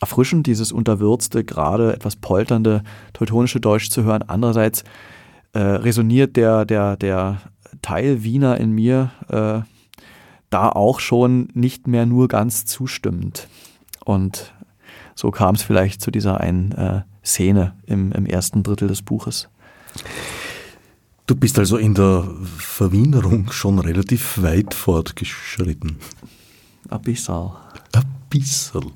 erfrischend, 0.00 0.46
dieses 0.46 0.72
unterwürzte, 0.72 1.44
gerade 1.44 1.94
etwas 1.94 2.16
polternde 2.16 2.82
teutonische 3.12 3.60
Deutsch 3.60 3.90
zu 3.90 4.04
hören. 4.04 4.22
Andererseits 4.26 4.84
äh, 5.52 5.58
resoniert 5.58 6.36
der, 6.36 6.64
der, 6.64 6.96
der 6.96 7.40
Teil 7.82 8.22
Wiener 8.22 8.58
in 8.58 8.72
mir 8.72 9.10
äh, 9.28 9.60
da 10.50 10.68
auch 10.68 11.00
schon 11.00 11.48
nicht 11.54 11.86
mehr 11.86 12.06
nur 12.06 12.28
ganz 12.28 12.66
zustimmend. 12.66 13.48
Und 14.04 14.52
so 15.14 15.30
kam 15.30 15.54
es 15.54 15.62
vielleicht 15.62 16.02
zu 16.02 16.10
dieser 16.10 16.40
einen 16.40 16.72
äh, 16.72 17.02
Szene 17.24 17.74
im, 17.86 18.12
im 18.12 18.26
ersten 18.26 18.62
Drittel 18.62 18.88
des 18.88 19.02
Buches. 19.02 19.48
Du 21.26 21.34
bist 21.34 21.58
also 21.58 21.76
in 21.76 21.94
der 21.94 22.28
Verwienerung 22.56 23.50
schon 23.50 23.80
relativ 23.80 24.40
weit 24.42 24.74
fortgeschritten. 24.74 25.96
Ein 26.88 27.02
bisschen. 27.02 27.50
Ein 27.92 28.04
bisschen. 28.30 28.92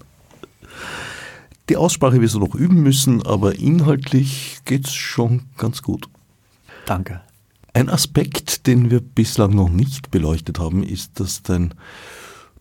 Die 1.69 1.77
Aussprache 1.77 2.21
wirst 2.21 2.35
du 2.35 2.39
noch 2.39 2.55
üben 2.55 2.85
müssen, 2.85 3.27
aber 3.27 3.57
inhaltlich 3.57 4.59
geht's 4.65 4.93
schon 4.93 5.43
ganz 5.57 5.83
gut. 5.83 6.09
Danke. 6.87 7.21
Ein 7.73 7.89
Aspekt, 7.89 8.69
den 8.69 8.91
wir 8.91 9.01
bislang 9.01 9.55
noch 9.55 9.69
nicht 9.69 10.13
beleuchtet 10.13 10.61
haben, 10.61 10.85
ist, 10.85 11.19
dass 11.19 11.43
dein 11.43 11.75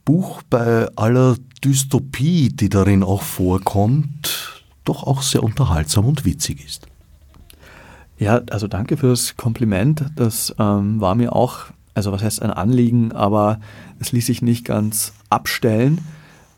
Buch 0.03 0.41
bei 0.49 0.87
aller 0.95 1.37
Dystopie, 1.63 2.49
die 2.49 2.69
darin 2.69 3.03
auch 3.03 3.21
vorkommt, 3.21 4.63
doch 4.83 5.03
auch 5.03 5.21
sehr 5.21 5.43
unterhaltsam 5.43 6.05
und 6.05 6.25
witzig 6.25 6.65
ist. 6.65 6.87
Ja, 8.19 8.41
also 8.51 8.67
danke 8.67 8.97
fürs 8.97 9.37
Kompliment. 9.37 10.03
Das 10.17 10.53
ähm, 10.59 10.99
war 10.99 11.15
mir 11.15 11.33
auch, 11.33 11.59
also 11.93 12.11
was 12.11 12.21
heißt 12.21 12.41
ein 12.41 12.51
Anliegen, 12.51 13.13
aber 13.13 13.61
es 13.99 14.11
ließ 14.11 14.25
sich 14.25 14.41
nicht 14.41 14.65
ganz 14.65 15.13
abstellen. 15.29 16.01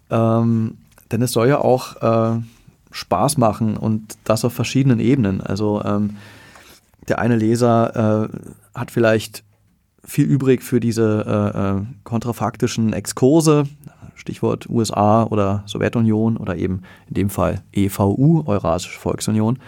Ähm, 0.10 0.80
denn 1.12 1.22
es 1.22 1.32
soll 1.32 1.48
ja 1.48 1.60
auch 1.60 2.02
äh, 2.02 2.42
Spaß 2.90 3.38
machen 3.38 3.78
und 3.78 4.18
das 4.24 4.44
auf 4.44 4.54
verschiedenen 4.54 5.00
Ebenen. 5.00 5.40
Also 5.40 5.84
ähm, 5.86 6.18
der 7.08 7.20
eine 7.20 7.36
Leser 7.36 8.30
äh, 8.32 8.38
hat 8.74 8.90
vielleicht 8.90 9.44
viel 10.04 10.26
übrig 10.26 10.64
für 10.64 10.80
diese 10.80 11.26
äh, 11.28 11.60
äh 11.60 11.82
kontrafaktischen 12.04 12.92
Exkurse, 12.92 13.66
Stichwort 14.16 14.68
USA 14.68 15.24
oder 15.26 15.64
Sowjetunion 15.68 16.38
oder 16.38 16.56
eben 16.56 16.82
in 17.08 17.14
dem 17.14 17.30
Fall 17.30 17.62
EVU, 17.72 18.44
Eurasische 18.48 19.00
Volksunion. 19.00 19.60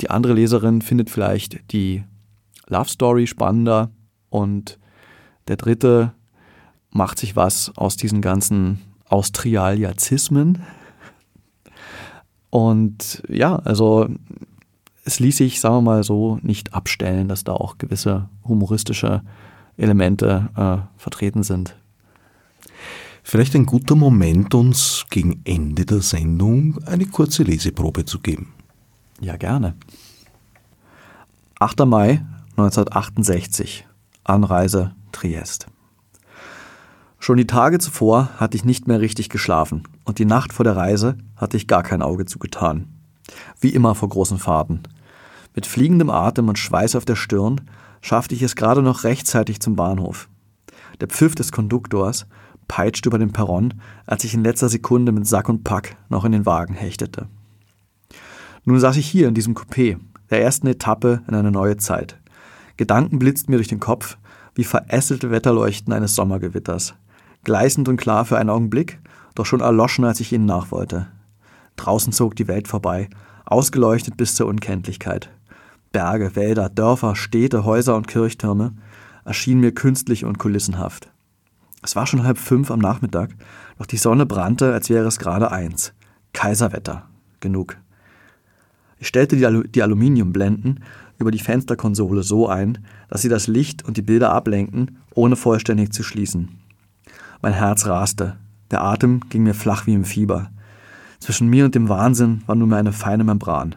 Die 0.00 0.10
andere 0.10 0.34
Leserin 0.34 0.82
findet 0.82 1.10
vielleicht 1.10 1.72
die 1.72 2.04
Love 2.68 2.88
Story 2.88 3.26
spannender 3.26 3.90
und 4.30 4.78
der 5.48 5.56
dritte 5.56 6.12
macht 6.90 7.18
sich 7.18 7.36
was 7.36 7.72
aus 7.76 7.96
diesen 7.96 8.20
ganzen 8.22 8.80
Austrialiazismen. 9.06 10.62
Und 12.50 13.22
ja, 13.28 13.56
also 13.56 14.08
es 15.04 15.20
ließ 15.20 15.38
sich, 15.38 15.60
sagen 15.60 15.76
wir 15.76 15.82
mal 15.82 16.04
so, 16.04 16.38
nicht 16.42 16.74
abstellen, 16.74 17.28
dass 17.28 17.44
da 17.44 17.52
auch 17.52 17.78
gewisse 17.78 18.28
humoristische 18.44 19.22
Elemente 19.76 20.50
äh, 20.56 21.00
vertreten 21.00 21.42
sind. 21.42 21.76
Vielleicht 23.22 23.54
ein 23.54 23.66
guter 23.66 23.94
Moment, 23.94 24.54
uns 24.54 25.06
gegen 25.10 25.40
Ende 25.44 25.84
der 25.84 26.00
Sendung 26.00 26.78
eine 26.84 27.06
kurze 27.06 27.42
Leseprobe 27.42 28.04
zu 28.04 28.20
geben. 28.20 28.54
Ja, 29.20 29.36
gerne. 29.36 29.74
8. 31.58 31.80
Mai 31.86 32.24
1968. 32.56 33.86
Anreise 34.22 34.92
Triest. 35.10 35.66
Schon 37.18 37.36
die 37.36 37.46
Tage 37.46 37.80
zuvor 37.80 38.28
hatte 38.36 38.56
ich 38.56 38.64
nicht 38.64 38.86
mehr 38.86 39.00
richtig 39.00 39.28
geschlafen 39.28 39.82
und 40.04 40.20
die 40.20 40.24
Nacht 40.24 40.52
vor 40.52 40.62
der 40.62 40.76
Reise 40.76 41.18
hatte 41.36 41.56
ich 41.56 41.66
gar 41.66 41.82
kein 41.82 42.00
Auge 42.00 42.26
zugetan. 42.26 42.86
Wie 43.60 43.70
immer 43.70 43.96
vor 43.96 44.08
großen 44.08 44.38
Fahrten. 44.38 44.84
Mit 45.54 45.66
fliegendem 45.66 46.10
Atem 46.10 46.48
und 46.48 46.58
Schweiß 46.58 46.94
auf 46.94 47.04
der 47.04 47.16
Stirn 47.16 47.62
schaffte 48.00 48.36
ich 48.36 48.42
es 48.42 48.54
gerade 48.54 48.82
noch 48.82 49.02
rechtzeitig 49.02 49.58
zum 49.58 49.74
Bahnhof. 49.74 50.28
Der 51.00 51.08
Pfiff 51.08 51.34
des 51.34 51.50
Konduktors 51.50 52.26
peitschte 52.68 53.08
über 53.08 53.18
den 53.18 53.32
Perron, 53.32 53.74
als 54.06 54.22
ich 54.22 54.34
in 54.34 54.44
letzter 54.44 54.68
Sekunde 54.68 55.10
mit 55.10 55.26
Sack 55.26 55.48
und 55.48 55.64
Pack 55.64 55.96
noch 56.08 56.24
in 56.24 56.32
den 56.32 56.46
Wagen 56.46 56.74
hechtete. 56.74 57.28
Nun 58.68 58.78
saß 58.78 58.98
ich 58.98 59.08
hier 59.08 59.28
in 59.28 59.32
diesem 59.32 59.54
Coupé, 59.54 59.96
der 60.28 60.42
ersten 60.42 60.66
Etappe 60.66 61.22
in 61.26 61.34
eine 61.34 61.50
neue 61.50 61.78
Zeit. 61.78 62.18
Gedanken 62.76 63.18
blitzten 63.18 63.50
mir 63.50 63.56
durch 63.56 63.68
den 63.68 63.80
Kopf, 63.80 64.18
wie 64.54 64.62
verästelte 64.62 65.30
Wetterleuchten 65.30 65.90
eines 65.90 66.14
Sommergewitters. 66.14 66.92
Gleißend 67.44 67.88
und 67.88 67.96
klar 67.96 68.26
für 68.26 68.36
einen 68.36 68.50
Augenblick, 68.50 69.00
doch 69.34 69.46
schon 69.46 69.62
erloschen, 69.62 70.04
als 70.04 70.20
ich 70.20 70.34
ihnen 70.34 70.44
nachwollte. 70.44 71.06
Draußen 71.76 72.12
zog 72.12 72.36
die 72.36 72.46
Welt 72.46 72.68
vorbei, 72.68 73.08
ausgeleuchtet 73.46 74.18
bis 74.18 74.34
zur 74.34 74.48
Unkenntlichkeit. 74.48 75.30
Berge, 75.90 76.36
Wälder, 76.36 76.68
Dörfer, 76.68 77.16
Städte, 77.16 77.64
Häuser 77.64 77.96
und 77.96 78.06
Kirchtürme 78.06 78.74
erschienen 79.24 79.62
mir 79.62 79.72
künstlich 79.72 80.26
und 80.26 80.38
kulissenhaft. 80.38 81.10
Es 81.82 81.96
war 81.96 82.06
schon 82.06 82.22
halb 82.22 82.36
fünf 82.36 82.70
am 82.70 82.80
Nachmittag, 82.80 83.30
doch 83.78 83.86
die 83.86 83.96
Sonne 83.96 84.26
brannte, 84.26 84.74
als 84.74 84.90
wäre 84.90 85.06
es 85.06 85.18
gerade 85.18 85.50
eins. 85.50 85.94
Kaiserwetter. 86.34 87.08
Genug. 87.40 87.78
Ich 88.98 89.08
stellte 89.08 89.36
die, 89.36 89.46
Alu 89.46 89.62
die 89.62 89.82
Aluminiumblenden 89.82 90.80
über 91.18 91.30
die 91.30 91.38
Fensterkonsole 91.38 92.22
so 92.22 92.48
ein, 92.48 92.78
dass 93.08 93.22
sie 93.22 93.28
das 93.28 93.46
Licht 93.46 93.84
und 93.84 93.96
die 93.96 94.02
Bilder 94.02 94.32
ablenken, 94.32 94.98
ohne 95.14 95.36
vollständig 95.36 95.92
zu 95.92 96.02
schließen. 96.02 96.48
Mein 97.42 97.52
Herz 97.52 97.86
raste. 97.86 98.36
Der 98.70 98.82
Atem 98.82 99.20
ging 99.28 99.44
mir 99.44 99.54
flach 99.54 99.86
wie 99.86 99.94
im 99.94 100.04
Fieber. 100.04 100.50
Zwischen 101.20 101.48
mir 101.48 101.64
und 101.64 101.74
dem 101.74 101.88
Wahnsinn 101.88 102.42
war 102.46 102.54
nur 102.54 102.68
mehr 102.68 102.78
eine 102.78 102.92
feine 102.92 103.24
Membran. 103.24 103.74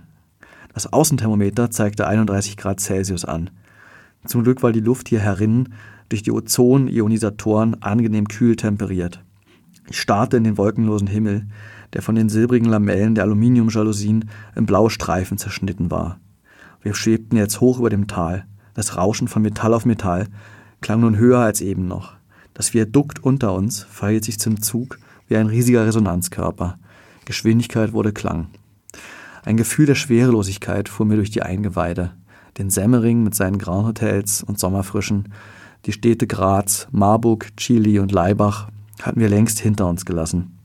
Das 0.73 0.91
Außenthermometer 0.91 1.71
zeigte 1.71 2.07
31 2.07 2.57
Grad 2.57 2.79
Celsius 2.79 3.25
an. 3.25 3.49
Zum 4.25 4.43
Glück 4.43 4.63
war 4.63 4.71
die 4.71 4.79
Luft 4.79 5.09
hier 5.09 5.19
herinnen 5.19 5.73
durch 6.09 6.23
die 6.23 6.31
Ozon-Ionisatoren 6.31 7.81
angenehm 7.81 8.27
kühl 8.27 8.55
temperiert. 8.55 9.23
Ich 9.89 9.99
starrte 9.99 10.37
in 10.37 10.43
den 10.43 10.57
wolkenlosen 10.57 11.07
Himmel, 11.07 11.47
der 11.93 12.01
von 12.01 12.15
den 12.15 12.29
silbrigen 12.29 12.69
Lamellen 12.69 13.15
der 13.15 13.25
Aluminiumjalousien 13.25 14.29
in 14.55 14.65
blaue 14.65 14.89
Streifen 14.89 15.37
zerschnitten 15.37 15.91
war. 15.91 16.19
Wir 16.81 16.93
schwebten 16.93 17.37
jetzt 17.37 17.61
hoch 17.61 17.79
über 17.79 17.89
dem 17.89 18.07
Tal. 18.07 18.45
Das 18.73 18.97
Rauschen 18.97 19.27
von 19.27 19.41
Metall 19.41 19.73
auf 19.73 19.85
Metall 19.85 20.27
klang 20.81 21.01
nun 21.01 21.17
höher 21.17 21.39
als 21.39 21.61
eben 21.61 21.87
noch. 21.87 22.13
Das 22.53 22.73
Viadukt 22.73 23.23
unter 23.23 23.53
uns 23.53 23.83
verhielt 23.83 24.25
sich 24.25 24.39
zum 24.39 24.61
Zug 24.61 24.99
wie 25.27 25.37
ein 25.37 25.47
riesiger 25.47 25.85
Resonanzkörper. 25.85 26.77
Geschwindigkeit 27.25 27.93
wurde 27.93 28.11
Klang. 28.11 28.47
Ein 29.43 29.57
Gefühl 29.57 29.85
der 29.85 29.95
Schwerelosigkeit 29.95 30.89
fuhr 30.89 31.05
mir 31.05 31.15
durch 31.15 31.31
die 31.31 31.41
Eingeweide. 31.41 32.11
Den 32.57 32.69
Semmering 32.69 33.23
mit 33.23 33.35
seinen 33.35 33.57
grauen 33.57 33.85
Hotels 33.85 34.43
und 34.43 34.59
Sommerfrischen, 34.59 35.29
die 35.85 35.93
Städte 35.93 36.27
Graz, 36.27 36.87
Marburg, 36.91 37.55
Chili 37.57 37.97
und 37.99 38.11
Laibach 38.11 38.67
hatten 39.01 39.19
wir 39.19 39.29
längst 39.29 39.59
hinter 39.59 39.87
uns 39.87 40.05
gelassen. 40.05 40.59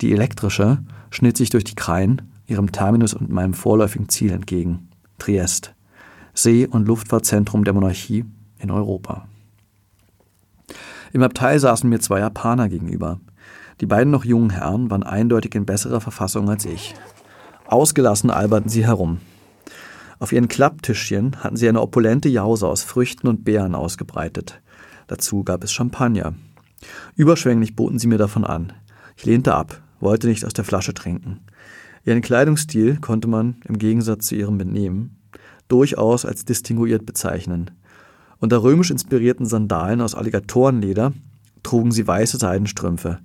Die 0.00 0.12
elektrische 0.12 0.78
schnitt 1.10 1.36
sich 1.36 1.50
durch 1.50 1.64
die 1.64 1.74
Kreien, 1.74 2.22
ihrem 2.46 2.72
Terminus 2.72 3.14
und 3.14 3.30
meinem 3.30 3.54
vorläufigen 3.54 4.08
Ziel 4.08 4.32
entgegen. 4.32 4.88
Triest. 5.18 5.74
See- 6.34 6.66
und 6.66 6.86
Luftfahrtzentrum 6.86 7.64
der 7.64 7.74
Monarchie 7.74 8.24
in 8.58 8.70
Europa. 8.70 9.26
Im 11.12 11.22
Abteil 11.22 11.58
saßen 11.58 11.88
mir 11.88 12.00
zwei 12.00 12.20
Japaner 12.20 12.68
gegenüber. 12.68 13.20
Die 13.80 13.86
beiden 13.86 14.10
noch 14.10 14.24
jungen 14.24 14.50
Herren 14.50 14.90
waren 14.90 15.02
eindeutig 15.02 15.54
in 15.54 15.66
besserer 15.66 16.00
Verfassung 16.00 16.48
als 16.50 16.64
ich. 16.64 16.94
Ausgelassen 17.66 18.30
alberten 18.30 18.68
sie 18.68 18.84
herum. 18.86 19.20
Auf 20.18 20.32
ihren 20.32 20.48
Klapptischchen 20.48 21.42
hatten 21.42 21.56
sie 21.56 21.68
eine 21.68 21.82
opulente 21.82 22.28
Jause 22.28 22.68
aus 22.68 22.82
Früchten 22.82 23.28
und 23.28 23.44
Beeren 23.44 23.74
ausgebreitet. 23.74 24.60
Dazu 25.06 25.44
gab 25.44 25.62
es 25.62 25.72
Champagner. 25.72 26.34
Überschwänglich 27.16 27.76
boten 27.76 27.98
sie 27.98 28.06
mir 28.06 28.18
davon 28.18 28.44
an. 28.44 28.72
Ich 29.16 29.24
lehnte 29.24 29.54
ab, 29.54 29.82
wollte 30.00 30.28
nicht 30.28 30.44
aus 30.44 30.52
der 30.52 30.64
Flasche 30.64 30.94
trinken. 30.94 31.40
Ihren 32.04 32.22
Kleidungsstil 32.22 32.98
konnte 33.00 33.28
man, 33.28 33.56
im 33.64 33.78
Gegensatz 33.78 34.26
zu 34.26 34.36
ihrem 34.36 34.58
Benehmen, 34.58 35.16
durchaus 35.68 36.24
als 36.24 36.44
distinguiert 36.44 37.04
bezeichnen. 37.04 37.70
Unter 38.38 38.62
römisch 38.62 38.90
inspirierten 38.90 39.46
Sandalen 39.46 40.00
aus 40.00 40.14
Alligatorenleder 40.14 41.12
trugen 41.62 41.90
sie 41.90 42.06
weiße 42.06 42.38
Seidenstrümpfe. 42.38 43.18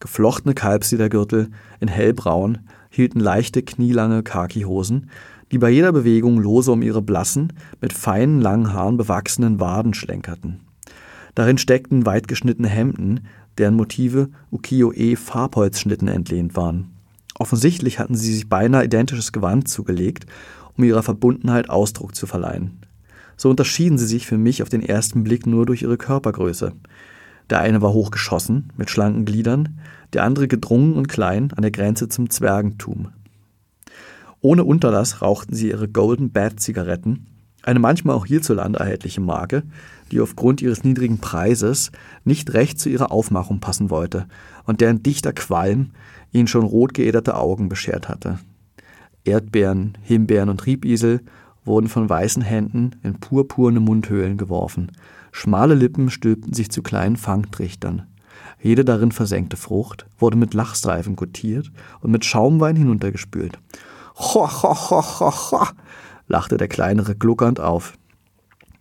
Geflochtene 0.00 0.54
Kalbsledergürtel 0.54 1.50
in 1.80 1.88
hellbraun 1.88 2.58
hielten 2.88 3.20
leichte, 3.20 3.62
knielange 3.62 4.22
Khaki-Hosen, 4.22 5.10
die 5.50 5.58
bei 5.58 5.70
jeder 5.70 5.92
Bewegung 5.92 6.38
lose 6.40 6.72
um 6.72 6.82
ihre 6.82 7.02
blassen, 7.02 7.52
mit 7.80 7.92
feinen, 7.92 8.40
langen 8.40 8.72
Haaren 8.72 8.96
bewachsenen 8.96 9.60
Waden 9.60 9.92
schlenkerten. 9.92 10.60
Darin 11.34 11.58
steckten 11.58 12.06
weit 12.06 12.28
geschnittene 12.28 12.68
Hemden, 12.68 13.26
deren 13.58 13.74
Motive 13.74 14.30
Ukiyo-e-Farbholzschnitten 14.50 16.08
entlehnt 16.08 16.56
waren. 16.56 16.90
Offensichtlich 17.38 17.98
hatten 17.98 18.14
sie 18.14 18.32
sich 18.32 18.48
beinahe 18.48 18.84
identisches 18.84 19.32
Gewand 19.32 19.68
zugelegt, 19.68 20.26
um 20.76 20.84
ihrer 20.84 21.02
Verbundenheit 21.02 21.70
Ausdruck 21.70 22.14
zu 22.14 22.26
verleihen. 22.26 22.78
So 23.36 23.50
unterschieden 23.50 23.98
sie 23.98 24.06
sich 24.06 24.26
für 24.26 24.38
mich 24.38 24.62
auf 24.62 24.68
den 24.68 24.82
ersten 24.82 25.24
Blick 25.24 25.46
nur 25.46 25.66
durch 25.66 25.82
ihre 25.82 25.96
Körpergröße. 25.96 26.72
Der 27.50 27.60
eine 27.60 27.82
war 27.82 27.92
hochgeschossen, 27.92 28.70
mit 28.76 28.90
schlanken 28.90 29.24
Gliedern, 29.24 29.80
der 30.12 30.24
andere 30.24 30.48
gedrungen 30.48 30.94
und 30.94 31.08
klein 31.08 31.52
an 31.52 31.62
der 31.62 31.70
Grenze 31.70 32.08
zum 32.08 32.30
Zwergentum. 32.30 33.08
Ohne 34.40 34.64
Unterlass 34.64 35.22
rauchten 35.22 35.54
sie 35.54 35.68
ihre 35.68 35.88
Golden 35.88 36.30
Bad 36.32 36.60
Zigaretten, 36.60 37.26
eine 37.62 37.78
manchmal 37.78 38.16
auch 38.16 38.26
hierzulande 38.26 38.80
erhältliche 38.80 39.20
Marke, 39.20 39.62
die 40.12 40.20
aufgrund 40.20 40.62
ihres 40.62 40.84
niedrigen 40.84 41.18
Preises 41.18 41.90
nicht 42.24 42.52
recht 42.52 42.78
zu 42.78 42.88
ihrer 42.88 43.10
Aufmachung 43.10 43.60
passen 43.60 43.90
wollte 43.90 44.26
und 44.64 44.80
deren 44.80 45.02
dichter 45.02 45.32
Qualm 45.32 45.90
ihnen 46.30 46.46
schon 46.46 46.64
rot 46.64 46.94
geäderte 46.94 47.36
Augen 47.36 47.68
beschert 47.68 48.08
hatte. 48.08 48.38
Erdbeeren, 49.24 49.96
Himbeeren 50.02 50.48
und 50.48 50.66
Riebisel 50.66 51.20
wurden 51.64 51.88
von 51.88 52.08
weißen 52.08 52.42
Händen 52.42 52.92
in 53.02 53.20
purpurne 53.20 53.80
Mundhöhlen 53.80 54.36
geworfen. 54.36 54.92
Schmale 55.30 55.74
Lippen 55.74 56.10
stülpten 56.10 56.52
sich 56.52 56.70
zu 56.70 56.82
kleinen 56.82 57.16
Fangtrichtern. 57.16 58.06
Jede 58.60 58.84
darin 58.84 59.12
versenkte 59.12 59.56
Frucht 59.56 60.06
wurde 60.18 60.36
mit 60.36 60.54
Lachstreifen 60.54 61.16
gutiert 61.16 61.70
und 62.00 62.10
mit 62.10 62.24
Schaumwein 62.24 62.76
hinuntergespült. 62.76 63.58
Ho, 64.16 64.46
ho, 64.46 64.74
ho, 64.74 65.02
ho, 65.20 65.32
ho, 65.50 65.66
lachte 66.26 66.56
der 66.56 66.68
Kleinere 66.68 67.14
gluckernd 67.14 67.60
auf. 67.60 67.94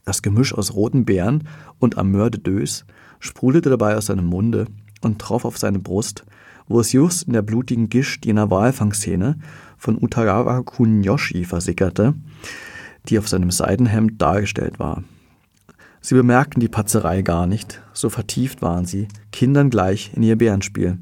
Das 0.05 0.21
Gemisch 0.21 0.53
aus 0.53 0.73
roten 0.73 1.05
Beeren 1.05 1.47
und 1.79 1.97
Ameur 1.97 2.29
de 2.29 2.41
Dös 2.41 2.85
sprudelte 3.19 3.69
dabei 3.69 3.95
aus 3.95 4.07
seinem 4.07 4.25
Munde 4.25 4.65
und 5.01 5.19
troff 5.19 5.45
auf 5.45 5.57
seine 5.57 5.79
Brust, 5.79 6.25
wo 6.67 6.79
es 6.79 6.91
just 6.91 7.27
in 7.27 7.33
der 7.33 7.41
blutigen 7.41 7.89
Gischt 7.89 8.25
jener 8.25 8.49
Walfangszene 8.49 9.37
von 9.77 10.01
Utagawa 10.01 10.61
Kunyoshi 10.63 11.43
versickerte, 11.43 12.15
die 13.09 13.19
auf 13.19 13.27
seinem 13.27 13.51
Seidenhemd 13.51 14.21
dargestellt 14.21 14.79
war. 14.79 15.03
Sie 16.01 16.15
bemerkten 16.15 16.59
die 16.59 16.67
Patzerei 16.67 17.21
gar 17.21 17.45
nicht, 17.45 17.81
so 17.93 18.09
vertieft 18.09 18.61
waren 18.61 18.85
sie, 18.85 19.07
Kindern 19.31 19.69
gleich 19.69 20.11
in 20.15 20.23
ihr 20.23 20.37
Bärenspiel. 20.37 20.97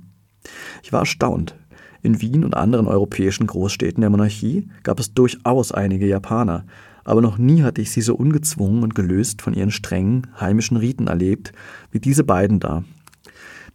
Ich 0.84 0.92
war 0.92 1.02
erstaunt. 1.02 1.56
In 2.02 2.22
Wien 2.22 2.44
und 2.44 2.56
anderen 2.56 2.88
europäischen 2.88 3.48
Großstädten 3.48 4.02
der 4.02 4.10
Monarchie 4.10 4.70
gab 4.84 5.00
es 5.00 5.14
durchaus 5.14 5.72
einige 5.72 6.08
Japaner, 6.08 6.66
aber 7.10 7.22
noch 7.22 7.38
nie 7.38 7.64
hatte 7.64 7.82
ich 7.82 7.92
sie 7.92 8.02
so 8.02 8.16
ungezwungen 8.16 8.84
und 8.84 8.96
gelöst 8.96 9.42
von 9.42 9.54
ihren 9.54 9.72
strengen, 9.72 10.28
heimischen 10.40 10.78
Riten 10.78 11.08
erlebt, 11.08 11.52
wie 11.92 12.00
diese 12.00 12.24
beiden 12.24 12.60
da, 12.60 12.84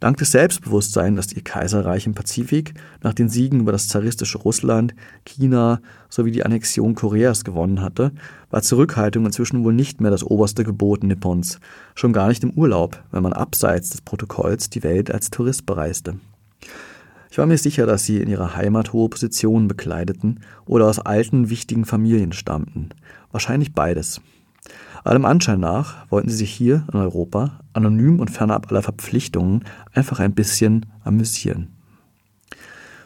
Dank 0.01 0.17
des 0.19 0.33
Selbstbewusstseins, 0.33 1.17
das 1.17 1.33
ihr 1.33 1.43
Kaiserreich 1.43 2.07
im 2.07 2.15
Pazifik 2.15 2.75
nach 3.03 3.15
den 3.15 3.29
Siegen 3.29 3.61
über 3.61 3.73
das 3.73 3.89
zaristische 3.89 4.39
Russland, 4.39 4.95
China 5.25 5.81
sowie 6.09 6.31
die 6.31 6.45
Annexion 6.45 6.95
Koreas 6.95 7.45
gewonnen 7.45 7.81
hatte, 7.81 8.13
war 8.51 8.63
Zurückhaltung 8.63 9.25
inzwischen 9.25 9.65
wohl 9.65 9.73
nicht 9.73 10.01
mehr 10.01 10.11
das 10.11 10.25
oberste 10.25 10.65
Gebot 10.65 11.05
Nippons, 11.05 11.59
schon 11.95 12.13
gar 12.13 12.29
nicht 12.29 12.43
im 12.45 12.51
Urlaub, 12.51 13.03
wenn 13.13 13.23
man 13.23 13.33
abseits 13.33 13.91
des 13.91 14.01
Protokolls 14.03 14.69
die 14.69 14.83
Welt 14.83 15.11
als 15.11 15.31
Tourist 15.31 15.65
bereiste. 15.65 16.17
Ich 17.31 17.39
war 17.39 17.47
mir 17.47 17.59
sicher, 17.59 17.85
dass 17.85 18.05
sie 18.05 18.19
in 18.19 18.29
ihrer 18.29 18.55
Heimat 18.55 18.93
hohe 18.93 19.09
Positionen 19.09 19.67
bekleideten 19.67 20.41
oder 20.67 20.87
aus 20.87 21.01
alten, 21.01 21.51
wichtigen 21.51 21.85
Familien 21.85 22.33
stammten. 22.33 22.91
Wahrscheinlich 23.35 23.73
beides. 23.73 24.21
Allem 25.03 25.25
Anschein 25.25 25.59
nach 25.59 26.09
wollten 26.09 26.29
sie 26.29 26.37
sich 26.37 26.53
hier 26.53 26.87
in 26.93 27.01
Europa, 27.01 27.59
anonym 27.73 28.21
und 28.21 28.31
fernab 28.31 28.71
aller 28.71 28.81
Verpflichtungen, 28.81 29.65
einfach 29.93 30.21
ein 30.21 30.37
bisschen 30.37 30.87
amüsieren. 31.03 31.75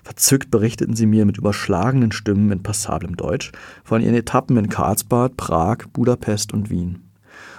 Verzückt 0.03 0.51
berichteten 0.51 0.95
sie 0.95 1.07
mir 1.07 1.24
mit 1.24 1.39
überschlagenen 1.39 2.12
Stimmen 2.12 2.53
in 2.53 2.62
passablem 2.62 3.16
Deutsch 3.16 3.53
von 3.85 4.03
ihren 4.03 4.14
Etappen 4.14 4.59
in 4.59 4.68
Karlsbad, 4.68 5.39
Prag, 5.39 5.87
Budapest 5.95 6.53
und 6.53 6.68
Wien, 6.68 7.09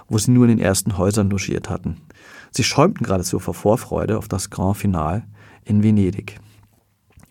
wo 0.08 0.20
sie 0.20 0.30
nur 0.30 0.46
in 0.46 0.58
den 0.58 0.64
ersten 0.64 0.96
Häusern 1.00 1.32
logiert 1.32 1.72
hatten. 1.72 1.98
Sie 2.52 2.64
schäumten 2.64 3.04
geradezu 3.04 3.40
vor 3.40 3.56
Vorfreude 3.56 4.16
auf 4.16 4.28
das 4.28 4.52
Grand 4.52 4.78
Finale 4.78 5.24
in 5.66 5.82
Venedig. 5.82 6.40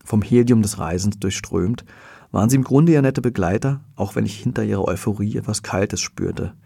Vom 0.05 0.21
Helium 0.21 0.63
des 0.63 0.81
Reisens 0.81 1.21
durchströmt, 1.21 1.85
waren 2.31 2.51
sie 2.51 2.57
im 2.57 2.65
Grunde 2.65 2.93
ja 2.93 3.03
nette 3.03 3.23
Begleiter, 3.23 3.81
auch 3.97 4.17
wenn 4.17 4.27
ich 4.27 4.39
hinter 4.39 4.65
ihrer 4.65 4.87
Euphorie 4.87 5.37
etwas 5.37 5.63
Kaltes 5.63 6.01
spürte– 6.01 6.53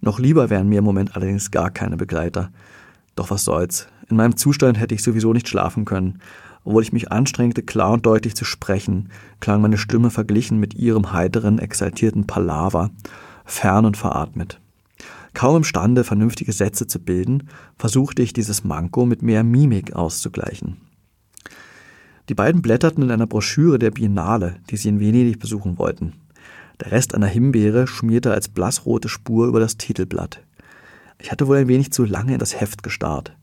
noch 0.00 0.18
lieber 0.18 0.50
wären 0.50 0.68
mir 0.68 0.78
im 0.78 0.84
Moment 0.84 1.16
allerdings 1.16 1.50
gar 1.50 1.70
keine 1.70 1.96
Begleiter. 1.96 2.50
Doch 3.14 3.30
was 3.30 3.44
soll's. 3.44 3.88
In 4.08 4.16
meinem 4.16 4.36
Zustand 4.36 4.78
hätte 4.78 4.94
ich 4.94 5.02
sowieso 5.02 5.32
nicht 5.32 5.48
schlafen 5.48 5.84
können. 5.84 6.20
Obwohl 6.64 6.82
ich 6.82 6.92
mich 6.92 7.10
anstrengte, 7.12 7.62
klar 7.62 7.92
und 7.92 8.06
deutlich 8.06 8.34
zu 8.34 8.44
sprechen, 8.44 9.08
klang 9.40 9.62
meine 9.62 9.78
Stimme 9.78 10.10
verglichen 10.10 10.58
mit 10.58 10.74
ihrem 10.74 11.12
heiteren, 11.12 11.58
exaltierten 11.58 12.26
Palaver, 12.26 12.90
fern 13.44 13.84
und 13.84 13.96
veratmet. 13.96 14.60
Kaum 15.32 15.56
imstande, 15.56 16.02
vernünftige 16.02 16.52
Sätze 16.52 16.86
zu 16.86 16.98
bilden, 16.98 17.48
versuchte 17.78 18.22
ich 18.22 18.32
dieses 18.32 18.64
Manko 18.64 19.06
mit 19.06 19.22
mehr 19.22 19.44
Mimik 19.44 19.94
auszugleichen. 19.94 20.78
Die 22.28 22.34
beiden 22.34 22.62
blätterten 22.62 23.04
in 23.04 23.10
einer 23.10 23.26
Broschüre 23.26 23.78
der 23.78 23.92
Biennale, 23.92 24.56
die 24.70 24.76
sie 24.76 24.88
in 24.88 25.00
Venedig 25.00 25.38
besuchen 25.38 25.78
wollten. 25.78 26.14
Der 26.80 26.92
Rest 26.92 27.14
einer 27.14 27.26
Himbeere 27.26 27.86
schmierte 27.86 28.32
als 28.32 28.48
blassrote 28.48 29.08
Spur 29.08 29.46
über 29.46 29.60
das 29.60 29.76
Titelblatt. 29.76 30.42
Ich 31.18 31.30
hatte 31.30 31.46
wohl 31.46 31.56
ein 31.56 31.68
wenig 31.68 31.92
zu 31.92 32.04
lange 32.04 32.34
in 32.34 32.38
das 32.38 32.60
Heft 32.60 32.82
gestarrt. 32.82 33.34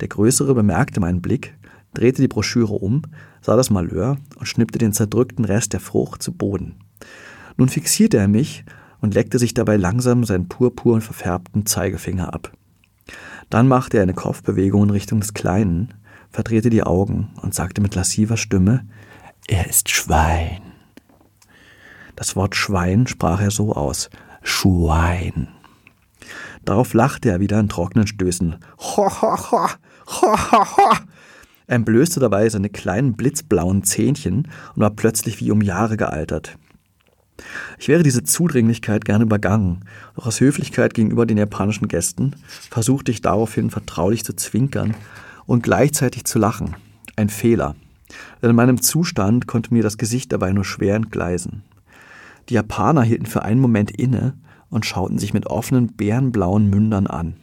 Der 0.00 0.08
Größere 0.08 0.54
bemerkte 0.54 1.00
meinen 1.00 1.22
Blick, 1.22 1.54
drehte 1.94 2.22
die 2.22 2.28
Broschüre 2.28 2.74
um, 2.74 3.02
sah 3.40 3.56
das 3.56 3.70
Malheur 3.70 4.18
und 4.36 4.46
schnippte 4.46 4.78
den 4.78 4.92
zerdrückten 4.92 5.44
Rest 5.44 5.72
der 5.72 5.80
Frucht 5.80 6.22
zu 6.22 6.32
Boden. 6.32 6.76
Nun 7.56 7.68
fixierte 7.68 8.18
er 8.18 8.28
mich 8.28 8.64
und 9.00 9.14
leckte 9.14 9.38
sich 9.38 9.54
dabei 9.54 9.76
langsam 9.76 10.24
seinen 10.24 10.48
purpurn 10.48 11.00
verfärbten 11.00 11.66
Zeigefinger 11.66 12.32
ab. 12.32 12.52
Dann 13.50 13.66
machte 13.66 13.96
er 13.96 14.02
eine 14.02 14.14
Kopfbewegung 14.14 14.84
in 14.84 14.90
Richtung 14.90 15.20
des 15.20 15.34
Kleinen, 15.34 15.94
verdrehte 16.30 16.70
die 16.70 16.82
Augen 16.82 17.30
und 17.42 17.54
sagte 17.54 17.80
mit 17.80 17.94
lassiver 17.94 18.36
Stimme, 18.36 18.86
er 19.46 19.68
ist 19.68 19.88
Schwein. 19.88 20.60
Das 22.16 22.36
Wort 22.36 22.56
Schwein 22.56 23.06
sprach 23.06 23.40
er 23.40 23.50
so 23.50 23.74
aus. 23.74 24.10
Schwein. 24.42 25.48
Darauf 26.64 26.92
lachte 26.92 27.30
er 27.30 27.40
wieder 27.40 27.58
in 27.60 27.68
trockenen 27.68 28.06
Stößen. 28.06 28.56
Ho, 28.78 29.08
ho, 29.08 29.36
ho, 29.50 29.68
ho, 30.06 30.36
ho, 30.52 30.76
ho. 30.76 30.90
Er 31.66 31.76
entblößte 31.76 32.18
dabei 32.18 32.48
seine 32.48 32.70
kleinen 32.70 33.14
blitzblauen 33.14 33.84
Zähnchen 33.84 34.48
und 34.74 34.82
war 34.82 34.90
plötzlich 34.90 35.40
wie 35.40 35.50
um 35.50 35.62
Jahre 35.62 35.96
gealtert. 35.96 36.58
Ich 37.78 37.88
wäre 37.88 38.02
diese 38.02 38.24
Zudringlichkeit 38.24 39.04
gerne 39.04 39.24
übergangen, 39.24 39.84
doch 40.16 40.26
aus 40.26 40.40
Höflichkeit 40.40 40.94
gegenüber 40.94 41.24
den 41.24 41.38
japanischen 41.38 41.86
Gästen 41.86 42.34
versuchte 42.70 43.12
ich 43.12 43.20
daraufhin 43.20 43.70
vertraulich 43.70 44.24
zu 44.24 44.34
zwinkern 44.34 44.94
und 45.48 45.62
gleichzeitig 45.62 46.24
zu 46.24 46.38
lachen. 46.38 46.76
Ein 47.16 47.30
Fehler. 47.30 47.74
Denn 48.40 48.50
in 48.50 48.56
meinem 48.56 48.80
Zustand 48.80 49.48
konnte 49.48 49.72
mir 49.74 49.82
das 49.82 49.98
Gesicht 49.98 50.30
dabei 50.30 50.52
nur 50.52 50.64
schwer 50.64 50.94
entgleisen. 50.94 51.64
Die 52.48 52.54
Japaner 52.54 53.02
hielten 53.02 53.26
für 53.26 53.42
einen 53.42 53.60
Moment 53.60 53.90
inne 53.90 54.34
und 54.70 54.86
schauten 54.86 55.18
sich 55.18 55.34
mit 55.34 55.46
offenen 55.46 55.88
bärenblauen 55.88 56.68
Mündern 56.68 57.06
an. 57.06 57.34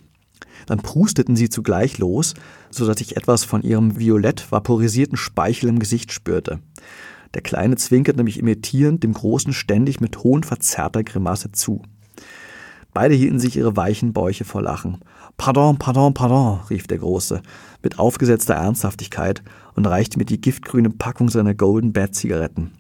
Dann 0.67 0.79
prusteten 0.79 1.35
sie 1.35 1.49
zugleich 1.49 1.97
los, 1.97 2.35
so 2.69 2.85
dass 2.85 3.01
ich 3.01 3.17
etwas 3.17 3.43
von 3.43 3.63
ihrem 3.63 3.99
violett 3.99 4.51
vaporisierten 4.51 5.17
Speichel 5.17 5.69
im 5.69 5.79
Gesicht 5.79 6.13
spürte. 6.13 6.59
Der 7.33 7.41
Kleine 7.41 7.75
zwinkerte 7.75 8.23
mich 8.23 8.39
imitierend 8.39 9.03
dem 9.03 9.13
Großen 9.13 9.51
ständig 9.51 9.99
mit 9.99 10.23
hohnverzerrter 10.23 11.03
Grimasse 11.03 11.51
zu. 11.51 11.81
Beide 12.93 13.15
hielten 13.15 13.39
sich 13.39 13.57
ihre 13.57 13.75
weichen 13.75 14.13
Bäuche 14.13 14.45
vor 14.45 14.61
Lachen. 14.61 14.99
Pardon, 15.37 15.77
pardon, 15.77 16.13
pardon, 16.13 16.59
rief 16.69 16.87
der 16.87 16.97
Große, 16.97 17.41
mit 17.83 17.99
aufgesetzter 17.99 18.55
Ernsthaftigkeit 18.55 19.43
und 19.75 19.85
reichte 19.85 20.17
mir 20.17 20.25
die 20.25 20.39
giftgrüne 20.39 20.89
Packung 20.89 21.29
seiner 21.29 21.53
Golden 21.53 21.93
Bat 21.93 22.15
Zigaretten. 22.15 22.71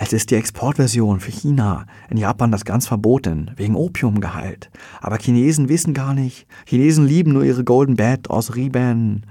Es 0.00 0.12
ist 0.12 0.30
die 0.30 0.36
Exportversion 0.36 1.18
für 1.18 1.32
China. 1.32 1.84
In 2.08 2.18
Japan 2.18 2.52
das 2.52 2.64
ganz 2.64 2.86
verboten, 2.86 3.50
wegen 3.56 3.74
Opiumgehalt. 3.74 4.70
Aber 5.00 5.18
Chinesen 5.18 5.68
wissen 5.68 5.92
gar 5.92 6.14
nicht. 6.14 6.46
Chinesen 6.66 7.04
lieben 7.04 7.32
nur 7.32 7.42
ihre 7.42 7.64
Golden 7.64 7.96
Bed 7.96 8.30
aus 8.30 8.54
Rieben. 8.54 9.26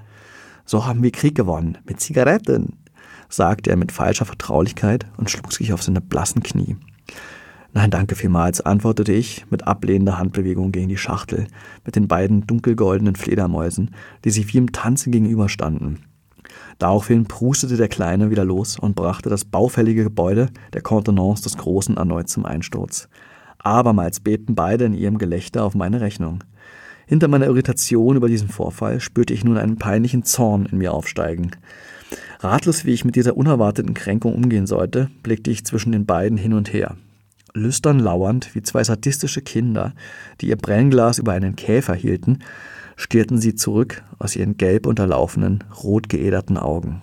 So 0.65 0.85
haben 0.85 1.03
wir 1.03 1.11
Krieg 1.11 1.35
gewonnen. 1.35 1.77
Mit 1.85 2.01
Zigaretten, 2.01 2.73
sagte 3.29 3.69
er 3.69 3.77
mit 3.77 3.93
falscher 3.93 4.25
Vertraulichkeit 4.25 5.05
und 5.15 5.29
schlug 5.29 5.53
sich 5.53 5.71
auf 5.71 5.83
seine 5.83 6.01
blassen 6.01 6.43
Knie. 6.43 6.75
Nein, 7.77 7.91
danke 7.91 8.15
vielmals, 8.15 8.59
antwortete 8.59 9.13
ich 9.13 9.45
mit 9.51 9.67
ablehnender 9.67 10.17
Handbewegung 10.17 10.71
gegen 10.71 10.89
die 10.89 10.97
Schachtel 10.97 11.45
mit 11.85 11.95
den 11.95 12.07
beiden 12.07 12.47
dunkelgoldenen 12.47 13.15
Fledermäusen, 13.15 13.91
die 14.25 14.31
sich 14.31 14.51
wie 14.51 14.57
im 14.57 14.71
Tanze 14.71 15.11
gegenüberstanden. 15.11 15.99
Daraufhin 16.79 17.25
prustete 17.25 17.77
der 17.77 17.87
Kleine 17.87 18.31
wieder 18.31 18.45
los 18.45 18.79
und 18.79 18.95
brachte 18.95 19.29
das 19.29 19.45
baufällige 19.45 20.05
Gebäude 20.05 20.49
der 20.73 20.81
Contenance 20.81 21.43
des 21.43 21.55
Großen 21.55 21.97
erneut 21.97 22.29
zum 22.29 22.47
Einsturz. 22.47 23.09
Abermals 23.59 24.21
bebten 24.21 24.55
beide 24.55 24.85
in 24.85 24.95
ihrem 24.95 25.19
Gelächter 25.19 25.63
auf 25.63 25.75
meine 25.75 26.01
Rechnung. 26.01 26.43
Hinter 27.05 27.27
meiner 27.27 27.45
Irritation 27.45 28.15
über 28.15 28.27
diesen 28.27 28.49
Vorfall 28.49 28.99
spürte 29.01 29.35
ich 29.35 29.43
nun 29.43 29.59
einen 29.59 29.77
peinlichen 29.77 30.23
Zorn 30.23 30.65
in 30.65 30.79
mir 30.79 30.93
aufsteigen. 30.93 31.51
Ratlos, 32.39 32.85
wie 32.85 32.93
ich 32.93 33.05
mit 33.05 33.15
dieser 33.15 33.37
unerwarteten 33.37 33.93
Kränkung 33.93 34.33
umgehen 34.33 34.65
sollte, 34.65 35.11
blickte 35.21 35.51
ich 35.51 35.63
zwischen 35.63 35.91
den 35.91 36.07
beiden 36.07 36.39
hin 36.39 36.53
und 36.53 36.73
her. 36.73 36.97
Lüstern 37.53 37.99
lauernd, 37.99 38.53
wie 38.55 38.61
zwei 38.61 38.83
sadistische 38.83 39.41
Kinder, 39.41 39.93
die 40.41 40.49
ihr 40.49 40.57
Brennglas 40.57 41.19
über 41.19 41.33
einen 41.33 41.55
Käfer 41.55 41.95
hielten, 41.95 42.39
stierten 42.95 43.39
sie 43.39 43.55
zurück 43.55 44.03
aus 44.19 44.35
ihren 44.35 44.57
gelb 44.57 44.85
unterlaufenen, 44.85 45.63
rot 45.83 46.09
geäderten 46.09 46.57
Augen. 46.57 47.01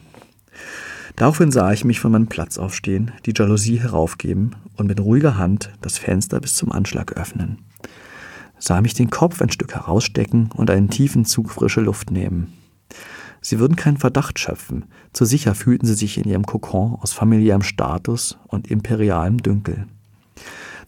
Daraufhin 1.16 1.52
sah 1.52 1.72
ich 1.72 1.84
mich 1.84 2.00
von 2.00 2.12
meinem 2.12 2.26
Platz 2.26 2.58
aufstehen, 2.58 3.12
die 3.24 3.32
Jalousie 3.36 3.80
heraufgeben 3.80 4.56
und 4.76 4.88
mit 4.88 5.00
ruhiger 5.00 5.38
Hand 5.38 5.72
das 5.80 5.96
Fenster 5.96 6.40
bis 6.40 6.54
zum 6.54 6.72
Anschlag 6.72 7.12
öffnen. 7.12 7.58
Sah 8.58 8.80
mich 8.80 8.94
den 8.94 9.10
Kopf 9.10 9.40
ein 9.40 9.50
Stück 9.50 9.74
herausstecken 9.74 10.50
und 10.54 10.70
einen 10.70 10.90
tiefen 10.90 11.24
Zug 11.24 11.50
frische 11.50 11.80
Luft 11.80 12.10
nehmen. 12.10 12.52
Sie 13.40 13.60
würden 13.60 13.76
keinen 13.76 13.98
Verdacht 13.98 14.38
schöpfen, 14.38 14.86
zu 15.12 15.24
sicher 15.24 15.54
fühlten 15.54 15.86
sie 15.86 15.94
sich 15.94 16.18
in 16.18 16.24
ihrem 16.24 16.46
Kokon 16.46 16.96
aus 17.00 17.12
familiärem 17.12 17.62
Status 17.62 18.38
und 18.48 18.68
imperialem 18.68 19.38
Dünkel. 19.38 19.86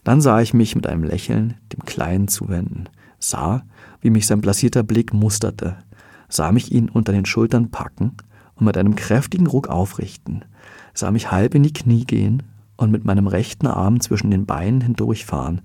Dann 0.03 0.21
sah 0.21 0.41
ich 0.41 0.53
mich 0.53 0.75
mit 0.75 0.87
einem 0.87 1.03
Lächeln 1.03 1.55
dem 1.73 1.85
Kleinen 1.85 2.27
zuwenden, 2.27 2.89
sah, 3.19 3.63
wie 4.01 4.09
mich 4.09 4.27
sein 4.27 4.41
blasierter 4.41 4.83
Blick 4.83 5.13
musterte, 5.13 5.77
sah 6.29 6.51
mich 6.51 6.71
ihn 6.71 6.89
unter 6.89 7.11
den 7.11 7.25
Schultern 7.25 7.71
packen 7.71 8.13
und 8.55 8.65
mit 8.65 8.77
einem 8.77 8.95
kräftigen 8.95 9.47
Ruck 9.47 9.67
aufrichten, 9.67 10.45
sah 10.93 11.11
mich 11.11 11.31
halb 11.31 11.55
in 11.55 11.63
die 11.63 11.73
Knie 11.73 12.05
gehen 12.05 12.43
und 12.77 12.91
mit 12.91 13.05
meinem 13.05 13.27
rechten 13.27 13.67
Arm 13.67 13.99
zwischen 13.99 14.31
den 14.31 14.45
Beinen 14.45 14.81
hindurchfahren, 14.81 15.61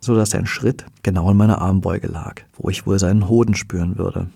so 0.00 0.14
dass 0.14 0.30
sein 0.30 0.46
Schritt 0.46 0.84
genau 1.02 1.30
in 1.30 1.36
meiner 1.36 1.60
Armbeuge 1.60 2.08
lag, 2.08 2.42
wo 2.56 2.68
ich 2.68 2.86
wohl 2.86 2.98
seinen 2.98 3.28
Hoden 3.28 3.54
spüren 3.54 3.98
würde. 3.98 4.28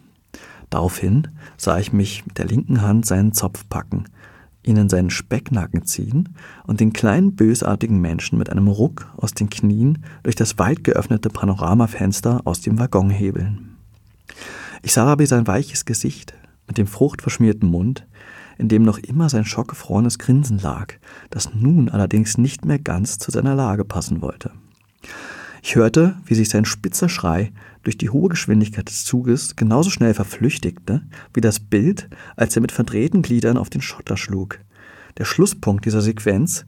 Daraufhin 0.70 1.28
sah 1.56 1.78
ich 1.78 1.92
mich 1.92 2.24
mit 2.26 2.38
der 2.38 2.46
linken 2.46 2.80
Hand 2.80 3.06
seinen 3.06 3.32
Zopf 3.32 3.68
packen, 3.68 4.04
ihn 4.64 4.76
in 4.76 4.88
seinen 4.88 5.10
Specknacken 5.10 5.84
ziehen 5.84 6.36
und 6.66 6.80
den 6.80 6.92
kleinen 6.92 7.34
bösartigen 7.34 8.00
Menschen 8.00 8.38
mit 8.38 8.50
einem 8.50 8.68
Ruck 8.68 9.12
aus 9.16 9.34
den 9.34 9.50
Knien 9.50 10.04
durch 10.22 10.36
das 10.36 10.58
weit 10.58 10.84
geöffnete 10.84 11.30
Panoramafenster 11.30 12.42
aus 12.44 12.60
dem 12.60 12.78
Waggon 12.78 13.10
hebeln. 13.10 13.76
Ich 14.82 14.92
sah 14.92 15.04
dabei 15.04 15.26
sein 15.26 15.46
weiches 15.46 15.84
Gesicht 15.84 16.34
mit 16.66 16.78
dem 16.78 16.86
fruchtverschmierten 16.86 17.68
Mund, 17.68 18.06
in 18.58 18.68
dem 18.68 18.82
noch 18.82 18.98
immer 18.98 19.28
sein 19.28 19.44
schockgefrorenes 19.44 20.18
Grinsen 20.18 20.58
lag, 20.58 20.94
das 21.30 21.54
nun 21.54 21.88
allerdings 21.88 22.38
nicht 22.38 22.64
mehr 22.64 22.78
ganz 22.78 23.18
zu 23.18 23.30
seiner 23.30 23.54
Lage 23.54 23.84
passen 23.84 24.22
wollte. 24.22 24.50
Ich 25.64 25.76
hörte, 25.76 26.16
wie 26.26 26.34
sich 26.34 26.48
sein 26.48 26.64
spitzer 26.64 27.08
Schrei 27.08 27.52
durch 27.84 27.96
die 27.96 28.10
hohe 28.10 28.28
Geschwindigkeit 28.28 28.88
des 28.88 29.04
Zuges 29.04 29.54
genauso 29.54 29.90
schnell 29.90 30.12
verflüchtigte, 30.12 31.02
wie 31.32 31.40
das 31.40 31.60
Bild, 31.60 32.10
als 32.34 32.56
er 32.56 32.62
mit 32.62 32.72
verdrehten 32.72 33.22
Gliedern 33.22 33.56
auf 33.56 33.70
den 33.70 33.80
Schotter 33.80 34.16
schlug. 34.16 34.58
Der 35.18 35.24
Schlusspunkt 35.24 35.84
dieser 35.84 36.02
Sequenz 36.02 36.66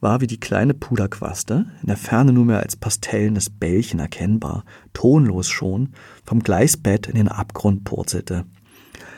war 0.00 0.20
wie 0.20 0.28
die 0.28 0.38
kleine 0.38 0.74
Puderquaste, 0.74 1.66
in 1.80 1.86
der 1.88 1.96
Ferne 1.96 2.32
nur 2.32 2.44
mehr 2.44 2.60
als 2.60 2.76
pastellenes 2.76 3.50
Bällchen 3.50 3.98
erkennbar, 3.98 4.64
tonlos 4.92 5.48
schon, 5.48 5.90
vom 6.24 6.40
Gleisbett 6.40 7.08
in 7.08 7.16
den 7.16 7.28
Abgrund 7.28 7.82
purzelte. 7.82 8.44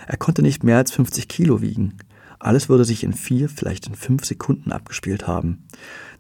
Er 0.06 0.16
konnte 0.16 0.40
nicht 0.40 0.64
mehr 0.64 0.78
als 0.78 0.90
50 0.92 1.28
Kilo 1.28 1.60
wiegen. 1.60 1.98
Alles 2.38 2.70
würde 2.70 2.86
sich 2.86 3.04
in 3.04 3.12
vier, 3.12 3.50
vielleicht 3.50 3.88
in 3.88 3.94
fünf 3.94 4.24
Sekunden 4.24 4.72
abgespielt 4.72 5.26
haben. 5.26 5.64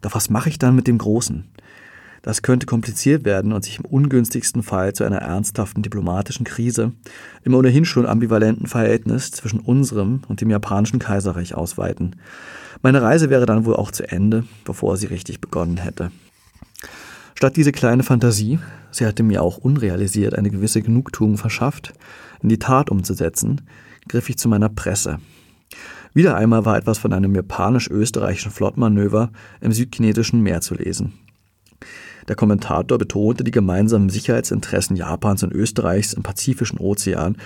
Doch 0.02 0.14
was 0.14 0.28
mache 0.28 0.50
ich 0.50 0.58
dann 0.58 0.76
mit 0.76 0.86
dem 0.86 0.98
Großen? 0.98 1.44
Das 2.22 2.42
könnte 2.42 2.66
kompliziert 2.66 3.24
werden 3.24 3.52
und 3.52 3.64
sich 3.64 3.78
im 3.78 3.84
ungünstigsten 3.84 4.62
Fall 4.62 4.92
zu 4.92 5.04
einer 5.04 5.18
ernsthaften 5.18 5.82
diplomatischen 5.82 6.44
Krise 6.44 6.92
im 7.44 7.54
ohnehin 7.54 7.84
schon 7.84 8.06
ambivalenten 8.06 8.66
Verhältnis 8.66 9.30
zwischen 9.30 9.60
unserem 9.60 10.22
und 10.28 10.40
dem 10.40 10.50
japanischen 10.50 10.98
Kaiserreich 10.98 11.54
ausweiten. 11.54 12.16
Meine 12.82 13.02
Reise 13.02 13.30
wäre 13.30 13.46
dann 13.46 13.64
wohl 13.64 13.76
auch 13.76 13.90
zu 13.90 14.08
Ende, 14.10 14.44
bevor 14.64 14.96
sie 14.96 15.06
richtig 15.06 15.40
begonnen 15.40 15.78
hätte. 15.78 16.10
Statt 17.34 17.56
diese 17.56 17.72
kleine 17.72 18.02
Fantasie, 18.02 18.58
sie 18.90 19.06
hatte 19.06 19.22
mir 19.22 19.42
auch 19.42 19.58
unrealisiert 19.58 20.36
eine 20.36 20.50
gewisse 20.50 20.82
Genugtuung 20.82 21.36
verschafft, 21.36 21.92
in 22.42 22.48
die 22.48 22.58
Tat 22.58 22.90
umzusetzen, 22.90 23.60
griff 24.08 24.28
ich 24.28 24.38
zu 24.38 24.48
meiner 24.48 24.68
Presse. 24.68 25.20
Wieder 26.14 26.36
einmal 26.36 26.64
war 26.64 26.76
etwas 26.76 26.98
von 26.98 27.12
einem 27.12 27.34
japanisch-österreichischen 27.34 28.50
Flottmanöver 28.50 29.30
im 29.60 29.72
südchinesischen 29.72 30.40
Meer 30.40 30.60
zu 30.60 30.74
lesen. 30.74 31.12
Der 32.28 32.36
Kommentator 32.36 32.98
betonte 32.98 33.44
die 33.44 33.50
gemeinsamen 33.50 34.10
Sicherheitsinteressen 34.10 34.96
Japans 34.96 35.42
und 35.42 35.52
Österreichs 35.52 36.12
im 36.12 36.22
Pazifischen 36.22 36.78
Ozean 36.78 37.36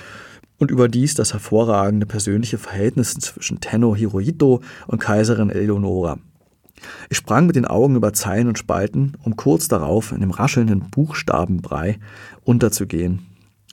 und 0.58 0.70
überdies 0.70 1.14
das 1.14 1.32
hervorragende 1.32 2.06
persönliche 2.06 2.58
Verhältnis 2.58 3.14
zwischen 3.14 3.60
Tenno 3.60 3.94
Hirohito 3.94 4.60
und 4.86 4.98
Kaiserin 4.98 5.50
Eleonora. 5.50 6.18
Ich 7.10 7.18
sprang 7.18 7.46
mit 7.46 7.56
den 7.56 7.64
Augen 7.64 7.96
über 7.96 8.12
Zeilen 8.12 8.48
und 8.48 8.58
Spalten, 8.58 9.12
um 9.22 9.36
kurz 9.36 9.68
darauf 9.68 10.12
in 10.12 10.20
dem 10.20 10.30
raschelnden 10.30 10.90
Buchstabenbrei 10.90 11.98
unterzugehen. 12.44 13.26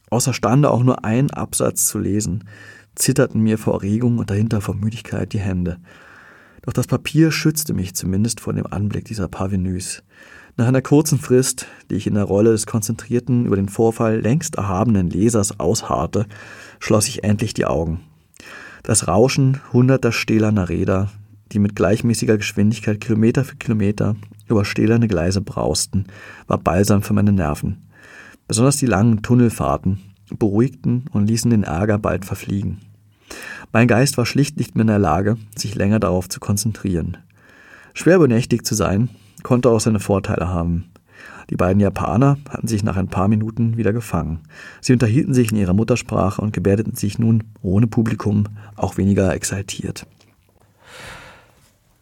Außerstande 0.09 0.69
auch 0.69 0.83
nur 0.83 1.05
einen 1.05 1.31
Absatz 1.31 1.87
zu 1.87 1.99
lesen, 1.99 2.45
zitterten 2.95 3.41
mir 3.41 3.57
vor 3.57 3.75
Erregung 3.75 4.17
und 4.17 4.29
dahinter 4.29 4.61
vor 4.61 4.75
Müdigkeit 4.75 5.33
die 5.33 5.39
Hände. 5.39 5.77
Doch 6.63 6.73
das 6.73 6.87
Papier 6.87 7.31
schützte 7.31 7.73
mich 7.73 7.95
zumindest 7.95 8.41
vor 8.41 8.53
dem 8.53 8.67
Anblick 8.67 9.05
dieser 9.05 9.27
Parvenus. 9.27 10.03
Nach 10.59 10.67
einer 10.67 10.81
kurzen 10.81 11.19
Frist, 11.19 11.67
die 11.89 11.95
ich 11.95 12.05
in 12.05 12.15
der 12.15 12.25
Rolle 12.25 12.51
des 12.51 12.65
konzentrierten, 12.65 13.45
über 13.45 13.55
den 13.55 13.69
Vorfall 13.69 14.19
längst 14.19 14.55
erhabenen 14.55 15.09
Lesers 15.09 15.57
ausharrte, 15.57 16.25
schloss 16.79 17.07
ich 17.07 17.23
endlich 17.23 17.53
die 17.53 17.65
Augen. 17.65 18.01
Das 18.83 19.07
Rauschen 19.07 19.61
hunderter 19.71 20.11
stählerner 20.11 20.67
Räder, 20.67 21.11
die 21.53 21.59
mit 21.59 21.77
gleichmäßiger 21.77 22.35
Geschwindigkeit 22.35 22.99
Kilometer 22.99 23.45
für 23.45 23.55
Kilometer 23.55 24.17
über 24.49 24.65
stählerne 24.65 25.07
Gleise 25.07 25.39
brausten, 25.39 26.07
war 26.47 26.57
balsam 26.57 27.03
für 27.03 27.13
meine 27.13 27.31
Nerven. 27.31 27.87
Besonders 28.49 28.75
die 28.75 28.85
langen 28.85 29.21
Tunnelfahrten 29.21 30.01
beruhigten 30.29 31.05
und 31.13 31.27
ließen 31.27 31.51
den 31.51 31.63
Ärger 31.63 31.99
bald 31.99 32.25
verfliegen. 32.25 32.81
Mein 33.71 33.87
Geist 33.87 34.17
war 34.17 34.25
schlicht 34.25 34.57
nicht 34.57 34.75
mehr 34.75 34.81
in 34.81 34.87
der 34.87 34.99
Lage, 34.99 35.37
sich 35.55 35.75
länger 35.75 36.01
darauf 36.01 36.27
zu 36.27 36.41
konzentrieren. 36.41 37.15
Schwer 37.93 38.19
benächtigt 38.19 38.65
zu 38.65 38.75
sein, 38.75 39.07
konnte 39.43 39.69
auch 39.69 39.79
seine 39.79 39.99
Vorteile 39.99 40.47
haben. 40.47 40.85
Die 41.49 41.55
beiden 41.55 41.79
Japaner 41.79 42.37
hatten 42.49 42.67
sich 42.67 42.83
nach 42.83 42.95
ein 42.95 43.07
paar 43.07 43.27
Minuten 43.27 43.77
wieder 43.77 43.91
gefangen. 43.91 44.41
Sie 44.81 44.93
unterhielten 44.93 45.33
sich 45.33 45.51
in 45.51 45.57
ihrer 45.57 45.73
Muttersprache 45.73 46.41
und 46.41 46.53
gebärdeten 46.53 46.95
sich 46.95 47.17
nun 47.17 47.43
ohne 47.61 47.87
Publikum 47.87 48.45
auch 48.75 48.97
weniger 48.97 49.33
exaltiert. 49.33 50.05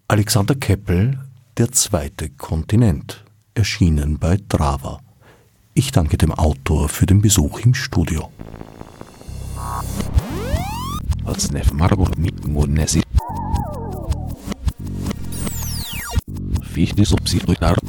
Alexander 0.09 0.55
Keppel, 0.55 1.19
Der 1.57 1.71
zweite 1.71 2.29
Kontinent, 2.29 3.25
erschienen 3.55 4.19
bei 4.19 4.38
Drava. 4.47 4.99
Ich 5.73 5.91
danke 5.91 6.17
dem 6.17 6.31
Autor 6.31 6.89
für 6.89 7.05
den 7.05 7.21
Besuch 7.21 7.59
im 7.59 7.73
Studio 7.73 8.29
wie 16.78 16.84
ich 16.84 16.93
die 16.93 17.05
Subsidien 17.05 17.47
durchdacht. 17.47 17.82